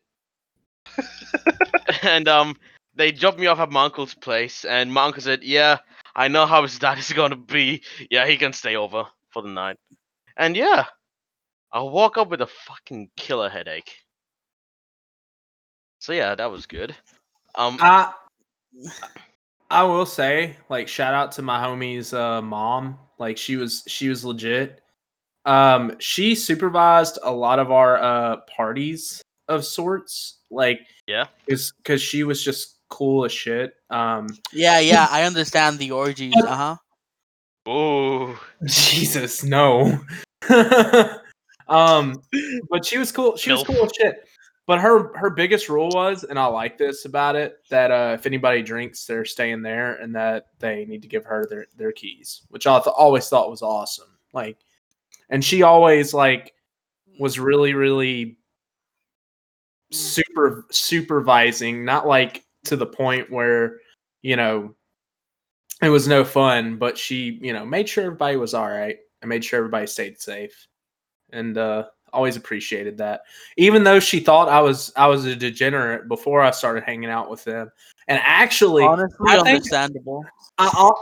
and 2.03 2.27
um, 2.29 2.57
they 2.95 3.13
dropped 3.13 3.39
me 3.39 3.47
off 3.47 3.59
at 3.59 3.71
my 3.71 3.85
uncle's 3.85 4.15
place, 4.15 4.65
and 4.65 4.93
my 4.93 5.05
uncle 5.05 5.23
said, 5.23 5.43
"Yeah, 5.43 5.79
I 6.15 6.29
know 6.29 6.47
how 6.47 6.63
his 6.63 6.79
dad 6.79 6.99
is 6.99 7.13
gonna 7.13 7.37
be. 7.37 7.83
Yeah, 8.11 8.27
he 8.27 8.37
can 8.37 8.53
stay 8.53 8.77
over 8.77 9.05
for 9.31 9.43
the 9.43 9.49
night." 9.49 9.77
And 10.37 10.57
yeah, 10.57 10.87
I 11.73 11.83
woke 11.83 12.17
up 12.17 12.29
with 12.29 12.41
a 12.41 12.47
fucking 12.47 13.11
killer 13.17 13.51
headache. 13.51 13.93
So 15.99 16.13
yeah, 16.13 16.35
that 16.35 16.51
was 16.51 16.67
good. 16.67 16.95
Um, 17.57 17.79
I 17.81 18.13
I 19.71 19.83
will 19.83 20.07
say, 20.07 20.57
like, 20.69 20.89
shout 20.89 21.15
out 21.15 21.33
to 21.33 21.43
my 21.43 21.63
homie's 21.63 22.13
uh, 22.13 22.41
mom. 22.43 22.99
Like 23.19 23.39
she 23.39 23.57
was 23.57 23.83
she 23.87 24.09
was 24.09 24.25
legit. 24.25 24.83
Um, 25.45 25.97
she 25.99 26.35
supervised 26.35 27.19
a 27.23 27.33
lot 27.33 27.59
of 27.59 27.71
our 27.71 27.97
uh 27.97 28.37
parties 28.55 29.23
of 29.49 29.65
sorts. 29.65 30.39
Like 30.51 30.81
Yeah. 31.07 31.27
is 31.47 31.73
because 31.79 32.03
she 32.03 32.25
was 32.25 32.43
just 32.43 32.77
cool 32.89 33.25
as 33.25 33.33
shit. 33.33 33.75
Um, 33.91 34.29
Yeah, 34.53 34.79
yeah, 34.81 35.09
I 35.11 35.25
understand 35.25 35.79
the 35.79 35.93
orgies. 35.93 36.37
Uh 36.37 36.57
huh. 36.57 36.77
Oh, 37.67 38.41
Jesus, 38.65 39.43
no. 39.43 39.99
um, 41.69 42.23
but 42.71 42.85
she 42.85 42.99
was 42.99 43.11
cool. 43.11 43.37
She 43.37 43.51
was 43.51 43.65
cool 43.65 43.85
as 43.85 43.91
shit. 43.97 44.29
But 44.67 44.81
her 44.81 45.17
her 45.17 45.31
biggest 45.31 45.69
rule 45.69 45.91
was, 45.91 46.25
and 46.25 46.39
I 46.39 46.47
like 46.47 46.77
this 46.77 47.05
about 47.05 47.37
it, 47.37 47.59
that 47.71 47.91
uh, 47.93 48.17
if 48.19 48.27
anybody 48.27 48.63
drinks, 48.63 49.07
they're 49.07 49.25
staying 49.25 49.63
there, 49.63 49.95
and 49.95 50.15
that 50.17 50.49
they 50.59 50.85
need 50.87 51.03
to 51.03 51.09
give 51.09 51.25
her 51.25 51.47
their 51.49 51.67
their 51.77 51.93
keys, 51.93 52.43
which 52.49 52.67
I 52.67 52.79
th- 52.81 52.95
always 52.97 53.29
thought 53.29 53.51
was 53.51 53.63
awesome. 53.63 54.09
Like, 54.33 54.59
and 55.31 55.45
she 55.45 55.63
always 55.63 56.13
like 56.13 56.53
was 57.21 57.39
really 57.39 57.75
really 57.75 58.39
super 59.93 60.67
supervising, 60.73 61.85
not 61.85 62.09
like 62.09 62.45
to 62.65 62.77
the 62.77 62.87
point 62.87 63.31
where 63.31 63.79
you 64.23 64.35
know 64.37 64.75
it 65.83 65.91
was 65.91 66.09
no 66.09 66.25
fun, 66.25 66.77
but 66.77 66.97
she, 66.97 67.39
you 67.43 67.53
know, 67.53 67.65
made 67.65 67.89
sure 67.89 68.05
everybody 68.05 68.37
was 68.37 68.55
all 68.55 68.69
right 68.69 68.97
and 69.21 69.29
made 69.29 69.45
sure 69.45 69.59
everybody 69.59 69.87
stayed 69.87 70.21
safe. 70.21 70.67
And 71.33 71.59
uh 71.59 71.85
always 72.17 72.37
appreciated 72.37 72.99
that. 72.99 73.23
Even 73.57 73.85
though 73.85 74.01
she 74.01 74.19
thought 74.21 74.49
I 74.49 74.61
was 74.61 74.93
I 74.97 75.07
was 75.07 75.27
a 75.27 75.37
degenerate 75.37 76.09
before 76.09 76.41
I 76.41 76.51
started 76.51 76.83
hanging 76.83 77.11
out 77.11 77.31
with 77.31 77.45
them. 77.45 77.71
And 78.09 78.21
actually, 78.25 78.85
Honestly, 78.85 79.17
I 79.29 79.39
understandable. 79.39 80.25
I, 80.59 80.95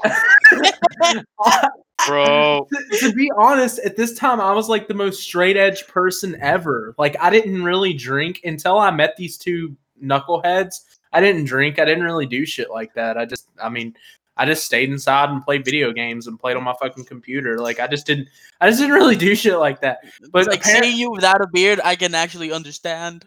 I- 0.52 1.60
Bro. 2.06 2.66
to, 2.70 2.98
to 2.98 3.12
be 3.14 3.30
honest, 3.38 3.78
at 3.78 3.96
this 3.96 4.18
time 4.18 4.40
I 4.40 4.52
was 4.52 4.68
like 4.68 4.88
the 4.88 4.94
most 4.94 5.22
straight 5.22 5.56
edge 5.56 5.86
person 5.86 6.36
ever. 6.40 6.94
Like 6.98 7.16
I 7.20 7.30
didn't 7.30 7.62
really 7.62 7.94
drink 7.94 8.40
until 8.44 8.78
I 8.78 8.90
met 8.90 9.16
these 9.16 9.38
two 9.38 9.74
knuckleheads. 10.02 10.80
I 11.12 11.20
didn't 11.20 11.44
drink. 11.44 11.78
I 11.78 11.84
didn't 11.84 12.04
really 12.04 12.26
do 12.26 12.44
shit 12.44 12.70
like 12.70 12.92
that. 12.94 13.16
I 13.16 13.24
just 13.24 13.48
I 13.62 13.68
mean, 13.68 13.94
I 14.36 14.46
just 14.46 14.64
stayed 14.64 14.90
inside 14.90 15.30
and 15.30 15.42
played 15.42 15.64
video 15.64 15.92
games 15.92 16.26
and 16.26 16.38
played 16.38 16.56
on 16.56 16.64
my 16.64 16.74
fucking 16.80 17.04
computer. 17.04 17.58
Like 17.58 17.78
I 17.78 17.86
just 17.86 18.06
didn't 18.06 18.28
I 18.60 18.68
just 18.68 18.80
didn't 18.80 18.94
really 19.00 19.16
do 19.16 19.34
shit 19.34 19.58
like 19.58 19.80
that. 19.82 20.00
But 20.30 20.46
like 20.46 20.64
seeing 20.64 20.96
you 20.96 21.10
without 21.10 21.40
a 21.40 21.46
beard, 21.46 21.80
I 21.84 21.96
can 21.96 22.14
actually 22.14 22.52
understand. 22.52 23.26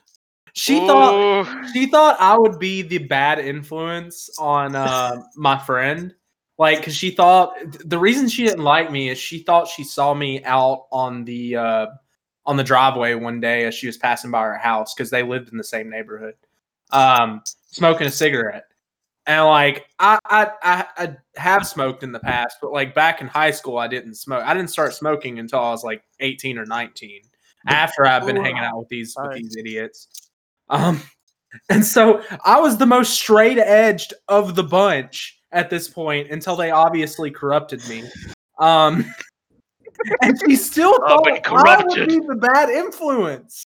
she 0.54 0.80
thought 0.80 1.72
she 1.74 1.86
thought 1.86 2.18
I 2.20 2.38
would 2.38 2.60
be 2.60 2.82
the 2.82 3.00
bad 3.00 3.40
influence 3.40 4.30
on 4.38 4.76
uh, 4.76 5.24
my 5.36 5.58
friend. 5.58 6.14
Like, 6.60 6.84
cause 6.84 6.96
she 6.96 7.12
thought 7.12 7.54
the 7.86 8.00
reason 8.00 8.28
she 8.28 8.44
didn't 8.44 8.64
like 8.64 8.92
me 8.92 9.10
is 9.10 9.20
she 9.20 9.44
thought 9.44 9.68
she 9.68 9.84
saw 9.84 10.16
me 10.16 10.44
out 10.44 10.88
on 10.92 11.24
the 11.24 11.56
uh, 11.56 11.86
on 12.48 12.58
the 12.58 12.64
driveway 12.64 13.14
one 13.14 13.40
day 13.40 13.66
as 13.66 13.76
she 13.76 13.86
was 13.86 13.98
passing 13.98 14.32
by 14.32 14.42
her 14.42 14.58
house 14.58 14.96
because 14.96 15.12
they 15.12 15.22
lived 15.22 15.52
in 15.52 15.58
the 15.60 15.64
same 15.64 15.88
neighborhood, 15.88 16.34
um, 16.92 17.44
smoking 17.68 18.08
a 18.08 18.12
cigarette. 18.12 18.66
And 19.28 19.46
like, 19.46 19.86
I, 20.00 20.18
I 20.26 20.48
I 20.64 20.86
I 20.98 21.16
have 21.36 21.68
smoked 21.68 22.02
in 22.02 22.14
the 22.14 22.20
past, 22.20 22.58
but 22.62 22.72
like 22.72 22.96
back 22.96 23.20
in 23.20 23.28
high 23.28 23.52
school, 23.52 23.78
I 23.78 23.88
didn't 23.88 24.16
smoke. 24.16 24.42
I 24.46 24.54
didn't 24.54 24.70
start 24.70 24.94
smoking 24.94 25.38
until 25.38 25.60
I 25.60 25.72
was 25.72 25.84
like 25.84 26.02
eighteen 26.22 26.58
or 26.58 26.66
nineteen. 26.66 27.22
After 27.68 28.06
I've 28.06 28.26
been 28.26 28.38
hanging 28.38 28.64
out 28.64 28.80
with 28.80 28.88
these 28.88 29.14
with 29.18 29.34
these 29.34 29.58
idiots. 29.58 30.08
Um, 30.70 31.02
and 31.70 31.86
so 31.86 32.24
I 32.46 32.60
was 32.62 32.78
the 32.78 32.86
most 32.86 33.14
straight 33.14 33.58
edged 33.58 34.14
of 34.30 34.56
the 34.56 34.64
bunch 34.64 35.42
at 35.52 35.70
this 35.70 35.90
point 35.90 36.32
until 36.32 36.56
they 36.56 36.72
obviously 36.72 37.30
corrupted 37.30 37.88
me. 37.90 38.04
Um, 38.60 39.06
and 40.22 40.40
she 40.46 40.56
still 40.56 40.98
I've 41.04 41.10
thought 41.10 41.24
been 41.26 41.42
I 41.46 41.84
would 41.86 42.08
be 42.08 42.20
the 42.20 42.36
bad 42.36 42.70
influence. 42.70 43.66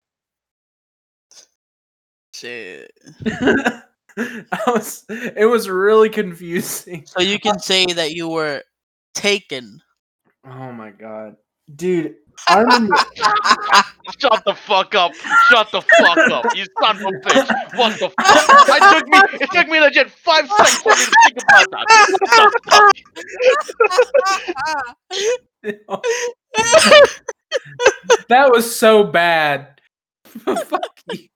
Shit. 2.33 2.91
I 4.17 4.59
was, 4.67 5.03
it 5.09 5.49
was 5.49 5.69
really 5.69 6.09
confusing. 6.09 7.05
So 7.05 7.21
you 7.21 7.39
can 7.39 7.59
say 7.71 7.85
that 7.85 8.13
you 8.13 8.29
were 8.29 8.63
taken. 9.13 9.81
Oh 10.45 10.71
my 10.71 10.91
god, 10.91 11.35
dude! 11.75 12.15
I 12.47 12.59
remember. 12.59 12.95
Shut 14.19 14.43
the 14.45 14.53
fuck 14.53 14.93
up. 14.95 15.13
Shut 15.49 15.71
the 15.71 15.81
fuck 15.81 16.17
up. 16.31 16.45
You 16.55 16.65
son 16.81 16.97
of 16.97 17.03
a 17.03 17.11
bitch. 17.11 17.77
What 17.77 17.99
the 17.99 18.09
fuck? 18.09 18.69
I 18.69 18.93
took 18.93 19.07
me 19.07 19.19
it 19.41 19.51
took 19.51 19.67
me 19.67 19.79
legit 19.79 20.11
five 20.11 20.47
seconds 20.47 20.77
for 20.81 20.89
me 20.89 20.95
to 20.95 21.11
think 21.25 21.37
about 21.49 21.71
that. 21.71 21.85
What 22.31 22.53
the 25.63 25.79
fuck? 25.87 26.05
that 28.29 28.51
was 28.51 28.75
so 28.75 29.03
bad. 29.03 29.81
Fuck 30.25 30.99
you. 31.11 31.27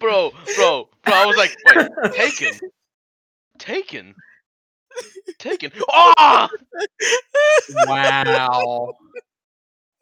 Bro, 0.00 0.32
bro, 0.56 0.88
bro, 1.04 1.14
I 1.14 1.26
was 1.26 1.36
like, 1.36 1.56
wait, 1.66 1.88
taken? 2.14 2.58
Taken? 3.58 4.14
Taken? 5.38 5.72
Oh! 5.88 6.48
Wow. 7.86 8.94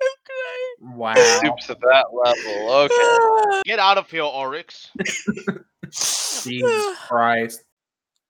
Okay. 0.03 0.95
Wow. 0.95 1.15
Stoops 1.15 1.71
at 1.71 1.81
that 1.81 2.07
level. 2.13 2.71
Okay. 2.71 3.61
Get 3.65 3.79
out 3.79 3.99
of 3.99 4.11
here, 4.11 4.23
Oryx. 4.23 4.91
Jesus 5.91 6.97
Christ. 7.07 7.63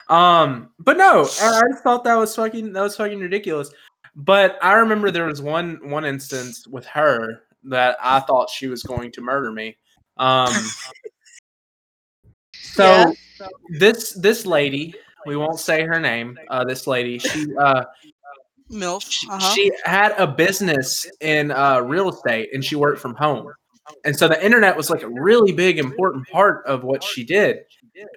Um, 0.08 0.70
but 0.78 0.96
no, 0.96 1.28
I 1.40 1.62
I 1.70 1.76
thought 1.80 2.04
that 2.04 2.16
was 2.16 2.34
fucking 2.34 2.72
that 2.72 2.82
was 2.82 2.96
fucking 2.96 3.20
ridiculous. 3.20 3.72
But 4.14 4.58
I 4.62 4.74
remember 4.74 5.10
there 5.10 5.26
was 5.26 5.40
one 5.40 5.78
one 5.88 6.04
instance 6.04 6.66
with 6.66 6.84
her 6.86 7.44
that 7.64 7.96
I 8.02 8.20
thought 8.20 8.50
she 8.50 8.66
was 8.66 8.82
going 8.82 9.12
to 9.12 9.20
murder 9.20 9.52
me. 9.52 9.76
Um 10.18 10.52
so 12.72 12.84
Yeah. 13.40 13.46
this 13.78 14.12
this 14.12 14.46
lady, 14.46 14.94
we 15.26 15.36
won't 15.36 15.58
say 15.60 15.82
her 15.84 16.00
name, 16.00 16.38
uh 16.48 16.64
this 16.64 16.86
lady, 16.86 17.18
she 17.18 17.46
uh 17.60 17.84
Milf. 18.70 19.10
she, 19.10 19.28
Uh-huh. 19.28 19.54
she 19.54 19.70
had 19.84 20.12
a 20.18 20.26
business 20.26 21.06
in 21.20 21.50
uh, 21.50 21.80
real 21.80 22.08
estate 22.08 22.48
and 22.54 22.64
she 22.64 22.74
worked 22.74 23.00
from 23.00 23.14
home. 23.14 23.52
And 24.04 24.16
so 24.16 24.28
the 24.28 24.42
internet 24.42 24.76
was 24.76 24.88
like 24.88 25.02
a 25.02 25.08
really 25.08 25.52
big, 25.52 25.78
important 25.78 26.26
part 26.28 26.64
of 26.66 26.82
what 26.82 27.02
she 27.02 27.22
did. 27.24 27.58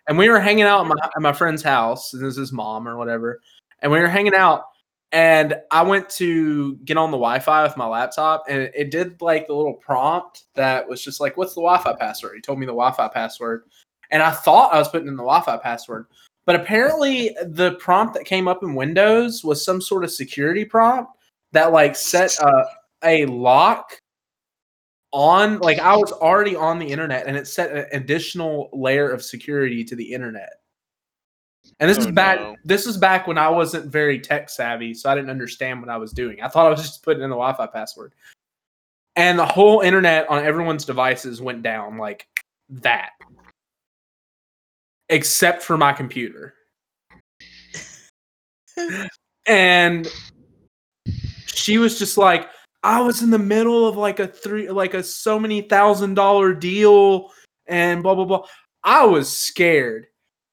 And 0.08 0.18
we 0.18 0.30
were 0.30 0.40
hanging 0.40 0.64
out 0.64 0.82
at 0.82 0.88
my, 0.88 0.96
at 1.04 1.22
my 1.22 1.34
friend's 1.34 1.62
house, 1.62 2.14
and 2.14 2.24
this 2.24 2.32
is 2.34 2.38
his 2.38 2.52
mom 2.54 2.88
or 2.88 2.96
whatever. 2.98 3.42
And 3.82 3.92
we 3.92 4.00
were 4.00 4.08
hanging 4.08 4.34
out, 4.36 4.64
and 5.12 5.56
I 5.72 5.82
went 5.84 6.10
to 6.12 6.78
get 6.86 6.96
on 6.98 7.12
the 7.12 7.18
Wi 7.18 7.40
Fi 7.40 7.64
with 7.64 7.76
my 7.76 7.86
laptop, 7.88 8.46
and 8.48 8.72
it, 8.74 8.90
did 8.92 9.22
like 9.22 9.48
the 9.48 9.54
little 9.54 9.74
prompt 9.74 10.44
that 10.56 10.88
was 10.88 11.04
just 11.04 11.20
like, 11.20 11.36
What's 11.36 11.54
the 11.56 11.62
Wi 11.62 11.82
Fi 11.84 11.94
password? 12.00 12.36
He 12.36 12.42
told 12.42 12.60
me 12.60 12.66
the 12.66 12.72
Wi 12.72 12.92
Fi 12.94 13.10
password. 13.10 13.64
And 14.12 14.22
I 14.22 14.32
thought 14.32 14.74
I 14.74 14.80
was 14.80 14.90
putting 14.90 15.08
in 15.08 15.16
the 15.16 15.24
Wi 15.24 15.42
Fi 15.42 15.58
password. 15.58 16.08
But 16.46 16.56
apparently, 16.56 17.36
the 17.44 17.74
prompt 17.76 18.14
that 18.14 18.26
came 18.26 18.48
up 18.48 18.62
in 18.64 18.76
Windows 18.76 19.44
was 19.44 19.66
some 19.66 19.82
sort 19.82 20.04
of 20.04 20.12
security 20.12 20.64
prompt 20.64 21.12
that 21.54 21.72
like 21.72 21.96
set 21.96 22.38
a, 22.40 22.66
a 23.04 23.26
lock 23.26 24.00
on. 25.12 25.58
Like 25.60 25.80
I 25.80 25.96
was 25.96 26.12
already 26.12 26.56
on 26.56 26.78
the 26.78 26.86
internet, 26.86 27.26
and 27.26 27.36
it 27.36 27.48
set 27.48 27.72
an 27.72 27.86
additional 27.94 28.70
layer 28.74 29.10
of 29.10 29.24
security 29.24 29.84
to 29.86 29.96
the 29.96 30.14
internet. 30.14 30.50
And 31.80 31.90
this 31.90 31.98
Oh, 31.98 32.02
is 32.02 32.12
back. 32.12 32.40
no. 32.40 32.56
This 32.64 32.86
is 32.86 32.96
back 32.96 33.26
when 33.26 33.40
I 33.40 33.50
wasn't 33.50 33.92
very 33.92 34.20
tech 34.20 34.50
savvy, 34.52 34.94
so 34.94 35.10
I 35.10 35.16
didn't 35.16 35.32
understand 35.32 35.82
what 35.82 35.90
I 35.90 35.98
was 35.98 36.12
doing. 36.12 36.42
I 36.42 36.48
thought 36.48 36.68
I 36.68 36.70
was 36.70 36.82
just 36.82 37.02
putting 37.04 37.24
in 37.24 37.30
the 37.32 37.36
Wi-Fi 37.36 37.66
password, 37.68 38.14
and 39.16 39.40
the 39.40 39.46
whole 39.48 39.82
internet 39.82 40.30
on 40.30 40.46
everyone's 40.46 40.86
devices 40.86 41.42
went 41.42 41.64
down 41.64 41.98
like 41.98 42.28
that, 42.70 43.12
except 45.10 45.64
for 45.64 45.78
my 45.78 45.94
computer. 45.94 46.54
and 49.48 50.08
she 51.46 51.78
was 51.78 51.98
just 51.98 52.18
like 52.18 52.50
i 52.84 53.00
was 53.00 53.22
in 53.22 53.30
the 53.30 53.40
middle 53.40 53.88
of 53.88 53.96
like 53.96 54.20
a 54.20 54.28
three 54.28 54.70
like 54.70 54.94
a 54.94 55.04
so 55.04 55.40
many 55.40 55.62
thousand 55.62 56.14
dollar 56.14 56.54
deal 56.54 57.32
and 57.68 58.04
blah 58.04 58.14
blah 58.14 58.26
blah 58.26 58.46
i 58.84 59.06
was 59.06 59.32
scared 59.32 60.08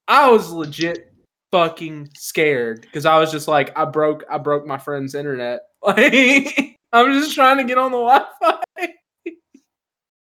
i 0.09 0.31
was 0.31 0.51
legit 0.51 1.13
fucking 1.51 2.09
scared 2.17 2.81
because 2.83 3.05
i 3.05 3.19
was 3.19 3.31
just 3.31 3.49
like 3.49 3.77
i 3.77 3.85
broke 3.85 4.25
i 4.31 4.39
broke 4.39 4.67
my 4.67 4.79
friend's 4.79 5.15
internet 5.15 5.61
like 5.83 6.79
i'm 6.93 7.13
just 7.13 7.35
trying 7.35 7.57
to 7.57 7.65
get 7.65 7.79
on 7.79 7.91
the 7.91 7.99
wi-fi 7.99 8.63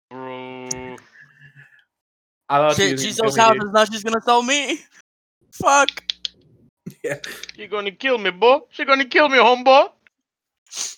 Bro. 0.09 0.97
I 2.52 2.58
thought 2.58 2.76
she 2.76 2.82
Shit, 2.84 2.91
was 2.93 3.02
she 3.02 3.08
gonna 3.16 3.32
sells 3.32 3.38
houses, 3.38 3.72
now 3.74 3.86
she's 3.86 4.04
gonna 4.04 4.22
sell 4.22 4.43
me. 4.43 4.80
Fuck. 5.54 5.89
You're 7.56 7.68
gonna 7.70 7.91
kill 7.91 8.18
me, 8.18 8.30
boy. 8.32 8.60
She 8.70 8.86
gonna 8.86 9.06
kill 9.06 9.30
me, 9.30 9.38
homeboy. 9.38 9.89
She's 10.70 10.97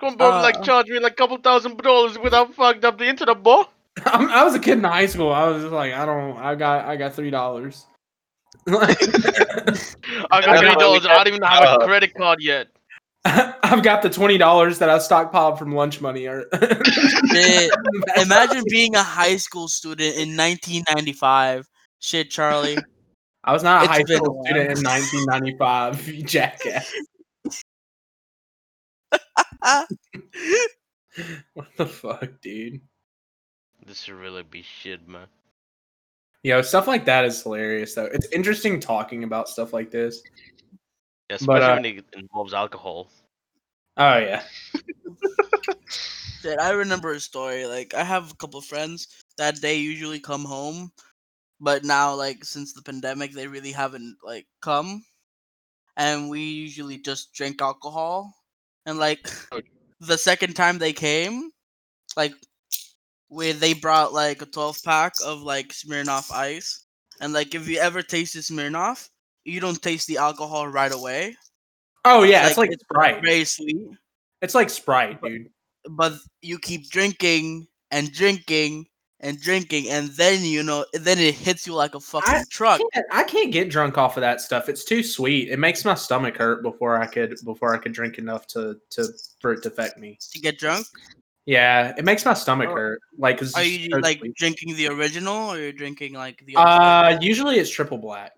gonna 0.00 0.16
boy, 0.16 0.28
like 0.40 0.56
Uh. 0.58 0.62
charge 0.62 0.88
me 0.88 0.98
like 0.98 1.12
a 1.12 1.16
couple 1.16 1.36
thousand 1.38 1.76
dollars 1.78 2.18
without 2.18 2.54
fucked 2.54 2.84
up 2.84 2.98
the 2.98 3.06
internet, 3.08 3.42
boy. 3.42 3.62
dude. 3.96 4.06
I'm- 4.14 4.28
i 4.30 4.44
was 4.44 4.54
a 4.54 4.58
kid 4.58 4.76
in 4.78 4.84
high 4.84 5.06
school 5.06 5.32
i 5.32 5.48
was 5.48 5.62
just 5.62 5.72
like 5.72 5.92
i 5.94 6.04
don't 6.04 6.36
i 6.36 6.54
got 6.54 6.84
i 6.84 6.96
got 6.96 7.14
three 7.14 7.30
dollars 7.30 7.86
I 8.68 10.40
got 10.44 10.58
three 10.58 10.74
dollars. 10.74 11.06
I 11.06 11.14
don't 11.16 11.28
even 11.28 11.42
have 11.42 11.62
a 11.64 11.68
Uh. 11.78 11.86
credit 11.86 12.14
card 12.14 12.38
yet. 12.42 12.68
I've 13.62 13.82
got 13.82 14.02
the 14.02 14.10
twenty 14.10 14.38
dollars 14.38 14.78
that 14.78 14.88
I 14.88 14.98
stockpiled 14.98 15.58
from 15.58 15.74
lunch 15.74 16.00
money. 16.00 16.26
Or 16.26 16.44
Imagine 18.16 18.64
being 18.68 18.94
a 18.94 19.02
high 19.02 19.36
school 19.36 19.68
student 19.68 20.14
in 20.16 20.36
1995. 20.36 21.66
Shit, 21.98 22.30
Charlie. 22.30 22.78
I 23.44 23.52
was 23.52 23.62
not 23.62 23.82
a 23.82 23.84
It's 23.84 23.92
high 23.92 24.02
been 24.04 24.14
a 24.14 24.16
school 24.16 24.44
student 24.44 24.78
in 24.78 24.84
1995. 24.84 26.08
You 26.08 26.22
jackass. 26.22 26.92
What 31.54 31.68
the 31.78 31.86
fuck, 31.86 32.28
dude? 32.42 32.82
This 33.86 34.02
should 34.02 34.16
really 34.16 34.42
be 34.42 34.60
shit, 34.60 35.08
man. 35.08 35.28
Yo, 36.42 36.60
stuff 36.60 36.86
like 36.86 37.06
that 37.06 37.24
is 37.24 37.42
hilarious 37.42 37.94
though. 37.94 38.04
It's 38.12 38.30
interesting 38.32 38.78
talking 38.78 39.24
about 39.24 39.48
stuff 39.48 39.72
like 39.72 39.90
this. 39.90 40.22
Yeah, 41.28 41.36
especially 41.36 41.72
uh, 41.72 41.74
when 41.74 41.84
it 41.84 42.04
involves 42.14 42.54
alcohol. 42.54 43.08
Oh 43.96 44.18
yeah. 44.18 44.42
Shit, 46.42 46.58
I 46.60 46.70
remember 46.70 47.12
a 47.12 47.20
story. 47.20 47.66
Like, 47.66 47.94
I 47.94 48.04
have 48.04 48.30
a 48.30 48.36
couple 48.36 48.60
friends 48.60 49.08
that 49.38 49.60
they 49.60 49.76
usually 49.76 50.20
come 50.20 50.44
home, 50.44 50.92
but 51.60 51.84
now, 51.84 52.14
like, 52.14 52.44
since 52.44 52.72
the 52.72 52.82
pandemic, 52.82 53.32
they 53.32 53.48
really 53.48 53.72
haven't 53.72 54.18
like 54.24 54.46
come, 54.62 55.04
and 55.96 56.30
we 56.30 56.40
usually 56.42 56.98
just 56.98 57.32
drink 57.34 57.62
alcohol. 57.62 58.34
And 58.86 58.98
like, 58.98 59.30
Okay. 59.52 59.68
the 60.00 60.18
second 60.18 60.54
time 60.56 60.78
they 60.78 60.92
came, 60.92 61.50
like, 62.16 62.34
where 63.28 63.52
they 63.54 63.74
brought 63.74 64.12
like 64.12 64.42
a 64.42 64.46
12 64.46 64.78
pack 64.84 65.14
of 65.24 65.42
like 65.42 65.68
Smirnoff 65.68 66.30
Ice, 66.32 66.86
and 67.20 67.32
like, 67.32 67.54
if 67.54 67.68
you 67.68 67.78
ever 67.78 68.02
tasted 68.02 68.42
Smirnoff, 68.42 69.08
you 69.46 69.60
don't 69.60 69.80
taste 69.80 70.06
the 70.08 70.18
alcohol 70.18 70.68
right 70.68 70.92
away. 70.92 71.36
Oh 72.04 72.22
yeah, 72.22 72.46
it's 72.46 72.56
Like, 72.58 72.68
like 72.68 72.74
it's 72.74 72.84
Sprite. 72.84 73.22
Very 73.22 73.44
sweet. 73.44 73.76
It's 74.42 74.54
like 74.54 74.70
Sprite, 74.70 75.20
dude. 75.22 75.48
but 75.90 76.14
you 76.42 76.58
keep 76.58 76.90
drinking 76.90 77.66
and 77.90 78.12
drinking 78.12 78.86
and 79.20 79.40
drinking 79.40 79.88
and 79.88 80.08
then 80.10 80.44
you 80.44 80.62
know 80.62 80.84
then 80.92 81.18
it 81.18 81.34
hits 81.34 81.66
you 81.66 81.72
like 81.74 81.94
a 81.94 82.00
fucking 82.00 82.44
truck 82.50 82.80
I 82.80 82.84
can't, 82.92 83.06
I 83.12 83.22
can't 83.24 83.50
get 83.50 83.70
drunk 83.70 83.96
off 83.96 84.16
of 84.18 84.20
that 84.20 84.40
stuff. 84.42 84.68
It's 84.68 84.84
too 84.84 85.02
sweet. 85.02 85.48
It 85.48 85.58
makes 85.58 85.84
my 85.86 85.94
stomach 85.94 86.36
hurt 86.36 86.62
before 86.62 87.00
I 87.00 87.06
could 87.06 87.34
before 87.44 87.74
I 87.74 87.78
could 87.78 87.92
drink 87.92 88.18
enough 88.18 88.46
to 88.48 88.76
to 88.90 89.06
for 89.40 89.52
it 89.52 89.62
to 89.62 89.68
affect 89.68 89.96
me. 89.98 90.18
to 90.32 90.38
get 90.38 90.58
drunk 90.58 90.86
Yeah, 91.46 91.94
it 91.96 92.04
makes 92.04 92.24
my 92.26 92.34
stomach 92.34 92.68
Oh. 92.70 92.74
hurt. 92.74 93.00
Like, 93.16 93.40
are 93.54 93.62
you 93.62 93.88
so 93.90 93.98
like 93.98 94.18
sweet. 94.18 94.34
drinking 94.36 94.76
the 94.76 94.88
original 94.88 95.50
or 95.52 95.58
you're 95.58 95.72
drinking 95.72 96.12
like 96.12 96.44
the 96.44 96.56
Uh, 96.56 97.18
usually 97.20 97.56
it's 97.58 97.70
triple 97.70 97.98
black. 97.98 98.32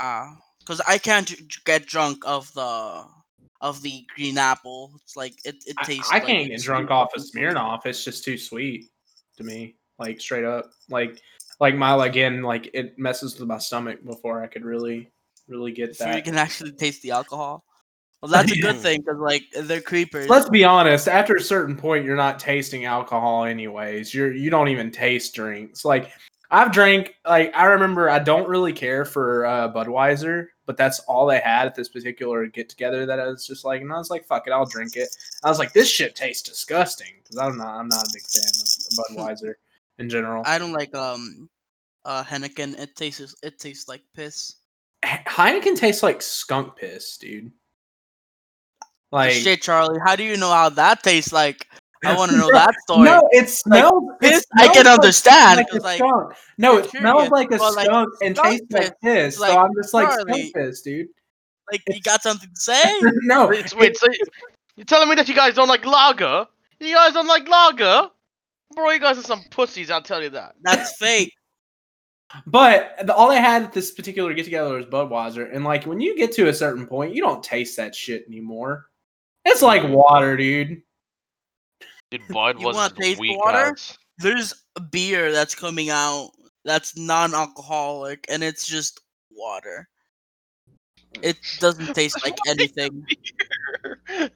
Ah 0.00 0.36
because 0.60 0.80
i 0.86 0.98
can't 0.98 1.34
get 1.64 1.86
drunk 1.86 2.22
of 2.26 2.52
the 2.54 3.04
of 3.60 3.80
the 3.82 4.04
green 4.14 4.36
apple 4.36 4.92
it's 5.02 5.16
like 5.16 5.34
it, 5.44 5.56
it 5.66 5.76
tastes 5.84 6.10
I 6.12 6.16
like 6.16 6.26
can't 6.26 6.48
get 6.48 6.60
drunk 6.60 6.90
off 6.90 7.14
of. 7.16 7.22
Smirnoff. 7.22 7.86
It's 7.86 8.04
just 8.04 8.24
too 8.24 8.36
sweet 8.36 8.90
to 9.38 9.44
me. 9.44 9.76
Like 9.98 10.20
straight 10.20 10.44
up, 10.44 10.70
like 10.90 11.20
like 11.60 11.74
my 11.74 12.06
again, 12.06 12.42
like 12.42 12.68
it 12.74 12.98
messes 12.98 13.38
with 13.38 13.48
my 13.48 13.58
stomach 13.58 14.04
before 14.04 14.42
I 14.42 14.48
could 14.48 14.64
really 14.64 15.10
really 15.48 15.72
get 15.72 15.96
Before 15.96 16.14
you 16.14 16.22
can 16.22 16.36
actually 16.36 16.72
taste 16.72 17.02
the 17.02 17.10
alcohol 17.10 17.64
well 18.22 18.30
that's 18.30 18.50
a 18.52 18.58
good 18.58 18.76
thing 18.80 19.00
because 19.00 19.18
like 19.18 19.42
they're 19.62 19.80
creepers 19.80 20.28
Let's 20.28 20.48
be 20.48 20.64
honest. 20.64 21.08
After 21.08 21.36
a 21.36 21.40
certain 21.42 21.76
point, 21.76 22.04
you're 22.04 22.16
not 22.16 22.38
tasting 22.38 22.86
alcohol 22.86 23.44
anyways. 23.44 24.14
You're 24.14 24.32
you 24.32 24.50
don't 24.50 24.68
even 24.68 24.90
taste 24.90 25.34
drinks. 25.34 25.84
Like 25.84 26.10
I've 26.54 26.72
drank. 26.72 27.14
Like 27.26 27.54
I 27.54 27.64
remember, 27.66 28.08
I 28.08 28.18
don't 28.18 28.48
really 28.48 28.72
care 28.72 29.04
for 29.04 29.44
uh, 29.44 29.72
Budweiser, 29.72 30.46
but 30.66 30.76
that's 30.76 31.00
all 31.00 31.26
they 31.26 31.40
had 31.40 31.66
at 31.66 31.74
this 31.74 31.88
particular 31.88 32.46
get 32.46 32.68
together. 32.68 33.06
That 33.06 33.18
I 33.20 33.26
was 33.26 33.46
just 33.46 33.64
like, 33.64 33.80
and 33.82 33.92
I 33.92 33.96
was 33.98 34.10
like, 34.10 34.24
fuck 34.24 34.46
it, 34.46 34.52
I'll 34.52 34.64
drink 34.66 34.96
it. 34.96 35.08
I 35.42 35.48
was 35.48 35.58
like, 35.58 35.72
this 35.72 35.90
shit 35.90 36.14
tastes 36.14 36.48
disgusting 36.48 37.12
because 37.22 37.38
I'm 37.38 37.58
not. 37.58 37.76
I'm 37.78 37.88
not 37.88 38.04
a 38.04 38.10
big 38.12 38.22
fan 38.22 38.44
of 38.44 39.36
Budweiser 39.36 39.54
in 39.98 40.08
general. 40.10 40.42
i 40.44 40.58
don't 40.58 40.72
like 40.72 40.92
um 40.96 41.48
uh 42.04 42.24
Heineken 42.24 42.76
it 42.80 42.96
tastes 42.96 43.32
it 43.44 43.60
tastes 43.60 43.88
like 43.88 44.02
piss 44.12 44.56
Heineken 45.04 45.76
tastes 45.76 46.02
like 46.02 46.22
skunk 46.22 46.76
piss, 46.76 47.18
dude. 47.18 47.52
Like 49.12 49.32
Shit, 49.32 49.62
Charlie. 49.62 50.00
How 50.04 50.16
do 50.16 50.24
you 50.24 50.36
know 50.36 50.50
how 50.50 50.68
that 50.70 51.02
tastes 51.02 51.32
like? 51.32 51.68
I 52.06 52.16
want 52.16 52.30
to 52.32 52.36
know 52.36 52.50
that 52.52 52.74
story. 52.82 53.04
No, 53.04 53.28
it 53.32 53.48
smells. 53.48 54.04
it 54.20 54.20
Piss, 54.20 54.44
I 54.56 54.62
smells 54.64 54.76
can 54.76 54.86
like- 54.86 54.94
understand. 54.94 55.56
Like 55.58 55.72
a 55.72 55.82
like, 55.82 55.98
skunk. 55.98 56.34
No, 56.58 56.78
it 56.78 56.90
smells 56.90 57.30
like 57.30 57.50
a 57.50 57.56
like, 57.56 57.86
skunk 57.86 58.08
and 58.22 58.36
skunk 58.36 58.60
tastes 58.70 58.72
like 58.72 59.00
piss 59.00 59.36
so 59.36 59.58
I'm 59.58 59.70
just 59.74 59.94
like 59.94 60.08
Charlie. 60.08 60.48
skunk 60.48 60.54
piss, 60.54 60.82
dude. 60.82 61.08
like 61.72 61.82
you 61.88 62.00
got 62.00 62.22
something 62.22 62.48
to 62.48 62.60
say? 62.60 62.82
no, 63.22 63.48
Wait, 63.48 63.74
wait, 63.76 63.96
so 63.96 64.06
you- 64.10 64.18
you're 64.76 64.84
telling 64.84 65.08
me 65.08 65.14
that 65.14 65.28
you 65.28 65.34
guys 65.34 65.54
don't 65.54 65.68
like 65.68 65.86
lager? 65.86 66.46
You 66.80 66.94
guys 66.94 67.12
don't 67.12 67.28
like 67.28 67.48
lager? 67.48 68.10
Bro, 68.74 68.90
you 68.90 69.00
guys 69.00 69.18
are 69.18 69.22
some 69.22 69.44
pussies, 69.50 69.90
I'll 69.90 70.02
tell 70.02 70.22
you 70.22 70.30
that. 70.30 70.54
That's 70.62 70.96
fake. 70.96 71.32
but 72.46 72.94
the, 73.04 73.14
all 73.14 73.30
I 73.30 73.36
had 73.36 73.62
at 73.62 73.72
this 73.72 73.92
particular 73.92 74.34
get 74.34 74.44
together 74.44 74.74
was 74.74 74.86
Budweiser, 74.86 75.54
and 75.54 75.64
like 75.64 75.84
when 75.84 76.00
you 76.00 76.16
get 76.16 76.32
to 76.32 76.48
a 76.48 76.54
certain 76.54 76.86
point, 76.86 77.14
you 77.14 77.22
don't 77.22 77.42
taste 77.42 77.76
that 77.76 77.94
shit 77.94 78.24
anymore. 78.26 78.86
It's 79.44 79.62
like 79.62 79.82
mm. 79.82 79.90
water, 79.90 80.36
dude. 80.36 80.82
Dude, 82.10 82.26
Bud 82.28 82.60
You 82.60 82.66
was 82.66 82.76
wanna 82.76 82.94
taste 82.94 83.20
weak 83.20 83.38
water? 83.38 83.56
ass. 83.58 83.98
There's 84.18 84.54
a 84.76 84.80
beer 84.80 85.32
that's 85.32 85.54
coming 85.54 85.90
out 85.90 86.30
that's 86.64 86.96
non-alcoholic, 86.96 88.24
and 88.28 88.42
it's 88.42 88.66
just 88.66 89.00
water. 89.30 89.88
It 91.22 91.36
doesn't 91.60 91.94
taste 91.94 92.22
like 92.24 92.36
anything. 92.48 93.04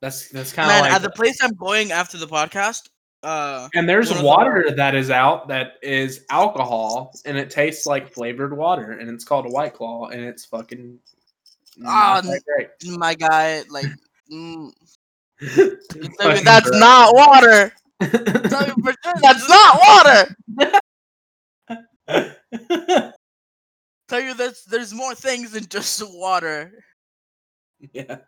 That's 0.00 0.30
that's 0.30 0.52
kind 0.52 0.68
of 0.68 0.80
like. 0.80 0.92
at 0.92 1.02
the 1.02 1.10
place 1.10 1.38
I'm 1.40 1.54
going 1.54 1.92
after 1.92 2.18
the 2.18 2.26
podcast, 2.26 2.88
uh, 3.22 3.68
and 3.74 3.88
there's 3.88 4.08
one 4.08 4.16
of 4.16 4.22
the- 4.22 4.26
water 4.28 4.70
that 4.76 4.96
is 4.96 5.10
out 5.10 5.46
that 5.46 5.74
is 5.80 6.24
alcohol, 6.28 7.14
and 7.24 7.38
it 7.38 7.50
tastes 7.50 7.86
like 7.86 8.12
flavored 8.12 8.56
water, 8.56 8.90
and 8.92 9.08
it's 9.08 9.24
called 9.24 9.46
a 9.46 9.50
White 9.50 9.74
Claw, 9.74 10.08
and 10.08 10.20
it's 10.20 10.44
fucking. 10.44 10.98
Ah, 11.86 12.20
great. 12.20 12.68
my 12.98 13.14
guy, 13.14 13.62
like, 13.70 13.86
mm, 14.32 14.72
Fucking 14.72 15.01
that's 15.42 16.68
gross. 16.68 16.80
not 16.80 17.14
water. 17.14 17.72
Tell 18.00 18.66
you 18.66 18.74
for 18.82 18.94
sure, 19.02 19.14
that's 19.20 19.48
not 19.48 19.80
water. 19.86 20.34
Tell 24.08 24.20
you 24.20 24.34
there's 24.34 24.64
there's 24.64 24.92
more 24.94 25.14
things 25.14 25.52
than 25.52 25.66
just 25.68 26.02
water. 26.04 26.72
yeah. 27.92 28.18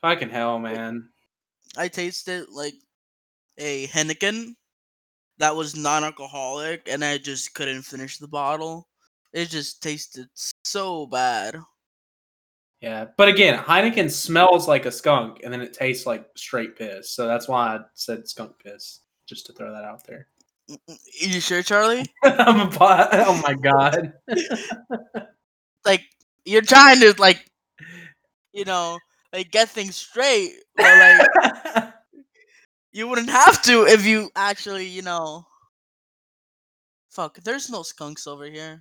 Fucking 0.00 0.30
hell, 0.30 0.58
man. 0.58 1.08
I 1.76 1.88
tasted 1.88 2.46
like 2.50 2.74
a 3.58 3.86
Heineken 3.88 4.54
that 5.38 5.56
was 5.56 5.74
non-alcoholic, 5.76 6.88
and 6.88 7.04
I 7.04 7.18
just 7.18 7.54
couldn't 7.54 7.82
finish 7.82 8.18
the 8.18 8.28
bottle. 8.28 8.88
It 9.32 9.48
just 9.48 9.82
tasted 9.82 10.28
so 10.62 11.06
bad. 11.06 11.56
Yeah, 12.84 13.06
but 13.16 13.28
again, 13.28 13.58
Heineken 13.58 14.10
smells 14.10 14.68
like 14.68 14.84
a 14.84 14.92
skunk, 14.92 15.40
and 15.42 15.50
then 15.50 15.62
it 15.62 15.72
tastes 15.72 16.04
like 16.04 16.26
straight 16.36 16.76
piss. 16.76 17.12
So 17.12 17.26
that's 17.26 17.48
why 17.48 17.76
I 17.76 17.80
said 17.94 18.28
skunk 18.28 18.58
piss, 18.62 19.00
just 19.26 19.46
to 19.46 19.54
throw 19.54 19.72
that 19.72 19.84
out 19.84 20.06
there. 20.06 20.28
You 21.18 21.40
sure, 21.40 21.62
Charlie? 21.62 22.04
I'm 22.24 22.60
a 22.60 22.70
bot. 22.70 23.08
Oh 23.12 23.40
my 23.42 23.54
god. 23.54 24.12
Like 25.86 26.00
you're 26.46 26.62
trying 26.62 26.98
to 27.00 27.14
like, 27.18 27.44
you 28.54 28.64
know, 28.64 28.98
like 29.34 29.50
get 29.50 29.68
things 29.68 29.96
straight, 29.96 30.52
but 30.76 30.86
like 30.86 31.92
you 32.92 33.06
wouldn't 33.06 33.28
have 33.28 33.60
to 33.64 33.84
if 33.84 34.06
you 34.06 34.30
actually, 34.34 34.86
you 34.86 35.02
know. 35.02 35.44
Fuck, 37.10 37.38
there's 37.44 37.68
no 37.68 37.82
skunks 37.82 38.26
over 38.26 38.46
here. 38.46 38.80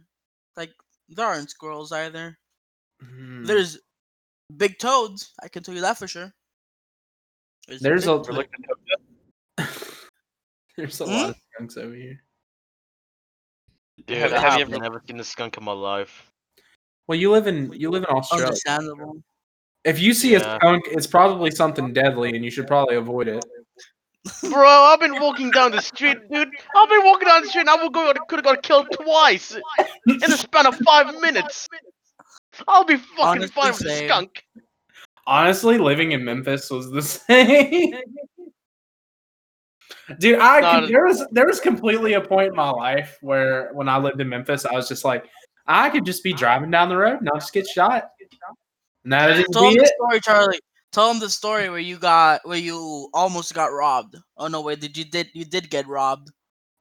Like 0.56 0.72
there 1.10 1.26
aren't 1.26 1.50
squirrels 1.50 1.92
either. 1.92 2.38
Hmm. 3.02 3.44
There's 3.44 3.78
big 4.58 4.78
toads. 4.80 5.34
I 5.42 5.48
can 5.48 5.64
tell 5.64 5.76
you 5.76 5.82
that 5.82 5.98
for 5.98 6.08
sure. 6.08 6.34
There's 7.68 7.82
big 7.82 7.92
a- 7.94 8.02
toad- 8.02 8.28
looking 8.30 8.66
at 9.58 9.70
There's 10.78 11.00
a 11.02 11.06
Hmm? 11.06 11.12
lot 11.12 11.30
of 11.32 11.36
skunks 11.54 11.78
over 11.78 11.94
here. 11.94 12.24
Dude, 14.08 14.18
Have- 14.18 14.34
I 14.34 14.40
have 14.40 14.52
have 14.54 14.60
you 14.70 14.76
ever- 14.76 14.84
never 14.84 15.02
seen 15.08 15.20
a 15.20 15.24
skunk 15.24 15.58
in 15.58 15.64
my 15.64 15.72
life. 15.72 16.32
Well, 17.08 17.18
you 17.20 17.32
live 17.32 17.48
in 17.48 17.72
you 17.74 17.90
live 17.92 18.04
in 18.04 18.10
Australia. 18.10 18.48
understandable. 18.48 19.22
If 19.84 20.00
you 20.00 20.14
see 20.14 20.32
Yeah. 20.32 20.56
a 20.56 20.56
skunk, 20.60 20.86
it's 20.88 21.06
probably 21.08 21.52
something 21.52 21.94
deadly, 21.94 22.36
and 22.36 22.44
you 22.44 22.50
should 22.50 22.68
probably 22.68 22.96
avoid 22.96 23.28
it. 23.28 23.46
Bro, 24.42 24.66
I've 24.68 25.02
been 25.02 25.20
walking 25.20 25.52
down 25.52 25.72
the 25.72 25.82
street, 25.82 26.18
dude. 26.32 26.50
I've 26.76 26.90
been 26.90 27.04
walking 27.04 27.28
down 27.28 27.42
the 27.44 27.50
street 27.50 27.62
and 27.62 27.70
I 27.70 27.84
would 27.84 27.94
go 27.94 28.14
could 28.30 28.38
have 28.38 28.46
got 28.46 28.64
killed 28.64 28.88
twice 28.94 29.52
in 30.08 30.18
the 30.20 30.38
span 30.38 30.66
of 30.66 30.78
five 30.78 31.14
minutes. 31.20 31.68
I'll 32.68 32.86
be 32.86 32.98
fucking 32.98 33.24
Honestly, 33.24 33.48
fine 33.48 33.72
with 33.72 33.82
a 33.86 34.08
skunk. 34.08 34.46
Honestly, 35.26 35.78
living 35.78 36.12
in 36.12 36.24
Memphis 36.24 36.70
was 36.70 36.92
the 36.92 37.02
same. 37.02 37.94
Dude, 40.20 40.40
I 40.40 40.60
No, 40.82 40.88
there 40.88 41.06
was 41.06 41.26
there 41.32 41.46
was 41.46 41.60
completely 41.60 42.14
a 42.14 42.22
point 42.22 42.50
in 42.50 42.56
my 42.56 42.70
life 42.70 43.18
where 43.22 43.72
when 43.74 43.88
I 43.88 43.98
lived 43.98 44.20
in 44.20 44.28
Memphis, 44.28 44.66
I 44.66 44.74
was 44.74 44.88
just 44.88 45.06
like, 45.06 45.26
I 45.66 45.90
could 45.90 46.06
just 46.06 46.24
be 46.24 46.34
driving 46.34 46.72
down 46.72 46.90
the 46.90 46.98
road 46.98 47.20
and 47.20 47.30
I'll 47.30 47.40
just 47.40 47.54
get 47.54 47.68
shot. 47.68 48.10
And 49.04 49.14
that 49.14 49.32
is 49.32 49.46
Tell 49.52 49.70
him 49.70 49.78
the 49.78 49.92
story, 49.98 50.20
Charlie. 50.20 50.60
Tell 50.92 51.10
him 51.10 51.20
the 51.20 51.30
story 51.30 51.70
where 51.70 51.80
you 51.80 51.98
got 51.98 52.42
where 52.44 52.58
you 52.58 53.10
almost 53.14 53.54
got 53.54 53.68
robbed. 53.68 54.18
Oh 54.38 54.48
no, 54.48 54.62
wait, 54.62 54.80
did 54.80 54.98
you 54.98 55.06
did 55.06 55.30
you 55.34 55.46
did 55.46 55.70
get 55.70 55.88
robbed? 55.88 56.32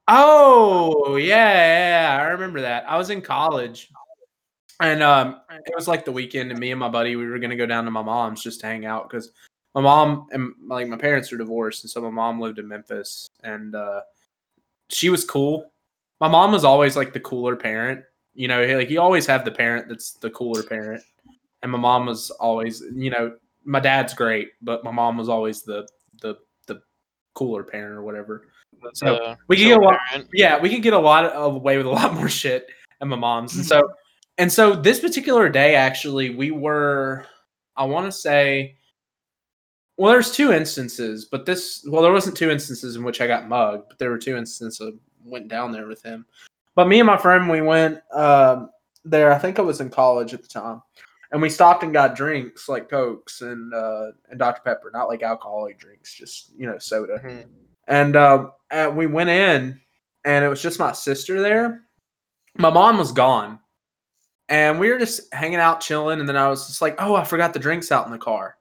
Oh 0.07 1.15
yeah, 1.15 2.17
yeah, 2.17 2.23
I 2.23 2.27
remember 2.27 2.61
that. 2.61 2.83
I 2.87 2.97
was 2.97 3.09
in 3.09 3.21
college, 3.21 3.89
and 4.81 5.01
um, 5.03 5.41
it 5.51 5.73
was 5.75 5.87
like 5.87 6.05
the 6.05 6.11
weekend, 6.11 6.51
and 6.51 6.59
me 6.59 6.71
and 6.71 6.79
my 6.79 6.89
buddy 6.89 7.15
we 7.15 7.25
were 7.27 7.39
gonna 7.39 7.55
go 7.55 7.65
down 7.65 7.85
to 7.85 7.91
my 7.91 8.01
mom's 8.01 8.41
just 8.43 8.59
to 8.61 8.67
hang 8.67 8.85
out 8.85 9.09
because 9.09 9.31
my 9.75 9.81
mom 9.81 10.27
and 10.31 10.53
like 10.67 10.87
my 10.87 10.97
parents 10.97 11.31
are 11.33 11.37
divorced, 11.37 11.83
and 11.83 11.91
so 11.91 12.01
my 12.01 12.09
mom 12.09 12.39
lived 12.39 12.59
in 12.59 12.67
Memphis, 12.67 13.27
and 13.43 13.75
uh, 13.75 14.01
she 14.89 15.09
was 15.09 15.25
cool. 15.25 15.71
My 16.19 16.27
mom 16.27 16.51
was 16.51 16.63
always 16.63 16.95
like 16.95 17.11
the 17.13 17.19
cooler 17.19 17.55
parent, 17.55 18.01
you 18.33 18.47
know, 18.47 18.63
like 18.77 18.89
you 18.89 19.01
always 19.01 19.25
have 19.25 19.43
the 19.45 19.51
parent 19.51 19.89
that's 19.89 20.13
the 20.13 20.29
cooler 20.29 20.63
parent, 20.63 21.03
and 21.61 21.71
my 21.71 21.77
mom 21.77 22.05
was 22.05 22.29
always, 22.31 22.81
you 22.95 23.09
know, 23.09 23.35
my 23.65 23.79
dad's 23.79 24.13
great, 24.13 24.49
but 24.61 24.83
my 24.83 24.91
mom 24.91 25.17
was 25.17 25.29
always 25.29 25.63
the 25.63 25.87
the 26.21 26.35
the 26.67 26.81
cooler 27.33 27.63
parent 27.63 27.93
or 27.97 28.03
whatever. 28.03 28.47
So, 28.93 29.05
The 29.05 29.37
we 29.47 29.55
can 29.57 29.67
get 29.67 29.77
a 29.77 29.81
lot- 29.81 29.99
parent. 30.09 30.29
yeah, 30.33 30.59
we 30.59 30.69
could 30.69 30.83
get 30.83 30.93
a 30.93 30.99
lot 30.99 31.25
of 31.25 31.55
away 31.55 31.77
with 31.77 31.85
a 31.85 31.89
lot 31.89 32.13
more 32.13 32.27
shit 32.29 32.67
at 33.01 33.07
my 33.07 33.15
mom's. 33.15 33.55
And 33.55 33.65
so 33.65 33.89
and 34.37 34.51
so 34.51 34.73
this 34.75 34.99
particular 34.99 35.49
day 35.49 35.75
actually 35.75 36.29
we 36.35 36.51
were 36.51 37.25
I 37.75 37.85
want 37.85 38.05
to 38.05 38.11
say 38.11 38.75
well 39.97 40.11
there's 40.11 40.31
two 40.31 40.51
instances, 40.51 41.25
but 41.25 41.45
this 41.45 41.85
well 41.87 42.01
there 42.01 42.11
wasn't 42.11 42.37
two 42.37 42.49
instances 42.49 42.95
in 42.95 43.03
which 43.03 43.21
I 43.21 43.27
got 43.27 43.47
mugged, 43.47 43.89
but 43.89 43.99
there 43.99 44.09
were 44.09 44.17
two 44.17 44.35
instances 44.37 44.79
of 44.81 44.95
went 45.23 45.47
down 45.47 45.71
there 45.71 45.87
with 45.87 46.01
him. 46.03 46.25
But 46.75 46.87
me 46.87 46.99
and 46.99 47.07
my 47.07 47.17
friend 47.17 47.49
we 47.49 47.61
went 47.61 47.99
um 48.13 48.69
there 49.05 49.31
I 49.33 49.37
think 49.39 49.59
I 49.59 49.63
was 49.63 49.81
in 49.81 49.89
college 49.89 50.33
at 50.33 50.41
the 50.41 50.47
time. 50.47 50.81
And 51.31 51.41
we 51.41 51.49
stopped 51.49 51.81
and 51.83 51.91
got 51.91 52.15
drinks 52.15 52.69
like 52.69 52.89
Cokes 52.89 53.41
and 53.41 53.73
uh 53.73 54.11
and 54.29 54.37
Dr. 54.39 54.61
Pepper, 54.63 54.91
not 54.93 55.07
like 55.09 55.23
alcoholic 55.23 55.79
drinks, 55.79 56.13
just 56.13 56.51
you 56.57 56.65
know, 56.67 56.77
soda 56.77 57.19
Mhm. 57.23 57.45
and 57.87 58.15
um, 58.15 58.51
and 58.69 58.95
we 58.95 59.07
went 59.07 59.29
in, 59.31 59.79
and 60.25 60.45
it 60.45 60.47
was 60.47 60.61
just 60.61 60.79
my 60.79 60.91
sister 60.93 61.41
there. 61.41 61.85
My 62.57 62.69
mom 62.69 62.97
was 62.99 63.11
gone, 63.11 63.59
and 64.53 64.79
we 64.79 64.91
were 64.91 64.99
just 64.99 65.33
hanging 65.33 65.57
out, 65.57 65.81
chilling. 65.81 66.19
And 66.19 66.29
then 66.29 66.37
I 66.37 66.47
was 66.47 66.67
just 66.67 66.79
like, 66.79 66.95
"Oh, 66.99 67.15
I 67.15 67.23
forgot 67.23 67.53
the 67.53 67.59
drinks 67.59 67.91
out 67.91 68.05
in 68.05 68.11
the 68.11 68.19
car." 68.19 68.57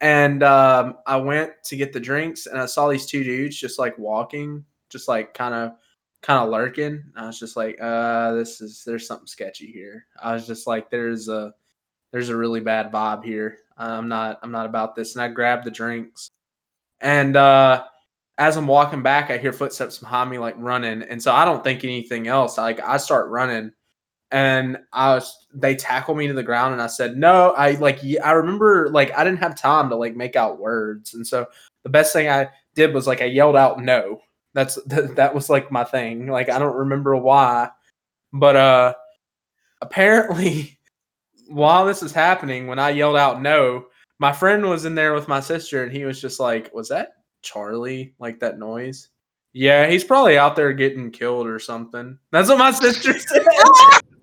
And 0.00 0.42
um, 0.42 0.96
I 1.06 1.18
went 1.18 1.52
to 1.66 1.76
get 1.76 1.92
the 1.92 2.00
drinks, 2.00 2.46
and 2.46 2.58
I 2.58 2.66
saw 2.66 2.88
these 2.88 3.06
two 3.06 3.22
dudes 3.22 3.56
just 3.56 3.78
like 3.78 3.96
walking, 3.96 4.64
just 4.88 5.06
like 5.06 5.32
kind 5.32 5.54
of, 5.54 5.72
kind 6.20 6.42
of 6.42 6.50
lurking. 6.50 7.04
I 7.14 7.28
was 7.28 7.38
just 7.38 7.56
like, 7.56 7.78
"Uh, 7.80 8.32
this 8.32 8.60
is 8.60 8.82
there's 8.84 9.06
something 9.06 9.28
sketchy 9.28 9.70
here." 9.70 10.06
I 10.20 10.32
was 10.34 10.48
just 10.48 10.66
like, 10.66 10.90
"There's 10.90 11.28
a, 11.28 11.54
there's 12.10 12.30
a 12.30 12.36
really 12.36 12.60
bad 12.60 12.90
vibe 12.90 13.22
here. 13.24 13.58
I'm 13.78 14.08
not, 14.08 14.40
I'm 14.42 14.50
not 14.50 14.66
about 14.66 14.96
this." 14.96 15.14
And 15.14 15.22
I 15.22 15.28
grabbed 15.28 15.64
the 15.64 15.70
drinks, 15.70 16.30
and 17.00 17.36
uh 17.36 17.84
as 18.38 18.56
I'm 18.56 18.66
walking 18.66 19.02
back, 19.02 19.30
I 19.30 19.38
hear 19.38 19.52
footsteps 19.52 19.98
behind 19.98 20.30
me, 20.30 20.38
like 20.38 20.54
running, 20.58 21.02
and 21.02 21.22
so 21.22 21.32
I 21.32 21.44
don't 21.44 21.62
think 21.62 21.84
anything 21.84 22.26
else. 22.26 22.58
Like 22.58 22.80
I 22.80 22.96
start 22.96 23.28
running, 23.28 23.72
and 24.30 24.78
I 24.92 25.14
was 25.14 25.46
they 25.52 25.74
tackled 25.74 26.18
me 26.18 26.26
to 26.28 26.32
the 26.32 26.42
ground, 26.42 26.72
and 26.72 26.82
I 26.82 26.86
said 26.86 27.16
no. 27.16 27.50
I 27.52 27.72
like 27.72 28.00
I 28.22 28.32
remember 28.32 28.88
like 28.90 29.12
I 29.16 29.24
didn't 29.24 29.40
have 29.40 29.54
time 29.54 29.88
to 29.90 29.96
like 29.96 30.16
make 30.16 30.36
out 30.36 30.60
words, 30.60 31.14
and 31.14 31.26
so 31.26 31.46
the 31.82 31.88
best 31.88 32.12
thing 32.12 32.28
I 32.28 32.48
did 32.74 32.94
was 32.94 33.06
like 33.06 33.22
I 33.22 33.26
yelled 33.26 33.56
out 33.56 33.82
no. 33.82 34.20
That's 34.54 34.76
that, 34.86 35.16
that 35.16 35.34
was 35.34 35.50
like 35.50 35.70
my 35.70 35.84
thing. 35.84 36.26
Like 36.28 36.48
I 36.48 36.58
don't 36.58 36.76
remember 36.76 37.16
why, 37.16 37.70
but 38.32 38.56
uh, 38.56 38.94
apparently 39.80 40.78
while 41.48 41.84
this 41.84 42.02
is 42.02 42.12
happening, 42.12 42.66
when 42.66 42.78
I 42.78 42.90
yelled 42.90 43.16
out 43.16 43.42
no, 43.42 43.86
my 44.18 44.32
friend 44.32 44.68
was 44.68 44.84
in 44.84 44.94
there 44.94 45.14
with 45.14 45.28
my 45.28 45.40
sister, 45.40 45.82
and 45.82 45.92
he 45.92 46.04
was 46.04 46.20
just 46.20 46.40
like, 46.40 46.72
"Was 46.74 46.88
that 46.88 47.14
Charlie 47.42 48.14
like 48.18 48.40
that 48.40 48.58
noise. 48.58 49.08
Yeah, 49.52 49.88
he's 49.88 50.04
probably 50.04 50.38
out 50.38 50.54
there 50.54 50.72
getting 50.72 51.10
killed 51.10 51.46
or 51.46 51.58
something. 51.58 52.18
That's 52.30 52.48
what 52.48 52.58
my 52.58 52.70
sister 52.70 53.18
said. 53.18 53.44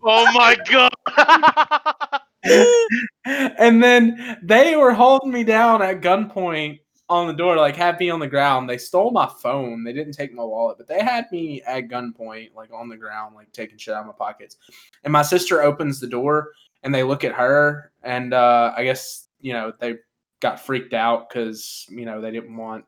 Oh 0.10 0.32
my 0.32 0.56
god! 0.70 2.22
and 3.26 3.84
then 3.84 4.38
they 4.42 4.78
were 4.78 4.94
holding 4.94 5.32
me 5.32 5.44
down 5.44 5.82
at 5.82 6.00
gunpoint 6.00 6.80
on 7.10 7.28
the 7.28 7.34
door, 7.34 7.58
like 7.58 7.76
had 7.76 8.00
me 8.00 8.10
on 8.10 8.22
the 8.22 8.28
ground. 8.28 8.70
They 8.70 8.78
stole 8.78 9.12
my 9.12 9.30
phone. 9.42 9.84
They 9.84 9.92
didn't 9.92 10.14
take 10.14 10.34
my 10.34 10.46
wallet, 10.46 10.78
but 10.78 10.88
they 10.88 11.02
had 11.02 11.26
me 11.32 11.62
at 11.64 11.90
gunpoint, 11.90 12.56
like 12.56 12.72
on 12.74 12.88
the 12.88 12.96
ground, 12.96 13.36
like 13.36 13.52
taking 13.52 13.78
shit 13.78 13.94
out 13.94 14.02
of 14.02 14.08
my 14.08 14.14
pockets. 14.14 14.56
And 15.04 15.12
my 15.12 15.24
sister 15.24 15.62
opens 15.62 16.00
the 16.00 16.08
door 16.08 16.52
and 16.84 16.96
they 16.96 17.04
look 17.04 17.26
at 17.26 17.34
her, 17.34 17.92
and 18.02 18.34
uh, 18.34 18.74
I 18.78 18.86
guess 18.86 19.28
you 19.42 19.52
know 19.52 19.74
they 19.78 19.96
got 20.40 20.60
freaked 20.60 20.94
out 20.94 21.28
because 21.28 21.86
you 21.90 22.06
know 22.06 22.22
they 22.22 22.32
didn't 22.32 22.56
want 22.56 22.86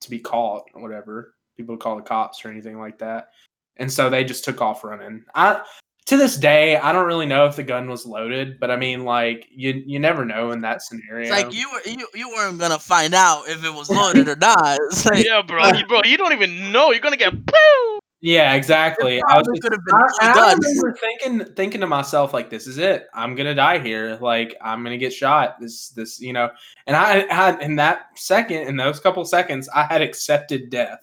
to 0.00 0.10
be 0.10 0.18
caught 0.18 0.64
or 0.74 0.82
whatever, 0.82 1.34
people 1.56 1.76
to 1.76 1.82
call 1.82 1.96
the 1.96 2.02
cops 2.02 2.44
or 2.44 2.50
anything 2.50 2.78
like 2.78 2.98
that. 2.98 3.30
And 3.78 3.90
so 3.90 4.10
they 4.10 4.24
just 4.24 4.44
took 4.44 4.60
off 4.60 4.84
running. 4.84 5.24
I 5.34 5.62
to 6.06 6.16
this 6.16 6.36
day, 6.36 6.76
I 6.76 6.92
don't 6.92 7.06
really 7.06 7.26
know 7.26 7.46
if 7.46 7.56
the 7.56 7.64
gun 7.64 7.90
was 7.90 8.06
loaded, 8.06 8.60
but 8.60 8.70
I 8.70 8.76
mean, 8.76 9.04
like 9.04 9.48
you 9.50 9.82
you 9.84 9.98
never 9.98 10.24
know 10.24 10.52
in 10.52 10.60
that 10.60 10.82
scenario. 10.82 11.22
It's 11.22 11.30
like 11.30 11.52
you 11.52 11.68
were 11.70 11.80
you, 11.84 12.06
you 12.14 12.28
weren't 12.30 12.58
gonna 12.58 12.78
find 12.78 13.12
out 13.12 13.48
if 13.48 13.64
it 13.64 13.74
was 13.74 13.90
loaded 13.90 14.28
or 14.28 14.36
not. 14.36 14.78
It's 14.86 15.04
like 15.04 15.24
yeah, 15.24 15.42
bro, 15.42 15.72
you, 15.72 15.86
bro, 15.86 16.02
you 16.04 16.16
don't 16.16 16.32
even 16.32 16.70
know. 16.70 16.92
You're 16.92 17.00
gonna 17.00 17.16
get 17.16 17.32
poo. 17.46 17.98
yeah, 18.20 18.54
exactly. 18.54 19.20
I 19.28 19.38
was 19.38 19.48
just, 19.48 19.62
been 19.62 19.78
I, 19.92 20.06
I 20.20 20.54
remember 20.54 20.96
thinking 21.00 21.54
thinking 21.54 21.80
to 21.80 21.88
myself 21.88 22.32
like, 22.32 22.50
"This 22.50 22.68
is 22.68 22.78
it. 22.78 23.08
I'm 23.12 23.34
gonna 23.34 23.54
die 23.54 23.80
here. 23.80 24.16
Like 24.20 24.54
I'm 24.62 24.84
gonna 24.84 24.98
get 24.98 25.12
shot. 25.12 25.56
This 25.60 25.88
this 25.88 26.20
you 26.20 26.32
know." 26.32 26.50
And 26.86 26.96
I 26.96 27.32
had 27.34 27.60
in 27.60 27.74
that 27.76 28.06
second, 28.14 28.68
in 28.68 28.76
those 28.76 29.00
couple 29.00 29.24
seconds, 29.24 29.68
I 29.74 29.82
had 29.82 30.02
accepted 30.02 30.70
death. 30.70 31.00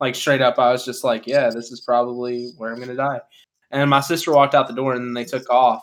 Like 0.00 0.14
straight 0.14 0.40
up, 0.40 0.58
I 0.58 0.72
was 0.72 0.84
just 0.84 1.04
like, 1.04 1.26
"Yeah, 1.26 1.50
this 1.50 1.70
is 1.70 1.82
probably 1.82 2.52
where 2.56 2.72
I'm 2.72 2.80
gonna 2.80 2.94
die." 2.96 3.20
And 3.70 3.88
my 3.90 4.00
sister 4.00 4.32
walked 4.32 4.54
out 4.54 4.68
the 4.68 4.74
door, 4.74 4.94
and 4.94 5.04
then 5.04 5.14
they 5.14 5.24
took 5.24 5.48
off. 5.50 5.82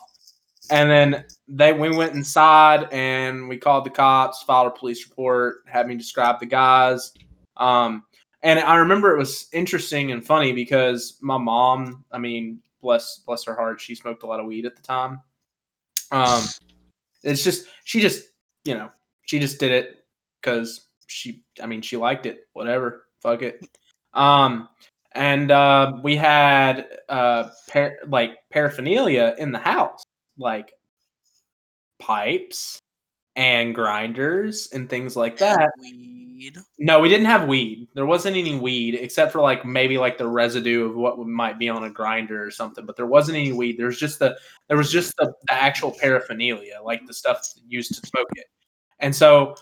And 0.70 0.90
then 0.90 1.26
they 1.48 1.74
we 1.74 1.96
went 1.96 2.16
inside 2.16 2.88
and 2.94 3.50
we 3.50 3.58
called 3.58 3.86
the 3.86 3.90
cops, 3.90 4.44
filed 4.44 4.68
a 4.68 4.72
police 4.72 5.08
report, 5.08 5.58
had 5.68 5.88
me 5.88 5.96
describe 5.96 6.40
the 6.40 6.46
guys. 6.46 7.12
Um, 7.58 8.04
and 8.44 8.60
I 8.60 8.78
remember 8.78 9.14
it 9.14 9.18
was 9.18 9.48
interesting 9.52 10.12
and 10.12 10.26
funny 10.26 10.54
because 10.54 11.18
my 11.22 11.38
mom, 11.38 12.06
I 12.12 12.18
mean, 12.18 12.60
bless 12.82 13.20
bless 13.26 13.44
her 13.44 13.56
heart, 13.56 13.82
she 13.82 13.94
smoked 13.94 14.24
a 14.24 14.26
lot 14.26 14.40
of 14.40 14.46
weed 14.46 14.66
at 14.66 14.76
the 14.78 14.82
time. 14.82 15.22
Um, 16.12 16.44
it's 17.24 17.44
just 17.44 17.68
she 17.84 18.00
just 18.00 18.30
you 18.64 18.74
know 18.74 18.90
she 19.24 19.40
just 19.40 19.60
did 19.60 19.72
it 19.72 20.06
because 20.42 20.88
she, 21.08 21.44
I 21.62 21.66
mean, 21.66 21.82
she 21.82 21.98
liked 21.98 22.26
it. 22.26 22.48
Whatever, 22.54 23.06
fuck 23.22 23.42
it. 23.42 23.68
Um, 24.14 24.70
and 25.16 25.52
uh, 25.52 25.94
we 26.04 26.16
had 26.16 26.88
uh 27.10 27.50
par- 27.70 27.98
like 28.08 28.38
paraphernalia 28.52 29.36
in 29.38 29.52
the 29.52 29.60
house, 29.60 30.04
like 30.38 30.72
pipes 32.00 32.80
and 33.36 33.74
grinders 33.74 34.70
and 34.74 34.90
things 34.90 35.16
like 35.16 35.38
that. 35.38 35.72
Weed. 35.80 36.58
No, 36.78 37.00
we 37.00 37.10
didn't 37.10 37.26
have 37.26 37.48
weed. 37.48 37.88
There 37.94 38.06
wasn't 38.06 38.38
any 38.38 38.58
weed 38.58 38.96
except 38.96 39.32
for 39.32 39.42
like 39.42 39.66
maybe 39.66 39.98
like 39.98 40.18
the 40.18 40.28
residue 40.28 40.86
of 40.86 40.96
what 40.96 41.18
might 41.20 41.58
be 41.58 41.70
on 41.70 41.86
a 41.86 41.90
grinder 41.90 42.44
or 42.44 42.52
something. 42.52 42.86
But 42.86 42.96
there 42.96 43.06
wasn't 43.06 43.38
any 43.38 43.54
weed. 43.54 43.78
There 43.78 43.88
was 43.88 44.00
just 44.00 44.20
the 44.20 44.38
there 44.68 44.78
was 44.78 44.92
just 44.92 45.16
the, 45.18 45.34
the 45.48 45.54
actual 45.54 45.92
paraphernalia, 45.92 46.80
like 46.84 47.06
the 47.08 47.14
stuff 47.14 47.48
used 47.68 47.96
to 47.96 48.08
smoke 48.08 48.30
it. 48.36 48.48
And 49.00 49.16
so 49.16 49.56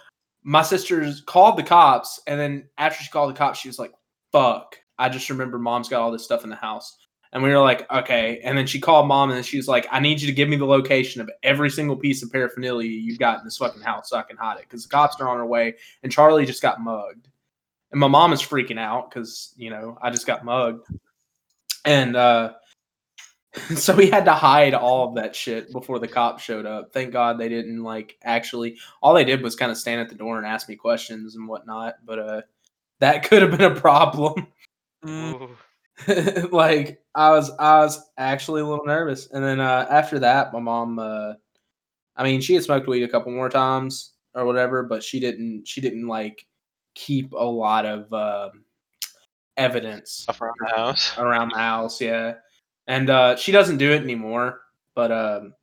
my 0.44 0.62
sisters 0.64 1.22
called 1.22 1.58
the 1.58 1.64
cops, 1.64 2.20
and 2.28 2.40
then 2.40 2.68
after 2.78 3.04
she 3.04 3.12
called 3.12 3.30
the 3.30 3.38
cops, 3.38 3.60
she 3.60 3.70
was 3.70 3.80
like, 3.80 3.94
"Fuck!" 4.32 4.78
I 5.02 5.10
just 5.10 5.30
remember 5.32 5.58
mom's 5.58 5.90
got 5.90 6.02
all 6.02 6.12
this 6.12 6.24
stuff 6.24 6.44
in 6.44 6.52
the 6.52 6.56
house. 6.56 6.98
And 7.34 7.42
we 7.42 7.50
were 7.50 7.60
like, 7.60 7.90
okay. 7.92 8.40
And 8.44 8.58
then 8.58 8.68
she 8.68 8.80
called 8.80 9.08
mom 9.08 9.30
and 9.30 9.38
then 9.38 9.44
she 9.44 9.58
was 9.58 9.68
like, 9.68 9.88
I 9.90 10.00
need 10.00 10.22
you 10.22 10.28
to 10.28 10.34
give 10.34 10.48
me 10.48 10.58
the 10.58 10.66
location 10.66 11.22
of 11.22 11.32
every 11.44 11.70
single 11.70 11.96
piece 11.96 12.22
of 12.22 12.32
paraphernalia 12.32 12.90
you've 12.90 13.20
got 13.20 13.40
in 13.40 13.46
this 13.46 13.58
fucking 13.58 13.82
house 13.82 14.10
so 14.10 14.18
I 14.18 14.22
can 14.22 14.38
hide 14.38 14.58
it. 14.58 14.64
Because 14.64 14.84
the 14.84 14.90
cops 14.90 15.20
are 15.20 15.28
on 15.28 15.38
their 15.38 15.46
way 15.46 15.76
and 16.04 16.12
Charlie 16.12 16.46
just 16.46 16.62
got 16.62 16.82
mugged. 16.82 17.30
And 17.92 18.00
my 18.00 18.08
mom 18.08 18.32
is 18.32 18.42
freaking 18.42 18.78
out 18.78 19.10
because, 19.10 19.54
you 19.58 19.70
know, 19.70 19.98
I 20.02 20.12
just 20.12 20.28
got 20.28 20.46
mugged. 20.46 20.86
And 21.86 22.16
uh 22.16 22.54
so 23.76 23.96
we 23.96 24.10
had 24.10 24.26
to 24.26 24.34
hide 24.34 24.74
all 24.74 25.10
of 25.10 25.16
that 25.16 25.36
shit 25.36 25.72
before 25.72 26.00
the 26.00 26.08
cops 26.08 26.44
showed 26.44 26.66
up. 26.66 26.94
Thank 26.94 27.12
God 27.12 27.38
they 27.38 27.50
didn't 27.50 27.82
like 27.82 28.18
actually 28.24 28.78
all 29.02 29.14
they 29.14 29.26
did 29.26 29.42
was 29.42 29.56
kind 29.56 29.72
of 29.72 29.78
stand 29.78 30.00
at 30.00 30.10
the 30.10 30.16
door 30.16 30.38
and 30.38 30.46
ask 30.46 30.70
me 30.70 30.76
questions 30.76 31.36
and 31.36 31.48
whatnot. 31.48 31.96
But 32.06 32.20
uh 32.20 32.42
that 33.00 33.24
could 33.30 33.42
have 33.42 33.52
been 33.52 33.72
a 33.72 33.80
problem. 33.80 34.48
Mm. 35.06 35.56
Like 36.52 37.04
I 37.14 37.30
was 37.32 37.52
I 37.60 37.80
was 37.80 38.00
actually 38.18 38.62
a 38.62 38.66
little 38.66 38.86
nervous. 38.86 39.28
And 39.32 39.44
then 39.44 39.60
uh 39.60 39.86
after 39.90 40.18
that 40.20 40.52
my 40.54 40.60
mom 40.60 40.98
uh 40.98 41.34
I 42.16 42.24
mean 42.24 42.42
she 42.42 42.56
had 42.56 42.64
smoked 42.64 42.88
weed 42.88 43.04
a 43.04 43.08
couple 43.08 43.32
more 43.32 43.50
times 43.50 44.14
or 44.34 44.46
whatever, 44.46 44.84
but 44.84 45.04
she 45.04 45.20
didn't 45.20 45.68
she 45.68 45.82
didn't 45.82 46.08
like 46.08 46.46
keep 46.96 47.34
a 47.34 47.44
lot 47.44 47.86
of 47.86 48.12
um 48.14 48.64
evidence 49.58 50.26
around 50.42 50.56
the 50.60 50.76
house. 50.76 51.18
around 51.18 51.52
the 51.52 51.60
house, 51.60 52.02
yeah. 52.02 52.36
And 52.88 53.10
uh 53.10 53.36
she 53.36 53.52
doesn't 53.52 53.78
do 53.78 53.92
it 53.92 54.02
anymore, 54.02 54.62
but 54.96 55.12
um 55.12 55.54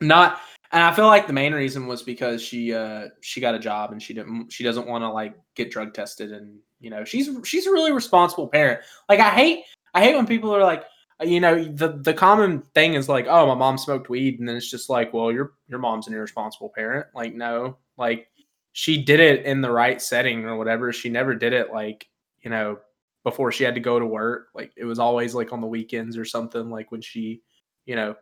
not 0.00 0.40
And 0.70 0.82
I 0.82 0.92
feel 0.92 1.06
like 1.06 1.26
the 1.26 1.32
main 1.32 1.54
reason 1.54 1.86
was 1.86 2.02
because 2.02 2.42
she 2.42 2.74
uh 2.74 3.08
she 3.20 3.40
got 3.40 3.54
a 3.54 3.58
job 3.58 3.92
and 3.92 4.02
she 4.02 4.12
didn't 4.12 4.52
she 4.52 4.64
doesn't 4.64 4.86
want 4.86 5.02
to 5.02 5.10
like 5.10 5.34
get 5.54 5.70
drug 5.70 5.94
tested 5.94 6.32
and 6.32 6.58
you 6.80 6.90
know 6.90 7.04
she's 7.04 7.30
she's 7.44 7.66
a 7.66 7.72
really 7.72 7.92
responsible 7.92 8.48
parent. 8.48 8.80
Like 9.08 9.20
I 9.20 9.30
hate 9.30 9.64
I 9.94 10.02
hate 10.02 10.14
when 10.16 10.26
people 10.26 10.54
are 10.54 10.62
like 10.62 10.84
you 11.22 11.40
know 11.40 11.64
the 11.64 11.98
the 12.02 12.14
common 12.14 12.62
thing 12.74 12.94
is 12.94 13.08
like 13.08 13.26
oh 13.28 13.46
my 13.46 13.54
mom 13.54 13.78
smoked 13.78 14.10
weed 14.10 14.38
and 14.38 14.48
then 14.48 14.56
it's 14.56 14.70
just 14.70 14.90
like 14.90 15.12
well 15.12 15.32
your 15.32 15.52
your 15.68 15.78
mom's 15.78 16.06
an 16.06 16.14
irresponsible 16.14 16.70
parent. 16.74 17.06
Like 17.14 17.34
no, 17.34 17.78
like 17.96 18.28
she 18.72 19.02
did 19.02 19.20
it 19.20 19.44
in 19.46 19.62
the 19.62 19.70
right 19.70 20.00
setting 20.00 20.44
or 20.44 20.56
whatever. 20.56 20.92
She 20.92 21.08
never 21.08 21.34
did 21.34 21.52
it 21.54 21.72
like 21.72 22.06
you 22.42 22.50
know 22.50 22.78
before 23.24 23.52
she 23.52 23.64
had 23.64 23.74
to 23.74 23.80
go 23.80 23.98
to 23.98 24.06
work. 24.06 24.48
Like 24.54 24.72
it 24.76 24.84
was 24.84 24.98
always 24.98 25.34
like 25.34 25.52
on 25.52 25.62
the 25.62 25.66
weekends 25.66 26.18
or 26.18 26.26
something 26.26 26.68
like 26.68 26.92
when 26.92 27.00
she 27.00 27.40
you 27.86 27.96
know 27.96 28.14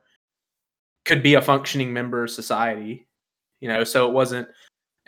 could 1.07 1.22
be 1.22 1.34
a 1.34 1.40
functioning 1.42 1.92
member 1.92 2.24
of 2.24 2.30
society 2.30 3.07
you 3.61 3.68
know 3.68 3.82
so 3.84 4.07
it 4.07 4.12
wasn't 4.12 4.46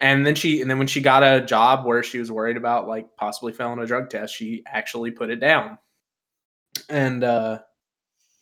and 0.01 0.25
then 0.25 0.35
she 0.35 0.61
and 0.63 0.71
then 0.71 0.79
when 0.79 0.87
she 0.87 1.01
got 1.01 1.23
a 1.23 1.45
job 1.45 1.85
where 1.85 2.03
she 2.03 2.19
was 2.19 2.31
worried 2.31 2.57
about 2.57 2.87
like 2.89 3.07
possibly 3.17 3.53
failing 3.53 3.79
a 3.81 3.87
drug 3.87 4.09
test 4.09 4.35
she 4.35 4.63
actually 4.67 5.11
put 5.11 5.29
it 5.31 5.41
down. 5.41 5.77
And 6.89 7.25
uh 7.25 7.59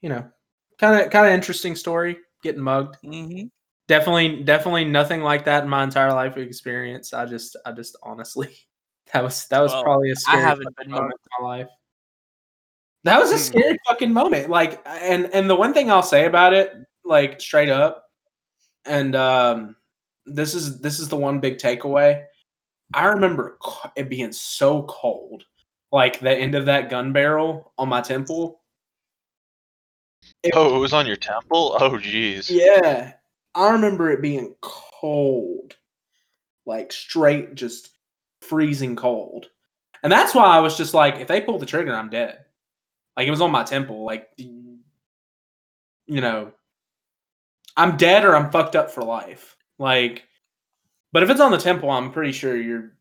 you 0.02 0.10
know 0.10 0.28
kind 0.78 1.00
of 1.00 1.10
kind 1.10 1.26
of 1.26 1.32
interesting 1.32 1.74
story 1.74 2.18
getting 2.42 2.60
mugged. 2.60 2.96
Mm-hmm. 3.02 3.46
definitely 3.88 4.42
definitely 4.42 4.84
nothing 4.84 5.22
like 5.22 5.46
that 5.46 5.64
in 5.64 5.70
my 5.70 5.82
entire 5.82 6.12
life 6.12 6.36
experience. 6.36 7.14
I 7.14 7.24
just 7.24 7.56
i 7.64 7.72
just 7.72 7.96
honestly 8.02 8.54
that 9.14 9.22
was 9.24 9.46
that 9.46 9.60
was 9.60 9.72
Well, 9.72 9.82
probably 9.82 10.10
a 10.10 10.12
I 10.12 10.16
scary 10.16 10.42
haven't 10.42 10.64
fucking 10.64 10.76
been 10.84 10.90
moment 10.90 11.12
mugged. 11.12 11.28
in 11.40 11.44
my 11.44 11.48
life. 11.56 11.68
That 13.04 13.18
was 13.20 13.32
a 13.32 13.38
scary 13.38 13.78
fucking 13.88 14.12
moment 14.12 14.50
like 14.50 14.82
and 14.86 15.30
and 15.32 15.48
the 15.48 15.56
one 15.56 15.72
thing 15.72 15.90
i'll 15.90 16.02
say 16.02 16.26
about 16.26 16.52
it 16.52 16.74
like 17.06 17.40
straight 17.40 17.68
up 17.68 18.10
and 18.84 19.14
um 19.14 19.76
this 20.26 20.54
is 20.54 20.80
this 20.80 20.98
is 20.98 21.08
the 21.08 21.16
one 21.16 21.40
big 21.40 21.58
takeaway 21.58 22.24
i 22.94 23.06
remember 23.06 23.58
it 23.96 24.08
being 24.08 24.32
so 24.32 24.82
cold 24.84 25.44
like 25.92 26.20
the 26.20 26.30
end 26.30 26.54
of 26.54 26.66
that 26.66 26.90
gun 26.90 27.12
barrel 27.12 27.72
on 27.78 27.88
my 27.88 28.00
temple 28.00 28.60
Oh, 30.54 30.76
it 30.76 30.78
was 30.78 30.92
on 30.92 31.06
your 31.06 31.16
temple? 31.16 31.76
Oh, 31.80 31.90
jeez. 31.90 32.50
Yeah. 32.50 33.12
I 33.54 33.70
remember 33.70 34.10
it 34.10 34.22
being 34.22 34.54
cold. 34.60 35.76
Like 36.66 36.92
straight 36.92 37.54
just 37.54 37.90
freezing 38.40 38.96
cold. 38.96 39.46
And 40.02 40.12
that's 40.12 40.34
why 40.34 40.44
I 40.44 40.60
was 40.60 40.76
just 40.76 40.94
like, 40.94 41.16
if 41.16 41.28
they 41.28 41.40
pull 41.40 41.58
the 41.58 41.66
trigger, 41.66 41.94
I'm 41.94 42.10
dead. 42.10 42.38
Like 43.16 43.26
it 43.26 43.30
was 43.30 43.40
on 43.40 43.50
my 43.50 43.64
temple. 43.64 44.04
Like 44.04 44.28
you 44.36 44.80
know, 46.08 46.52
I'm 47.76 47.96
dead 47.96 48.24
or 48.24 48.34
I'm 48.36 48.50
fucked 48.50 48.76
up 48.76 48.90
for 48.90 49.02
life. 49.02 49.56
Like 49.78 50.24
but 51.12 51.22
if 51.22 51.30
it's 51.30 51.40
on 51.40 51.50
the 51.50 51.58
temple, 51.58 51.90
I'm 51.90 52.12
pretty 52.12 52.32
sure 52.32 52.56
you're 52.56 52.92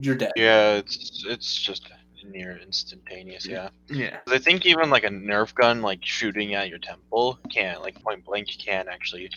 you're 0.00 0.16
dead. 0.16 0.32
Yeah, 0.36 0.74
it's 0.74 1.24
it's 1.28 1.54
just 1.54 1.90
near 2.24 2.58
instantaneous. 2.58 3.46
Yeah, 3.46 3.68
Yeah. 3.88 4.18
I 4.28 4.38
think 4.38 4.66
even 4.66 4.90
like 4.90 5.04
a 5.04 5.08
Nerf 5.08 5.54
gun, 5.54 5.80
like 5.82 6.04
shooting 6.04 6.54
at 6.54 6.68
your 6.68 6.78
temple, 6.78 7.38
can't 7.50 7.82
like 7.82 8.02
point 8.02 8.24
blank 8.24 8.48
can 8.58 8.88
actually 8.88 9.30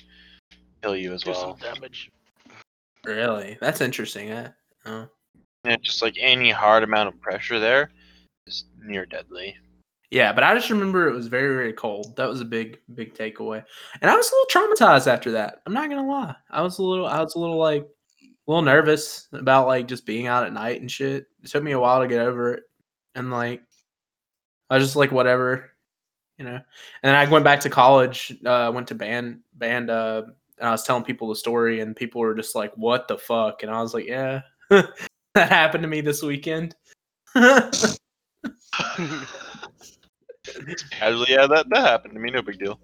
kill 0.82 0.96
you 0.96 1.14
as 1.14 1.22
Do 1.24 1.34
some 1.34 1.50
well. 1.50 1.60
damage. 1.62 2.10
Really? 3.06 3.58
That's 3.62 3.82
interesting, 3.82 4.32
eh? 4.32 4.50
Oh. 4.86 5.08
And 5.66 5.82
just 5.84 6.02
like 6.02 6.16
any 6.20 6.52
hard 6.52 6.84
amount 6.84 7.10
of 7.10 7.22
pressure 7.22 7.60
there 7.60 7.92
is 8.48 8.66
near 8.82 9.06
deadly. 9.06 9.56
Yeah, 10.12 10.34
but 10.34 10.44
I 10.44 10.56
just 10.56 10.72
remember 10.72 11.08
it 11.08 11.16
was 11.16 11.28
very, 11.28 11.54
very 11.54 11.74
cold. 11.74 12.16
That 12.16 12.28
was 12.28 12.42
a 12.42 12.46
big, 12.46 12.80
big 12.96 13.14
takeaway. 13.14 13.64
And 14.02 14.10
I 14.10 14.16
was 14.16 14.32
a 14.32 14.36
little 14.36 14.76
traumatized 14.76 15.08
after 15.08 15.32
that. 15.32 15.62
I'm 15.66 15.74
not 15.74 15.90
gonna 15.90 16.08
lie. 16.08 16.36
I 16.50 16.62
was 16.62 16.80
a 16.80 16.84
little 16.84 17.06
I 17.06 17.22
was 17.22 17.36
a 17.36 17.40
little 17.40 17.58
like 17.58 17.84
a 17.84 17.88
little 18.48 18.64
nervous 18.64 19.28
about 19.34 19.68
like 19.68 19.88
just 19.88 20.08
being 20.08 20.26
out 20.26 20.46
at 20.46 20.54
night 20.54 20.82
and 20.82 20.90
shit. 20.90 21.28
It 21.44 21.52
took 21.52 21.64
me 21.64 21.74
a 21.74 21.80
while 21.80 22.02
to 22.02 22.08
get 22.08 22.22
over 22.22 22.56
it. 22.56 22.64
And 23.14 23.30
like 23.30 23.62
I 24.70 24.76
was 24.76 24.86
just 24.86 24.96
like 24.96 25.12
whatever, 25.12 25.72
you 26.40 26.46
know. 26.46 26.56
And 26.56 26.64
then 27.04 27.16
I 27.16 27.30
went 27.30 27.46
back 27.46 27.60
to 27.62 27.70
college, 27.70 28.36
uh 28.46 28.72
went 28.74 28.88
to 28.88 28.96
band 28.96 29.42
band 29.54 29.92
uh 29.92 30.24
and 30.58 30.68
I 30.68 30.72
was 30.72 30.84
telling 30.84 31.04
people 31.04 31.30
the 31.30 31.36
story 31.36 31.82
and 31.82 31.96
people 31.96 32.22
were 32.22 32.34
just 32.34 32.56
like, 32.56 32.74
What 32.76 33.08
the 33.08 33.20
fuck? 33.20 33.62
And 33.62 33.72
I 33.72 33.80
was 33.80 33.94
like, 33.94 34.08
Yeah. 34.08 34.42
that 34.70 34.90
happened 35.36 35.84
to 35.84 35.88
me 35.88 36.02
this 36.02 36.24
weekend. 36.24 36.76
Casually, 40.92 41.28
yeah, 41.30 41.48
that 41.48 41.70
that 41.70 41.82
happened 41.82 42.14
to 42.14 42.20
me. 42.20 42.32
No 42.32 42.42
big 42.42 42.60
deal. 42.60 42.80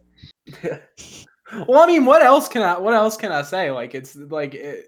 well, 1.67 1.79
I 1.81 1.87
mean, 1.87 2.05
what 2.05 2.21
else 2.21 2.47
can 2.47 2.61
I? 2.61 2.77
What 2.77 2.93
else 2.93 3.17
can 3.17 3.31
I 3.31 3.41
say? 3.41 3.71
Like, 3.71 3.95
it's 3.95 4.15
like 4.15 4.53
it, 4.53 4.85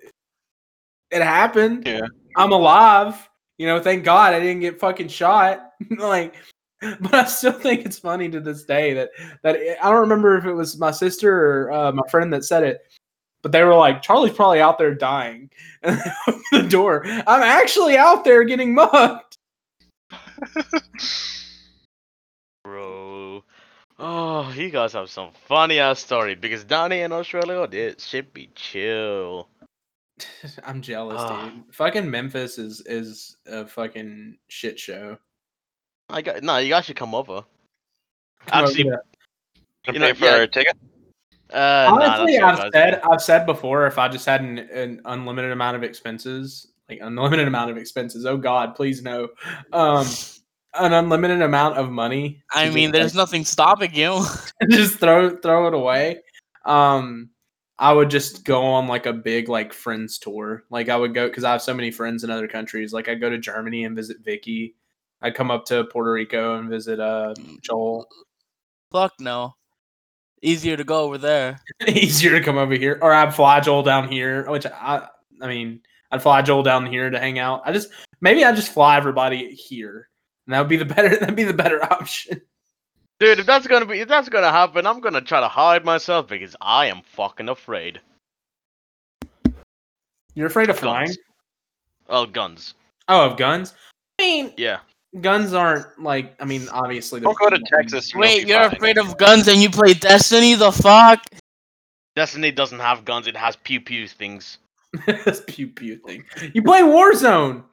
it 1.11 1.21
happened. 1.21 1.85
Yeah. 1.85 2.07
I'm 2.35 2.51
alive. 2.51 3.29
You 3.57 3.67
know, 3.67 3.81
thank 3.81 4.03
God 4.03 4.33
I 4.33 4.39
didn't 4.39 4.61
get 4.61 4.79
fucking 4.79 5.07
shot. 5.07 5.71
like, 5.97 6.35
but 6.81 7.13
I 7.13 7.25
still 7.25 7.53
think 7.53 7.85
it's 7.85 7.99
funny 7.99 8.29
to 8.29 8.39
this 8.39 8.63
day 8.63 8.93
that 8.93 9.09
that 9.43 9.57
I 9.83 9.89
don't 9.89 10.01
remember 10.01 10.37
if 10.37 10.45
it 10.45 10.53
was 10.53 10.77
my 10.77 10.91
sister 10.91 11.65
or 11.65 11.71
uh, 11.71 11.91
my 11.91 12.03
friend 12.09 12.31
that 12.33 12.45
said 12.45 12.63
it, 12.63 12.81
but 13.41 13.51
they 13.51 13.63
were 13.63 13.75
like, 13.75 14.01
"Charlie's 14.01 14.33
probably 14.33 14.61
out 14.61 14.77
there 14.77 14.93
dying," 14.93 15.49
and 15.83 15.99
the 16.51 16.63
door. 16.63 17.03
I'm 17.05 17.41
actually 17.41 17.97
out 17.97 18.23
there 18.23 18.43
getting 18.43 18.75
mugged. 18.75 19.37
Bro. 22.71 23.45
Oh, 23.97 24.51
you 24.53 24.69
guys 24.69 24.91
have 24.91 25.09
some 25.09 25.29
funny 25.47 25.79
ass 25.79 25.99
story 26.01 26.35
because 26.35 26.65
down 26.65 26.91
here 26.91 27.05
in 27.05 27.13
Australia, 27.13 27.61
it 27.71 28.01
should 28.01 28.33
be 28.33 28.49
chill. 28.55 29.47
I'm 30.65 30.81
jealous, 30.81 31.15
Ah. 31.21 31.45
dude. 31.49 31.63
Fucking 31.73 32.11
Memphis 32.11 32.57
is 32.57 32.81
is 32.85 33.37
a 33.47 33.65
fucking 33.65 34.37
shit 34.49 34.77
show. 34.77 35.17
I 36.09 36.21
got 36.21 36.43
no. 36.43 36.57
You 36.57 36.67
guys 36.69 36.83
should 36.83 36.97
come 36.97 37.15
over. 37.15 37.43
Come 38.47 38.63
over 38.65 38.67
Actually, 38.67 38.83
to- 38.83 39.01
Can 39.85 39.93
You 39.95 40.01
pay 40.01 40.07
know, 40.09 40.13
for 40.15 40.25
yeah. 40.25 40.35
a 40.35 40.47
ticket. 40.47 40.77
uh, 41.53 41.89
honestly, 41.89 42.37
that's 42.37 42.59
all, 42.59 42.65
I've 42.65 42.71
guys. 42.73 42.81
said 42.91 43.01
I've 43.09 43.21
said 43.21 43.45
before 43.45 43.87
if 43.87 43.97
I 43.97 44.09
just 44.09 44.25
had 44.25 44.41
an, 44.41 44.59
an 44.59 45.01
unlimited 45.05 45.53
amount 45.53 45.77
of 45.77 45.83
expenses, 45.83 46.67
like 46.89 46.99
unlimited 47.01 47.47
amount 47.47 47.71
of 47.71 47.77
expenses. 47.77 48.25
Oh 48.25 48.35
God, 48.35 48.75
please 48.75 49.01
no. 49.01 49.29
Um, 49.71 50.05
an 50.79 50.93
unlimited 50.93 51.41
amount 51.41 51.77
of 51.77 51.91
money. 51.91 52.41
I 52.51 52.69
mean, 52.69 52.91
there's 52.91 53.15
like, 53.15 53.21
nothing 53.21 53.45
stopping 53.45 53.93
you. 53.93 54.25
just 54.69 54.99
throw 54.99 55.35
throw 55.37 55.67
it 55.67 55.73
away. 55.73 56.21
Um, 56.65 57.29
I 57.79 57.93
would 57.93 58.09
just 58.09 58.43
go 58.43 58.63
on 58.63 58.87
like 58.87 59.05
a 59.05 59.13
big 59.13 59.49
like 59.49 59.73
friends 59.73 60.17
tour. 60.17 60.63
Like 60.69 60.89
I 60.89 60.95
would 60.95 61.13
go 61.13 61.27
because 61.27 61.43
I 61.43 61.51
have 61.51 61.61
so 61.61 61.73
many 61.73 61.91
friends 61.91 62.23
in 62.23 62.29
other 62.29 62.47
countries. 62.47 62.93
Like 62.93 63.07
I'd 63.07 63.21
go 63.21 63.29
to 63.29 63.37
Germany 63.37 63.83
and 63.83 63.95
visit 63.95 64.17
Vicky. 64.23 64.75
I'd 65.21 65.35
come 65.35 65.51
up 65.51 65.65
to 65.65 65.83
Puerto 65.85 66.11
Rico 66.11 66.57
and 66.57 66.69
visit 66.69 66.99
uh 66.99 67.33
Joel. 67.61 68.07
Fuck 68.91 69.13
no. 69.19 69.55
Easier 70.41 70.77
to 70.77 70.83
go 70.83 71.01
over 71.01 71.17
there. 71.17 71.59
Easier 71.87 72.31
to 72.31 72.43
come 72.43 72.57
over 72.57 72.75
here, 72.75 72.99
or 73.01 73.13
I'd 73.13 73.33
fly 73.33 73.59
Joel 73.59 73.83
down 73.83 74.07
here. 74.11 74.49
Which 74.49 74.65
I, 74.65 75.07
I 75.41 75.47
mean, 75.47 75.81
I'd 76.11 76.21
fly 76.21 76.41
Joel 76.41 76.63
down 76.63 76.85
here 76.85 77.09
to 77.09 77.19
hang 77.19 77.39
out. 77.39 77.61
I 77.65 77.71
just 77.71 77.89
maybe 78.21 78.43
I 78.43 78.51
just 78.53 78.71
fly 78.71 78.97
everybody 78.97 79.53
here, 79.53 80.09
and 80.47 80.53
that 80.53 80.59
would 80.59 80.69
be 80.69 80.77
the 80.77 80.85
better. 80.95 81.09
That'd 81.15 81.35
be 81.35 81.43
the 81.43 81.53
better 81.53 81.83
option. 81.83 82.41
Dude, 83.19 83.39
if 83.39 83.45
that's 83.45 83.67
gonna 83.67 83.85
be 83.85 83.99
if 83.99 84.07
that's 84.07 84.29
gonna 84.29 84.51
happen, 84.51 84.85
I'm 84.87 84.99
gonna 85.01 85.21
try 85.21 85.39
to 85.39 85.47
hide 85.47 85.83
myself 85.85 86.27
because 86.27 86.55
I 86.61 86.85
am 86.87 87.01
fucking 87.03 87.49
afraid. 87.49 87.99
You're 90.35 90.47
afraid 90.47 90.69
of 90.69 90.77
flying? 90.77 91.07
Guns. 91.07 91.17
Oh, 92.09 92.25
guns. 92.25 92.73
Oh, 93.07 93.25
of 93.31 93.37
guns? 93.37 93.73
I 94.19 94.23
mean, 94.23 94.53
Yeah. 94.57 94.79
guns 95.21 95.53
aren't 95.53 95.87
like. 96.01 96.35
I 96.39 96.45
mean, 96.45 96.67
obviously. 96.71 97.19
Don't 97.21 97.37
go 97.37 97.49
to 97.49 97.59
Texas. 97.59 98.11
and 98.13 98.21
Wait, 98.21 98.47
you're 98.47 98.59
fine. 98.59 98.75
afraid 98.75 98.97
of 98.97 99.17
guns 99.17 99.47
and 99.47 99.61
you 99.61 99.69
play 99.69 99.93
Destiny? 99.93 100.53
The 100.55 100.71
fuck? 100.71 101.23
Destiny 102.15 102.51
doesn't 102.51 102.79
have 102.79 103.03
guns, 103.05 103.27
it 103.27 103.35
has 103.35 103.55
pew 103.57 103.79
pew 103.81 104.07
things. 104.07 104.57
this 105.05 105.43
pew 105.47 105.67
pew 105.67 105.97
thing. 105.97 106.23
You 106.53 106.61
play 106.63 106.81
Warzone. 106.81 107.63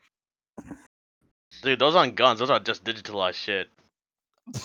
Dude, 1.64 1.78
those 1.78 1.96
aren't 1.96 2.14
guns, 2.14 2.38
those 2.40 2.50
are 2.50 2.60
just 2.60 2.84
digitalized 2.84 3.34
shit. 3.34 3.68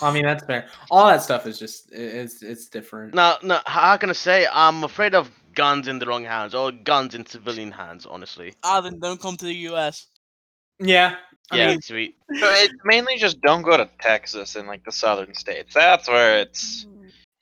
I 0.02 0.12
mean, 0.12 0.24
that's 0.24 0.44
fair. 0.44 0.68
All 0.90 1.06
that 1.06 1.22
stuff 1.22 1.46
is 1.46 1.58
just 1.58 1.90
it's 1.90 2.42
it's 2.42 2.68
different. 2.68 3.14
No, 3.14 3.36
no, 3.42 3.60
how 3.64 3.96
can 3.96 4.10
I 4.10 4.12
say? 4.12 4.46
I'm 4.52 4.84
afraid 4.84 5.14
of 5.14 5.30
guns 5.54 5.88
in 5.88 5.98
the 5.98 6.06
wrong 6.06 6.24
hands 6.24 6.54
or 6.54 6.70
guns 6.70 7.14
in 7.14 7.24
civilian 7.24 7.72
hands, 7.72 8.04
honestly. 8.06 8.52
Ah, 8.62 8.80
then 8.82 8.98
don't 9.00 9.20
come 9.20 9.36
to 9.38 9.46
the 9.46 9.54
US. 9.70 10.06
Yeah. 10.78 11.16
I 11.50 11.56
yeah, 11.56 11.68
mean, 11.68 11.80
sweet. 11.80 12.16
So 12.38 12.46
it's 12.50 12.74
mainly 12.84 13.16
just 13.16 13.40
don't 13.40 13.62
go 13.62 13.76
to 13.76 13.88
Texas 14.00 14.54
and 14.54 14.68
like 14.68 14.84
the 14.84 14.92
southern 14.92 15.34
states. 15.34 15.74
That's 15.74 16.08
where 16.08 16.38
it's. 16.38 16.86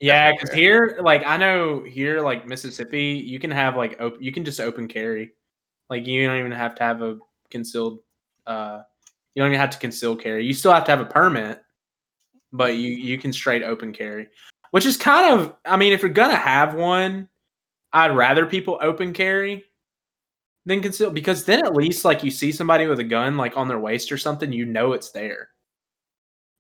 yeah, 0.01 0.33
because 0.33 0.51
here, 0.55 0.99
like 1.03 1.27
I 1.27 1.37
know 1.37 1.83
here, 1.83 2.23
like 2.23 2.47
Mississippi, 2.47 3.23
you 3.27 3.39
can 3.39 3.51
have 3.51 3.77
like 3.77 4.01
op- 4.01 4.23
you 4.23 4.33
can 4.33 4.45
just 4.45 4.61
open 4.61 4.89
carry. 4.89 5.33
Like 5.91 6.07
you 6.07 6.27
don't 6.27 6.39
even 6.39 6.53
have 6.53 6.75
to 6.77 6.85
have 6.85 7.03
a 7.03 7.19
concealed. 7.51 7.99
uh 8.47 8.83
You 9.35 9.43
don't 9.43 9.51
even 9.51 9.61
have 9.61 9.71
to 9.71 9.79
conceal 9.79 10.17
carry. 10.17 10.45
You 10.45 10.53
still 10.53 10.73
have 10.73 10.85
to 10.85 10.91
have 10.91 11.01
a 11.01 11.05
permit, 11.07 11.63
but 12.53 12.77
you 12.77 12.91
you 12.91 13.19
can 13.19 13.33
straight 13.33 13.63
open 13.63 13.93
carry, 13.93 14.29
which 14.73 14.87
is 14.87 14.97
kind 14.97 15.39
of. 15.39 15.55
I 15.65 15.77
mean, 15.77 15.93
if 15.93 16.03
you're 16.03 16.11
gonna 16.11 16.37
have 16.37 16.75
one, 16.75 17.29
I'd 17.93 18.17
rather 18.17 18.47
people 18.47 18.79
open 18.83 19.13
carry 19.13 19.65
than 20.67 20.83
conceal 20.83 21.11
because 21.11 21.45
then 21.45 21.65
at 21.65 21.75
least 21.75 22.05
like 22.05 22.23
you 22.23 22.31
see 22.31 22.53
somebody 22.53 22.87
with 22.87 23.01
a 23.01 23.05
gun 23.05 23.37
like 23.37 23.57
on 23.57 23.69
their 23.69 23.79
waist 23.79 24.13
or 24.13 24.19
something, 24.19 24.53
you 24.53 24.65
know 24.65 24.93
it's 24.93 25.11
there. 25.11 25.49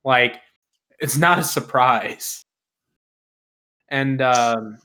Like 0.04 0.36
it's 0.98 1.16
not 1.16 1.38
a 1.38 1.44
surprise. 1.44 2.42
And 3.88 4.20
um 4.22 4.78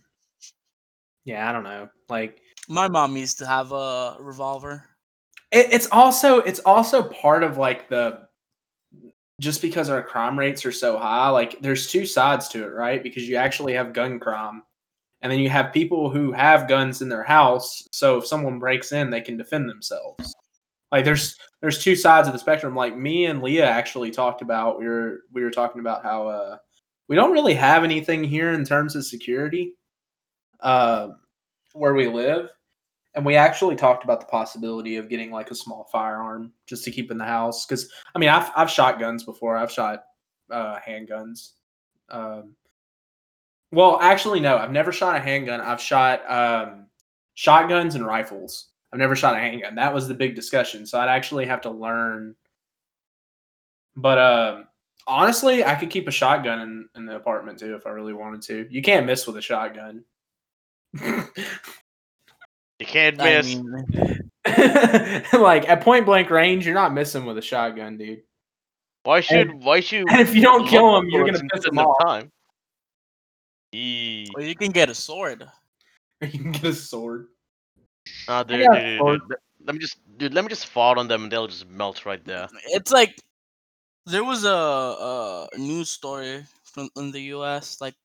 yeah, 1.26 1.50
I 1.50 1.54
don't 1.54 1.64
know. 1.64 1.90
Like 2.10 2.42
My 2.68 2.88
mom 2.88 3.16
used 3.16 3.38
to 3.40 3.46
have 3.48 3.72
a 3.72 4.18
revolver. 4.20 4.84
It, 5.54 5.68
it's 5.72 5.88
also 5.92 6.40
it's 6.40 6.60
also 6.60 7.04
part 7.04 7.44
of 7.44 7.58
like 7.58 7.88
the 7.88 8.28
just 9.40 9.62
because 9.62 9.90
our 9.90 10.04
crime 10.04 10.38
rates 10.38 10.66
are 10.66 10.72
so 10.72 10.98
high 10.98 11.30
like 11.30 11.60
there's 11.62 11.88
two 11.88 12.06
sides 12.06 12.48
to 12.50 12.64
it 12.64 12.74
right? 12.74 13.02
Because 13.02 13.28
you 13.28 13.36
actually 13.36 13.74
have 13.74 13.94
gun 13.94 14.20
crime 14.20 14.64
and 15.22 15.32
then 15.32 15.40
you 15.40 15.50
have 15.50 15.72
people 15.72 16.10
who 16.10 16.32
have 16.32 16.68
guns 16.68 17.02
in 17.02 17.10
their 17.10 17.24
house 17.24 17.88
so 17.92 18.18
if 18.18 18.28
someone 18.28 18.60
breaks 18.60 18.92
in 18.92 19.10
they 19.10 19.22
can 19.22 19.38
defend 19.38 19.70
themselves. 19.70 20.36
Like 20.92 21.06
there's 21.06 21.38
there's 21.62 21.82
two 21.82 21.96
sides 21.96 22.28
of 22.28 22.34
the 22.34 22.40
spectrum. 22.40 22.76
Like 22.76 22.98
me 22.98 23.26
and 23.26 23.42
leah 23.42 23.66
actually 23.66 24.12
talked 24.12 24.42
about 24.42 24.80
we 24.80 24.88
were 24.88 25.22
we 25.32 25.44
were 25.44 25.52
talking 25.52 25.80
about 25.80 26.04
how 26.04 26.28
uh 26.28 26.58
we 27.08 27.16
don't 27.16 27.34
really 27.34 27.54
have 27.54 27.84
anything 27.84 28.24
here 28.24 28.54
in 28.54 28.66
terms 28.66 28.96
of 28.96 29.06
security 29.06 29.74
uh, 30.62 31.10
where 31.74 31.94
we 31.94 32.08
live 32.08 32.50
and 33.16 33.26
we 33.26 33.36
actually 33.36 33.76
talked 33.76 34.04
about 34.04 34.20
the 34.20 34.26
possibility 34.26 34.96
of 34.96 35.10
getting 35.10 35.32
like 35.32 35.52
a 35.52 35.56
small 35.56 35.88
firearm 35.92 36.52
just 36.66 36.84
to 36.84 36.92
keep 36.92 37.12
in 37.12 37.18
the 37.18 37.26
house 37.26 37.66
because 37.66 37.90
i 38.16 38.20
mean 38.20 38.30
i've, 38.30 38.52
I've 38.56 38.70
shot 38.70 39.00
guns 39.00 39.24
before. 39.24 39.56
I've 39.58 39.72
shot 39.72 40.04
uh, 40.52 40.78
handguns. 40.88 41.52
Um, 42.10 42.56
well 43.72 44.00
actually 44.02 44.40
no 44.40 44.58
i've 44.58 44.72
never 44.72 44.92
shot 44.92 45.16
a 45.16 45.20
handgun. 45.20 45.62
I've 45.62 45.82
shot 45.82 46.30
um, 46.30 46.88
shotguns 47.36 47.96
and 47.96 48.06
rifles. 48.06 48.70
I've 48.92 49.00
never 49.00 49.16
shot 49.16 49.36
a 49.36 49.40
handgun. 49.40 49.76
That 49.76 49.94
was 49.94 50.08
the 50.08 50.14
big 50.14 50.36
discussion 50.36 50.86
so 50.86 51.00
i'd 51.00 51.10
actually 51.10 51.46
have 51.46 51.62
to 51.62 51.72
learn. 51.72 52.36
But 53.96 54.18
um, 54.18 54.68
honestly 55.06 55.64
i 55.64 55.76
could 55.76 55.90
keep 55.90 56.08
a 56.08 56.12
shotgun 56.12 56.60
in, 56.62 56.90
in 56.96 57.06
the 57.06 57.16
apartment 57.16 57.60
too 57.60 57.76
if 57.76 57.86
i 57.86 57.90
really 57.90 58.14
wanted 58.14 58.42
to. 58.44 58.68
You 58.70 58.82
can't 58.82 59.06
miss 59.06 59.28
with 59.28 59.38
a 59.38 59.42
shotgun 59.42 60.04
You 62.80 62.86
can't 62.86 63.22
I 63.22 63.38
miss. 63.38 63.56
mean, 63.56 64.32
like 65.34 65.70
at 65.70 65.82
point 65.82 66.06
blank 66.06 66.30
range, 66.30 66.66
you're 66.66 66.76
not 66.76 66.94
missing 66.94 67.26
with 67.26 67.38
a 67.38 67.42
shotgun, 67.42 67.98
dude. 67.98 68.24
why 69.04 69.22
should 69.22 69.54
why 69.64 69.80
should 69.88 70.10
And 70.10 70.20
if 70.22 70.36
you 70.36 70.42
don't 70.42 70.68
kill 70.68 70.92
look 70.92 71.04
him, 71.04 71.10
you're 71.10 71.26
gonna 71.26 71.40
piss 71.40 71.66
instead 71.66 71.72
him 71.72 71.80
of 71.80 71.88
off. 71.88 71.98
Time. 72.06 72.32
Well, 73.74 74.44
you 74.46 74.56
can 74.56 74.72
get 74.72 74.90
a 74.90 74.96
sword. 74.96 75.48
You 76.22 76.40
can 76.40 76.52
get 76.54 76.64
a 76.64 76.74
sword. 76.74 77.28
Ah, 78.30 78.44
dude, 78.44 78.60
dude, 78.62 78.72
dude, 78.72 78.98
sword. 79.00 79.22
dude, 79.28 79.38
Let 79.66 79.76
me 79.76 79.80
just, 79.82 79.98
dude. 80.18 80.34
Let 80.34 80.46
me 80.46 80.50
just 80.50 80.68
fall 80.68 80.98
on 80.98 81.10
them, 81.10 81.24
and 81.24 81.32
they'll 81.32 81.48
just 81.48 81.68
melt 81.68 82.06
right 82.06 82.24
there. 82.24 82.48
It's 82.68 82.94
like 82.94 83.20
there 84.06 84.24
was 84.24 84.46
a, 84.46 84.50
a 84.50 85.50
news 85.58 85.90
story 85.90 86.46
from 86.64 86.90
in 86.96 87.12
the 87.12 87.20
U.S. 87.36 87.82
like 87.82 87.96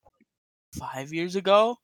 five 0.77 1.13
years 1.13 1.37
ago 1.37 1.79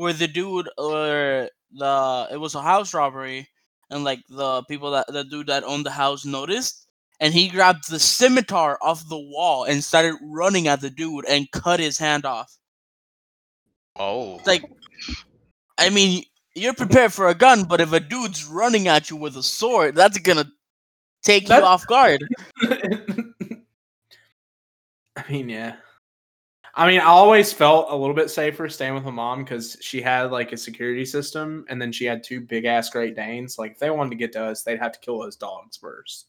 where 0.00 0.14
the 0.14 0.26
dude 0.26 0.70
or 0.78 1.50
the 1.72 2.28
it 2.32 2.38
was 2.38 2.54
a 2.54 2.62
house 2.62 2.94
robbery 2.94 3.46
and 3.90 4.02
like 4.02 4.20
the 4.30 4.62
people 4.62 4.90
that 4.92 5.06
the 5.08 5.24
dude 5.24 5.48
that 5.48 5.62
owned 5.64 5.84
the 5.84 5.90
house 5.90 6.24
noticed 6.24 6.86
and 7.20 7.34
he 7.34 7.48
grabbed 7.48 7.90
the 7.90 7.98
scimitar 7.98 8.78
off 8.80 9.06
the 9.08 9.18
wall 9.18 9.64
and 9.64 9.84
started 9.84 10.14
running 10.22 10.68
at 10.68 10.80
the 10.80 10.88
dude 10.88 11.26
and 11.28 11.50
cut 11.50 11.78
his 11.78 11.98
hand 11.98 12.24
off. 12.24 12.56
Oh. 13.96 14.38
It's 14.38 14.46
like, 14.46 14.64
I 15.76 15.90
mean, 15.90 16.24
you're 16.54 16.72
prepared 16.72 17.12
for 17.12 17.28
a 17.28 17.34
gun, 17.34 17.64
but 17.64 17.82
if 17.82 17.92
a 17.92 18.00
dude's 18.00 18.46
running 18.46 18.88
at 18.88 19.10
you 19.10 19.16
with 19.16 19.36
a 19.36 19.42
sword, 19.42 19.96
that's 19.96 20.16
gonna 20.18 20.50
take 21.22 21.46
That- 21.48 21.58
you 21.58 21.64
off 21.66 21.86
guard. 21.86 22.24
I 22.62 23.26
mean, 25.28 25.50
yeah. 25.50 25.76
I 26.80 26.86
mean, 26.86 26.98
I 26.98 27.04
always 27.04 27.52
felt 27.52 27.88
a 27.90 27.94
little 27.94 28.14
bit 28.14 28.30
safer 28.30 28.66
staying 28.70 28.94
with 28.94 29.04
my 29.04 29.10
mom 29.10 29.44
because 29.44 29.76
she 29.82 30.00
had 30.00 30.30
like 30.30 30.52
a 30.52 30.56
security 30.56 31.04
system, 31.04 31.66
and 31.68 31.80
then 31.80 31.92
she 31.92 32.06
had 32.06 32.24
two 32.24 32.40
big 32.40 32.64
ass 32.64 32.88
Great 32.88 33.14
Danes. 33.14 33.58
Like, 33.58 33.72
if 33.72 33.78
they 33.78 33.90
wanted 33.90 34.08
to 34.08 34.16
get 34.16 34.32
to 34.32 34.44
us, 34.46 34.62
they'd 34.62 34.78
have 34.78 34.92
to 34.92 35.00
kill 35.00 35.18
those 35.18 35.36
dogs 35.36 35.76
first. 35.76 36.28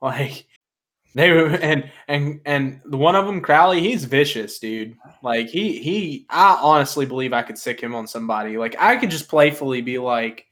Like, 0.00 0.46
they 1.14 1.32
were, 1.32 1.48
and 1.48 1.90
and 2.08 2.40
and 2.46 2.80
the 2.86 2.96
one 2.96 3.14
of 3.14 3.26
them, 3.26 3.42
Crowley, 3.42 3.80
he's 3.80 4.06
vicious, 4.06 4.58
dude. 4.58 4.96
Like, 5.22 5.48
he 5.48 5.82
he, 5.82 6.24
I 6.30 6.58
honestly 6.62 7.04
believe 7.04 7.34
I 7.34 7.42
could 7.42 7.58
sick 7.58 7.78
him 7.78 7.94
on 7.94 8.06
somebody. 8.06 8.56
Like, 8.56 8.74
I 8.78 8.96
could 8.96 9.10
just 9.10 9.28
playfully 9.28 9.82
be 9.82 9.98
like, 9.98 10.46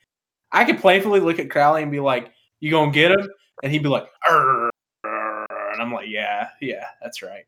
I 0.53 0.67
could 0.67 0.79
playfully 0.79 1.21
look 1.21 1.39
at 1.39 1.49
Crowley 1.49 1.85
and 1.85 1.91
be 1.91 2.01
like, 2.01 2.33
"You 2.61 2.71
gonna 2.71 2.93
get 2.93 3.13
him?" 3.13 3.31
And 3.63 3.73
he'd 3.73 3.83
be 3.83 3.89
like, 3.89 4.09
and 4.29 4.71
I'm 5.81 5.93
like, 5.93 6.09
yeah, 6.09 6.51
yeah, 6.61 6.85
that's 7.01 7.23
right. 7.23 7.45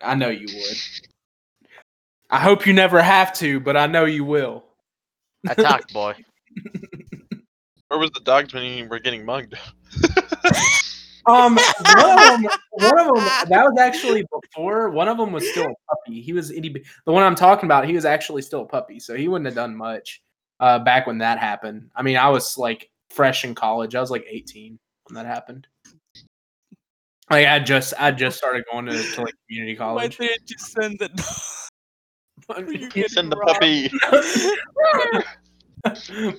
I 0.00 0.14
know 0.14 0.28
you 0.28 0.46
would. 0.46 1.68
I 2.30 2.38
hope 2.38 2.66
you 2.66 2.72
never 2.72 3.00
have 3.02 3.32
to, 3.34 3.60
but 3.60 3.76
I 3.76 3.86
know 3.86 4.04
you 4.04 4.24
will. 4.24 4.64
Attack, 5.48 5.88
boy. 5.92 6.14
Where 7.88 7.98
was 7.98 8.10
the 8.10 8.20
dogs 8.20 8.52
when 8.52 8.64
you 8.64 8.86
were 8.86 8.98
getting 8.98 9.24
mugged? 9.24 9.54
Um, 11.28 11.56
one 11.56 12.08
of 12.08 12.40
them, 12.40 12.50
one 12.70 12.98
of 12.98 13.06
them, 13.06 13.16
that 13.50 13.64
was 13.64 13.78
actually 13.78 14.24
before. 14.32 14.88
One 14.88 15.08
of 15.08 15.18
them 15.18 15.30
was 15.30 15.48
still 15.50 15.66
a 15.66 15.94
puppy. 15.94 16.22
He 16.22 16.32
was 16.32 16.50
itty, 16.50 16.82
the 17.04 17.12
one 17.12 17.22
I'm 17.22 17.34
talking 17.34 17.66
about. 17.66 17.86
He 17.86 17.92
was 17.92 18.06
actually 18.06 18.40
still 18.40 18.62
a 18.62 18.66
puppy, 18.66 18.98
so 18.98 19.14
he 19.14 19.28
wouldn't 19.28 19.44
have 19.44 19.54
done 19.54 19.76
much 19.76 20.22
uh, 20.58 20.78
back 20.78 21.06
when 21.06 21.18
that 21.18 21.38
happened. 21.38 21.90
I 21.94 22.00
mean, 22.00 22.16
I 22.16 22.30
was 22.30 22.56
like 22.56 22.90
fresh 23.10 23.44
in 23.44 23.54
college. 23.54 23.94
I 23.94 24.00
was 24.00 24.10
like 24.10 24.24
18 24.26 24.78
when 25.04 25.14
that 25.16 25.26
happened. 25.26 25.66
Like 27.30 27.46
I 27.46 27.58
just, 27.58 27.94
I 27.98 28.10
just 28.10 28.38
started 28.42 28.64
going 28.70 28.86
to, 28.86 29.02
to 29.02 29.22
like 29.22 29.34
community 29.48 29.76
college. 29.78 30.18
Why 30.18 30.26
didn't 30.26 30.50
you 30.50 30.58
send 30.58 31.02
it? 31.02 31.10
You 32.94 33.08
Send 33.08 33.30
the 33.30 33.36
robbed. 33.36 33.60
puppy. 33.60 33.90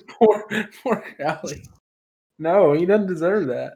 poor, 0.08 0.44
poor 0.82 1.04
Crowley. 1.16 1.62
No, 2.38 2.72
he 2.72 2.86
doesn't 2.86 3.06
deserve 3.06 3.46
that. 3.48 3.74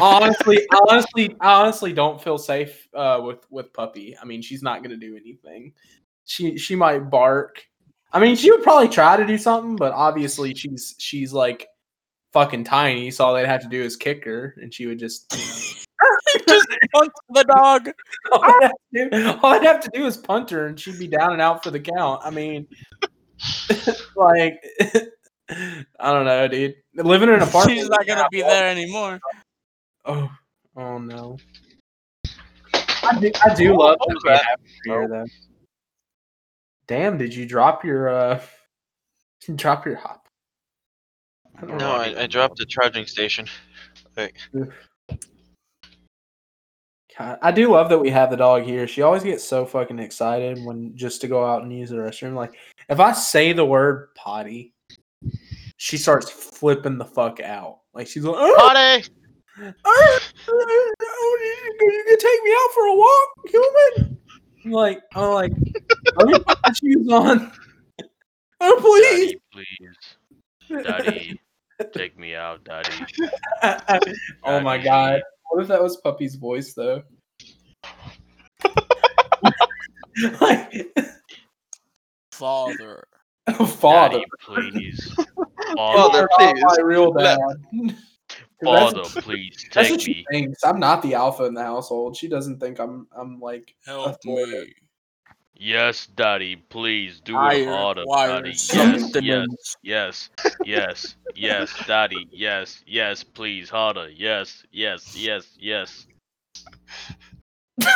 Honestly, 0.00 0.58
honestly, 0.88 1.36
honestly 1.40 1.92
don't 1.92 2.22
feel 2.22 2.38
safe 2.38 2.88
uh, 2.94 3.20
with 3.24 3.44
with 3.50 3.72
Puppy. 3.72 4.16
I 4.20 4.24
mean, 4.24 4.40
she's 4.40 4.62
not 4.62 4.82
gonna 4.82 4.96
do 4.96 5.16
anything. 5.16 5.72
She 6.24 6.56
she 6.56 6.74
might 6.74 7.10
bark. 7.10 7.62
I 8.12 8.20
mean, 8.20 8.36
she 8.36 8.50
would 8.50 8.62
probably 8.62 8.88
try 8.88 9.16
to 9.16 9.26
do 9.26 9.36
something, 9.36 9.76
but 9.76 9.92
obviously 9.92 10.54
she's 10.54 10.94
she's 10.98 11.32
like 11.32 11.66
fucking 12.34 12.64
tiny. 12.64 13.10
So 13.10 13.24
all 13.24 13.32
they'd 13.32 13.46
have 13.46 13.62
to 13.62 13.68
do 13.68 13.80
is 13.80 13.96
kick 13.96 14.24
her, 14.26 14.54
and 14.60 14.74
she 14.74 14.86
would 14.86 14.98
just. 14.98 15.34
Just 16.48 16.66
punt 16.92 17.12
the 17.30 17.44
dog. 17.44 17.88
all, 18.32 18.42
I'd 18.42 18.62
have 18.62 18.72
to 18.92 19.10
do, 19.10 19.38
all 19.42 19.54
I'd 19.54 19.62
have 19.62 19.80
to 19.80 19.90
do 19.94 20.04
is 20.04 20.16
punt 20.16 20.50
her, 20.50 20.66
and 20.66 20.78
she'd 20.78 20.98
be 20.98 21.06
down 21.06 21.32
and 21.32 21.40
out 21.40 21.62
for 21.62 21.70
the 21.70 21.80
count. 21.80 22.20
I 22.24 22.30
mean, 22.30 22.66
like, 24.16 24.60
I 25.48 26.12
don't 26.12 26.26
know, 26.26 26.48
dude. 26.48 26.74
Living 26.96 27.28
in 27.28 27.36
an 27.36 27.42
apartment. 27.42 27.78
She's 27.78 27.88
not 27.88 28.06
gonna 28.06 28.26
be 28.30 28.42
there 28.42 28.68
anymore. 28.68 29.20
Oh, 30.04 30.28
oh 30.76 30.98
no. 30.98 31.38
I 33.04 33.18
do, 33.20 33.30
I 33.44 33.54
do 33.54 33.78
love 33.78 33.96
that 34.00 34.20
we 34.24 34.30
that? 34.30 34.44
have 34.44 34.60
here, 34.84 35.08
though. 35.08 35.26
Damn, 36.86 37.16
did 37.16 37.34
you 37.34 37.46
drop 37.46 37.84
your 37.84 38.08
uh 38.08 38.40
drop 39.54 39.86
your 39.86 39.96
hop? 39.96 40.23
I 41.70 41.76
No, 41.76 41.90
I, 41.92 42.22
I 42.22 42.26
dropped 42.26 42.58
the 42.58 42.66
charging 42.66 43.06
station. 43.06 43.46
God, 47.16 47.38
I 47.42 47.52
do 47.52 47.70
love 47.70 47.88
that 47.90 47.98
we 47.98 48.10
have 48.10 48.30
the 48.30 48.36
dog 48.36 48.64
here. 48.64 48.88
She 48.88 49.02
always 49.02 49.22
gets 49.22 49.44
so 49.44 49.64
fucking 49.64 49.98
excited 49.98 50.64
when 50.64 50.96
just 50.96 51.20
to 51.20 51.28
go 51.28 51.44
out 51.44 51.62
and 51.62 51.72
use 51.72 51.90
the 51.90 51.96
restroom. 51.96 52.34
Like 52.34 52.54
if 52.88 52.98
I 52.98 53.12
say 53.12 53.52
the 53.52 53.64
word 53.64 54.08
potty, 54.16 54.72
she 55.76 55.96
starts 55.96 56.30
flipping 56.30 56.98
the 56.98 57.04
fuck 57.04 57.40
out. 57.40 57.80
Like 57.94 58.08
she's 58.08 58.24
like, 58.24 58.36
oh, 58.36 58.56
Party! 58.58 59.08
oh, 59.84 60.18
oh, 60.48 61.38
you, 61.78 61.86
you 61.86 62.04
can 62.08 62.18
take 62.18 62.42
me 62.42 62.50
out 62.50 62.70
for 62.74 62.86
a 62.86 62.96
walk, 62.96 63.28
human. 63.46 64.18
I'm 64.64 64.70
like, 64.72 65.02
I'm 65.14 65.32
like, 65.32 65.52
let 66.16 66.28
me 66.28 66.38
put 66.40 66.58
my 66.66 66.72
shoes 66.72 67.08
on. 67.10 67.52
Oh 68.60 68.78
please. 68.80 69.34
Daddy, 69.52 69.66
please. 70.68 70.84
Daddy, 70.84 71.40
take 71.92 72.18
me 72.18 72.34
out, 72.34 72.64
Daddy. 72.64 72.88
oh 74.44 74.60
my 74.60 74.78
god. 74.78 75.22
What 75.50 75.62
if 75.62 75.68
that 75.68 75.82
was 75.82 75.96
Puppy's 75.98 76.34
voice 76.36 76.74
though? 76.74 77.02
like 80.40 80.86
Father. 82.32 83.06
father. 83.66 84.18
Daddy, 84.18 84.24
please. 84.40 85.14
Father, 85.76 85.76
Father, 85.76 86.28
please. 86.38 86.62
my 86.62 86.76
real 86.82 87.12
dad. 87.12 87.38
Father, 88.62 89.02
please 89.20 89.66
That's 89.72 89.90
take 89.90 90.06
me. 90.06 90.26
thinks. 90.30 90.64
I'm 90.64 90.80
not 90.80 91.02
the 91.02 91.14
alpha 91.14 91.44
in 91.44 91.54
the 91.54 91.62
household. 91.62 92.16
She 92.16 92.28
doesn't 92.28 92.60
think 92.60 92.78
I'm 92.78 93.06
I'm 93.16 93.40
like 93.40 93.74
Help 93.86 94.16
authority. 94.16 94.52
me. 94.52 94.74
Yes, 95.56 96.06
daddy, 96.16 96.56
please 96.56 97.20
do 97.20 97.36
I 97.36 97.54
it 97.54 97.68
harder, 97.68 98.04
daddy. 98.04 98.50
Yes, 98.72 99.12
yes, 99.22 99.76
yes, 99.82 100.28
yes, 100.64 101.16
yes, 101.36 101.74
daddy. 101.86 102.28
Yes, 102.32 102.82
yes, 102.86 103.22
please 103.22 103.70
harder. 103.70 104.08
Yes, 104.08 104.64
yes, 104.72 105.16
yes, 105.16 105.46
yes. 105.58 106.06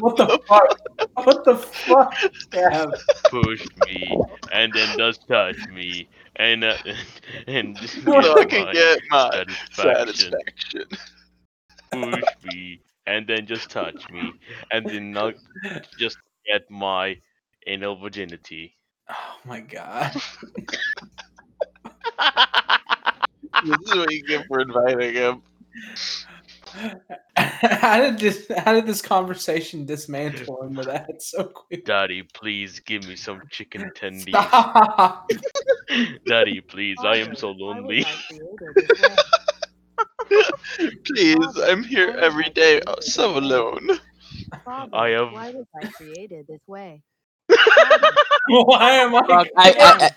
What 0.00 0.16
the 0.16 0.38
fuck? 0.48 0.80
What 1.14 1.44
the 1.44 1.56
fuck? 1.56 2.12
Gav? 2.50 2.92
Push 3.30 3.66
me 3.86 4.18
and 4.52 4.72
then 4.74 4.88
just 4.98 5.28
touch 5.28 5.68
me 5.68 6.08
and 6.36 6.64
uh, 6.64 6.74
and 7.46 7.76
just 7.76 7.96
I 8.08 8.44
get 8.44 8.48
can 8.48 8.64
my 8.66 8.72
get 8.72 9.00
my 9.10 9.30
satisfaction. 9.32 10.32
satisfaction. 10.32 10.84
Push 11.92 12.24
me 12.44 12.80
and 13.06 13.26
then 13.26 13.46
just 13.46 13.70
touch 13.70 14.10
me 14.10 14.32
and 14.72 14.88
then 14.88 15.12
not 15.12 15.34
just 15.98 16.18
get 16.46 16.70
my 16.70 17.16
anal 17.66 17.96
virginity. 17.96 18.74
Oh 19.08 19.36
my 19.44 19.60
god. 19.60 20.12
This 23.64 23.78
is 23.80 23.96
what 23.96 24.10
you 24.12 24.22
get 24.26 24.46
for 24.46 24.60
inviting 24.60 25.14
him. 25.14 25.42
how 27.36 28.00
did 28.00 28.18
this 28.18 28.46
how 28.58 28.72
did 28.72 28.86
this 28.86 29.02
conversation 29.02 29.84
dismantle 29.86 30.62
into 30.62 30.82
that 30.82 31.20
so 31.20 31.44
quick? 31.44 31.84
Daddy, 31.84 32.22
please 32.34 32.80
give 32.80 33.06
me 33.06 33.16
some 33.16 33.40
chicken 33.50 33.90
tendies. 33.94 34.32
Daddy, 36.26 36.60
please, 36.60 36.98
I 37.04 37.16
am 37.16 37.34
so 37.34 37.50
lonely. 37.50 38.06
Please, 41.04 41.58
I'm 41.58 41.82
here 41.82 42.10
every 42.10 42.48
day, 42.50 42.80
so 43.00 43.36
alone. 43.36 43.98
I 44.66 45.10
am. 45.10 45.32
Why 45.32 45.50
was 45.50 45.66
I 45.76 45.86
created 45.88 46.46
this 46.48 46.60
way? 46.66 47.02
Why 48.48 48.90
am 48.92 49.14
I? 49.14 49.26
Fuck, 49.26 49.48
I, 49.56 49.70
I, 49.70 50.10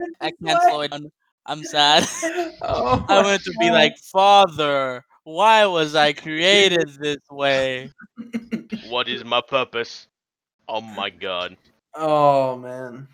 I, 0.00 0.06
I 0.20 0.32
can't 0.44 0.62
slow 0.62 0.80
it 0.82 0.90
down. 0.90 1.10
I'm 1.46 1.62
sad. 1.64 2.06
Oh 2.62 3.04
I 3.08 3.16
my 3.16 3.22
wanted 3.22 3.44
to 3.44 3.52
be 3.60 3.68
God. 3.68 3.74
like, 3.74 3.98
Father, 3.98 5.04
why 5.24 5.66
was 5.66 5.94
I 5.94 6.12
created 6.12 6.88
this 6.98 7.18
way? 7.30 7.90
What 8.88 9.08
is 9.08 9.24
my 9.24 9.40
purpose? 9.46 10.08
Oh 10.68 10.80
my 10.80 11.10
god. 11.10 11.56
Oh 11.94 12.56
man. 12.56 13.08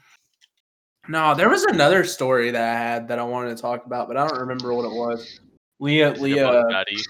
No, 1.08 1.34
there 1.34 1.48
was 1.48 1.64
another 1.64 2.04
story 2.04 2.50
that 2.52 2.62
I 2.62 2.78
had 2.78 3.08
that 3.08 3.18
I 3.18 3.24
wanted 3.24 3.56
to 3.56 3.60
talk 3.60 3.84
about, 3.84 4.08
but 4.08 4.16
I 4.16 4.26
don't 4.26 4.40
remember 4.40 4.72
what 4.72 4.84
it 4.84 4.92
was. 4.92 5.40
Leah, 5.80 6.12
Leah, 6.12 6.48
about 6.48 6.70
Daddy. 6.70 7.02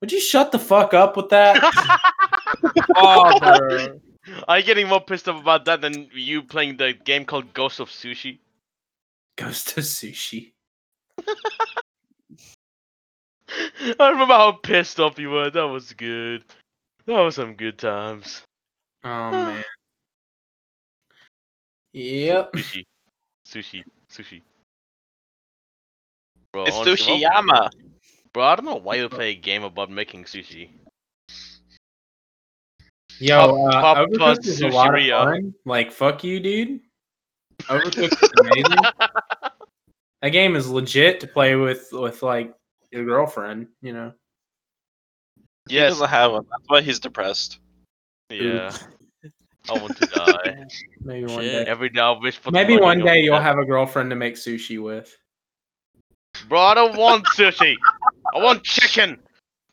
Would 0.00 0.12
you 0.12 0.20
shut 0.20 0.52
the 0.52 0.58
fuck 0.58 0.94
up 0.94 1.16
with 1.16 1.28
that? 1.30 1.56
Father. 2.94 3.98
Are 4.46 4.58
you 4.58 4.64
getting 4.64 4.88
more 4.88 5.00
pissed 5.00 5.28
off 5.28 5.40
about 5.40 5.64
that 5.64 5.80
than 5.80 6.08
you 6.14 6.42
playing 6.42 6.76
the 6.76 6.92
game 6.92 7.24
called 7.24 7.52
Ghost 7.54 7.80
of 7.80 7.88
Sushi? 7.88 8.38
Ghost 9.36 9.76
of 9.78 9.84
sushi. 9.84 10.52
I 13.98 14.08
remember 14.10 14.34
how 14.34 14.52
pissed 14.52 15.00
off 15.00 15.18
you 15.18 15.30
were. 15.30 15.50
That 15.50 15.62
was 15.66 15.92
good. 15.94 16.44
That 17.06 17.20
was 17.20 17.34
some 17.36 17.54
good 17.54 17.78
times. 17.78 18.42
Oh 19.04 19.08
man. 19.32 19.64
Yep. 21.92 22.52
Sushi. 22.52 22.84
Sushi. 23.48 23.82
Sushi. 24.12 24.42
Bro, 26.52 26.64
It's 26.64 26.76
honestly, 26.76 27.22
what- 27.22 27.32
Sushiyama. 27.32 27.70
Bro, 28.32 28.44
I 28.44 28.56
don't 28.56 28.64
know 28.64 28.76
why 28.76 28.96
you 28.96 29.08
play 29.08 29.30
a 29.30 29.34
game 29.34 29.64
about 29.64 29.90
making 29.90 30.24
sushi. 30.24 30.70
Yo, 33.18 33.36
Pop- 33.36 33.74
uh, 33.74 33.80
Pop- 33.80 34.08
Overcooked 34.08 34.18
Pop 34.18 34.38
is 34.46 34.62
a 34.62 34.68
lot 34.68 34.94
of 34.94 35.00
Sushiria. 35.00 35.24
fun. 35.24 35.54
Like, 35.66 35.92
fuck 35.92 36.24
you, 36.24 36.40
dude. 36.40 36.80
Overcooked 37.62 38.22
is 38.22 38.30
amazing. 38.40 38.82
that 40.22 40.28
game 40.30 40.56
is 40.56 40.70
legit 40.70 41.20
to 41.20 41.26
play 41.26 41.56
with 41.56 41.88
with 41.92 42.22
like 42.22 42.54
your 42.92 43.04
girlfriend. 43.04 43.66
You 43.82 43.92
know. 43.92 44.12
He 45.68 45.74
yes. 45.76 45.90
doesn't 45.92 46.08
have 46.08 46.32
one. 46.32 46.46
That's 46.50 46.68
why 46.68 46.80
he's 46.80 46.98
depressed. 47.00 47.58
Yeah. 48.30 48.74
I 49.68 49.72
want 49.74 49.96
to 49.98 50.06
die. 50.06 50.64
Maybe 51.02 51.26
one 51.26 51.42
Shit. 51.42 51.66
day. 51.66 51.70
Every 51.70 51.90
day 51.90 52.00
I 52.00 52.12
wish 52.12 52.38
for 52.38 52.50
the 52.50 52.54
Maybe 52.54 52.74
money 52.74 52.82
one 53.02 53.04
day 53.04 53.20
you'll 53.20 53.40
have 53.40 53.58
a 53.58 53.64
girlfriend 53.64 54.08
to 54.10 54.16
make 54.16 54.36
sushi 54.36 54.82
with. 54.82 55.14
Bro, 56.48 56.60
I 56.60 56.74
don't 56.74 56.96
want 56.96 57.26
sushi. 57.36 57.76
I 58.34 58.38
want 58.42 58.62
chicken. 58.64 59.18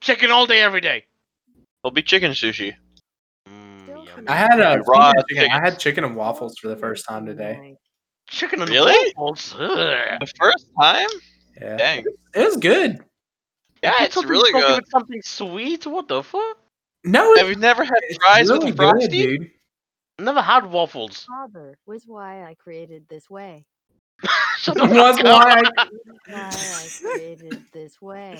Chicken 0.01 0.31
all 0.31 0.45
day, 0.45 0.61
every 0.61 0.81
day. 0.81 1.05
It'll 1.83 1.91
be 1.93 2.01
chicken 2.01 2.31
sushi. 2.31 2.73
Mm, 3.49 3.83
Still 3.83 3.97
yum. 4.05 4.07
coming 4.07 4.29
I 4.29 4.35
had 4.35 4.59
a 4.59 4.81
Raw 4.87 5.11
chicken. 5.13 5.23
chicken. 5.29 5.51
I 5.51 5.59
had 5.59 5.79
chicken 5.79 6.03
and 6.03 6.15
waffles 6.15 6.57
for 6.59 6.67
the 6.67 6.75
first 6.77 7.05
time 7.07 7.25
today. 7.25 7.75
Chicken 8.29 8.61
and 8.61 8.69
Really? 8.69 9.13
waffles. 9.17 9.55
Ugh. 9.57 10.19
The 10.19 10.31
first 10.39 10.67
time? 10.79 11.07
Yeah, 11.61 11.77
Dang. 11.77 12.05
it 12.35 12.39
was 12.45 12.57
good. 12.57 12.99
Yeah, 13.83 13.93
You 13.99 14.05
it's 14.05 14.23
really 14.25 14.51
good. 14.51 14.81
with 14.81 14.89
Something 14.89 15.21
sweet? 15.23 15.85
What 15.87 16.07
the 16.07 16.21
fuck? 16.23 16.57
No, 17.03 17.35
Have 17.35 17.49
you 17.49 17.55
never 17.55 17.83
had 17.83 17.99
fries 18.19 18.49
really 18.49 18.67
with 18.67 18.75
frosty? 18.77 19.07
good, 19.07 19.39
dude. 19.39 19.51
Never 20.19 20.41
had 20.41 20.65
waffles. 20.65 21.25
Father 21.25 21.77
was 21.85 22.03
why 22.05 22.43
I 22.43 22.55
created 22.55 23.05
this 23.07 23.29
way. 23.29 23.65
Shut 24.59 24.75
the 24.77 24.85
Was 24.85 25.17
fuck 25.17 25.25
why 25.25 25.61
up. 25.77 25.89
Why 26.27 26.49
I 26.49 26.87
created 27.01 27.63
this 27.71 28.01
way. 28.01 28.39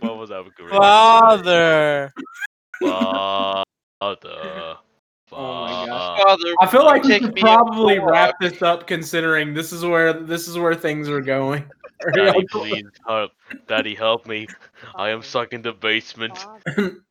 What 0.00 0.16
was 0.16 0.30
that? 0.30 0.44
Great. 0.56 0.70
Father. 0.70 2.12
Father. 2.80 4.76
Oh 5.32 5.64
my 5.64 5.86
gosh. 5.86 6.20
Father, 6.22 6.54
I 6.60 6.66
feel 6.66 6.84
like 6.84 7.02
we 7.02 7.08
take 7.10 7.22
should 7.22 7.34
me 7.34 7.40
probably 7.40 7.96
abroad. 7.96 8.10
wrap 8.10 8.34
this 8.40 8.62
up, 8.62 8.86
considering 8.86 9.54
this 9.54 9.72
is 9.72 9.84
where 9.84 10.12
this 10.12 10.46
is 10.46 10.56
where 10.56 10.74
things 10.74 11.08
are 11.08 11.20
going. 11.20 11.64
Daddy, 12.14 12.44
please 12.50 12.84
help. 13.06 13.32
Daddy, 13.66 13.94
help 13.94 14.26
me. 14.26 14.46
I 14.94 15.10
am 15.10 15.22
stuck 15.22 15.52
in 15.52 15.62
the 15.62 15.72
basement. 15.72 16.36
Father, 16.38 17.04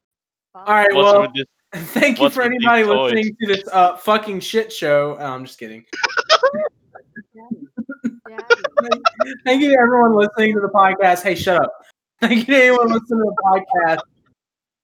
All 0.56 0.64
right, 0.68 0.94
What's 0.94 1.14
well, 1.14 1.22
with 1.24 1.34
this? 1.34 1.46
thank 1.92 2.18
you 2.20 2.24
what's 2.24 2.36
for 2.36 2.44
with 2.44 2.52
these 2.54 2.66
anybody 2.66 2.84
toys? 2.84 3.14
listening 3.14 3.36
to 3.42 3.48
this 3.48 3.68
uh 3.74 3.98
fucking 3.98 4.40
shit 4.40 4.72
show. 4.72 5.18
Oh, 5.20 5.26
I'm 5.26 5.44
just 5.46 5.60
kidding. 5.60 5.84
Thank 9.46 9.62
you 9.62 9.70
to 9.70 9.78
everyone 9.80 10.16
listening 10.16 10.54
to 10.54 10.62
the 10.62 10.70
podcast. 10.70 11.24
Hey, 11.24 11.36
shut 11.36 11.62
up. 11.62 11.72
Thank 12.22 12.48
you 12.48 12.54
to 12.56 12.64
anyone 12.64 12.88
listening 12.88 13.20
to 13.20 13.34
the 13.36 13.64
podcast. 13.78 14.00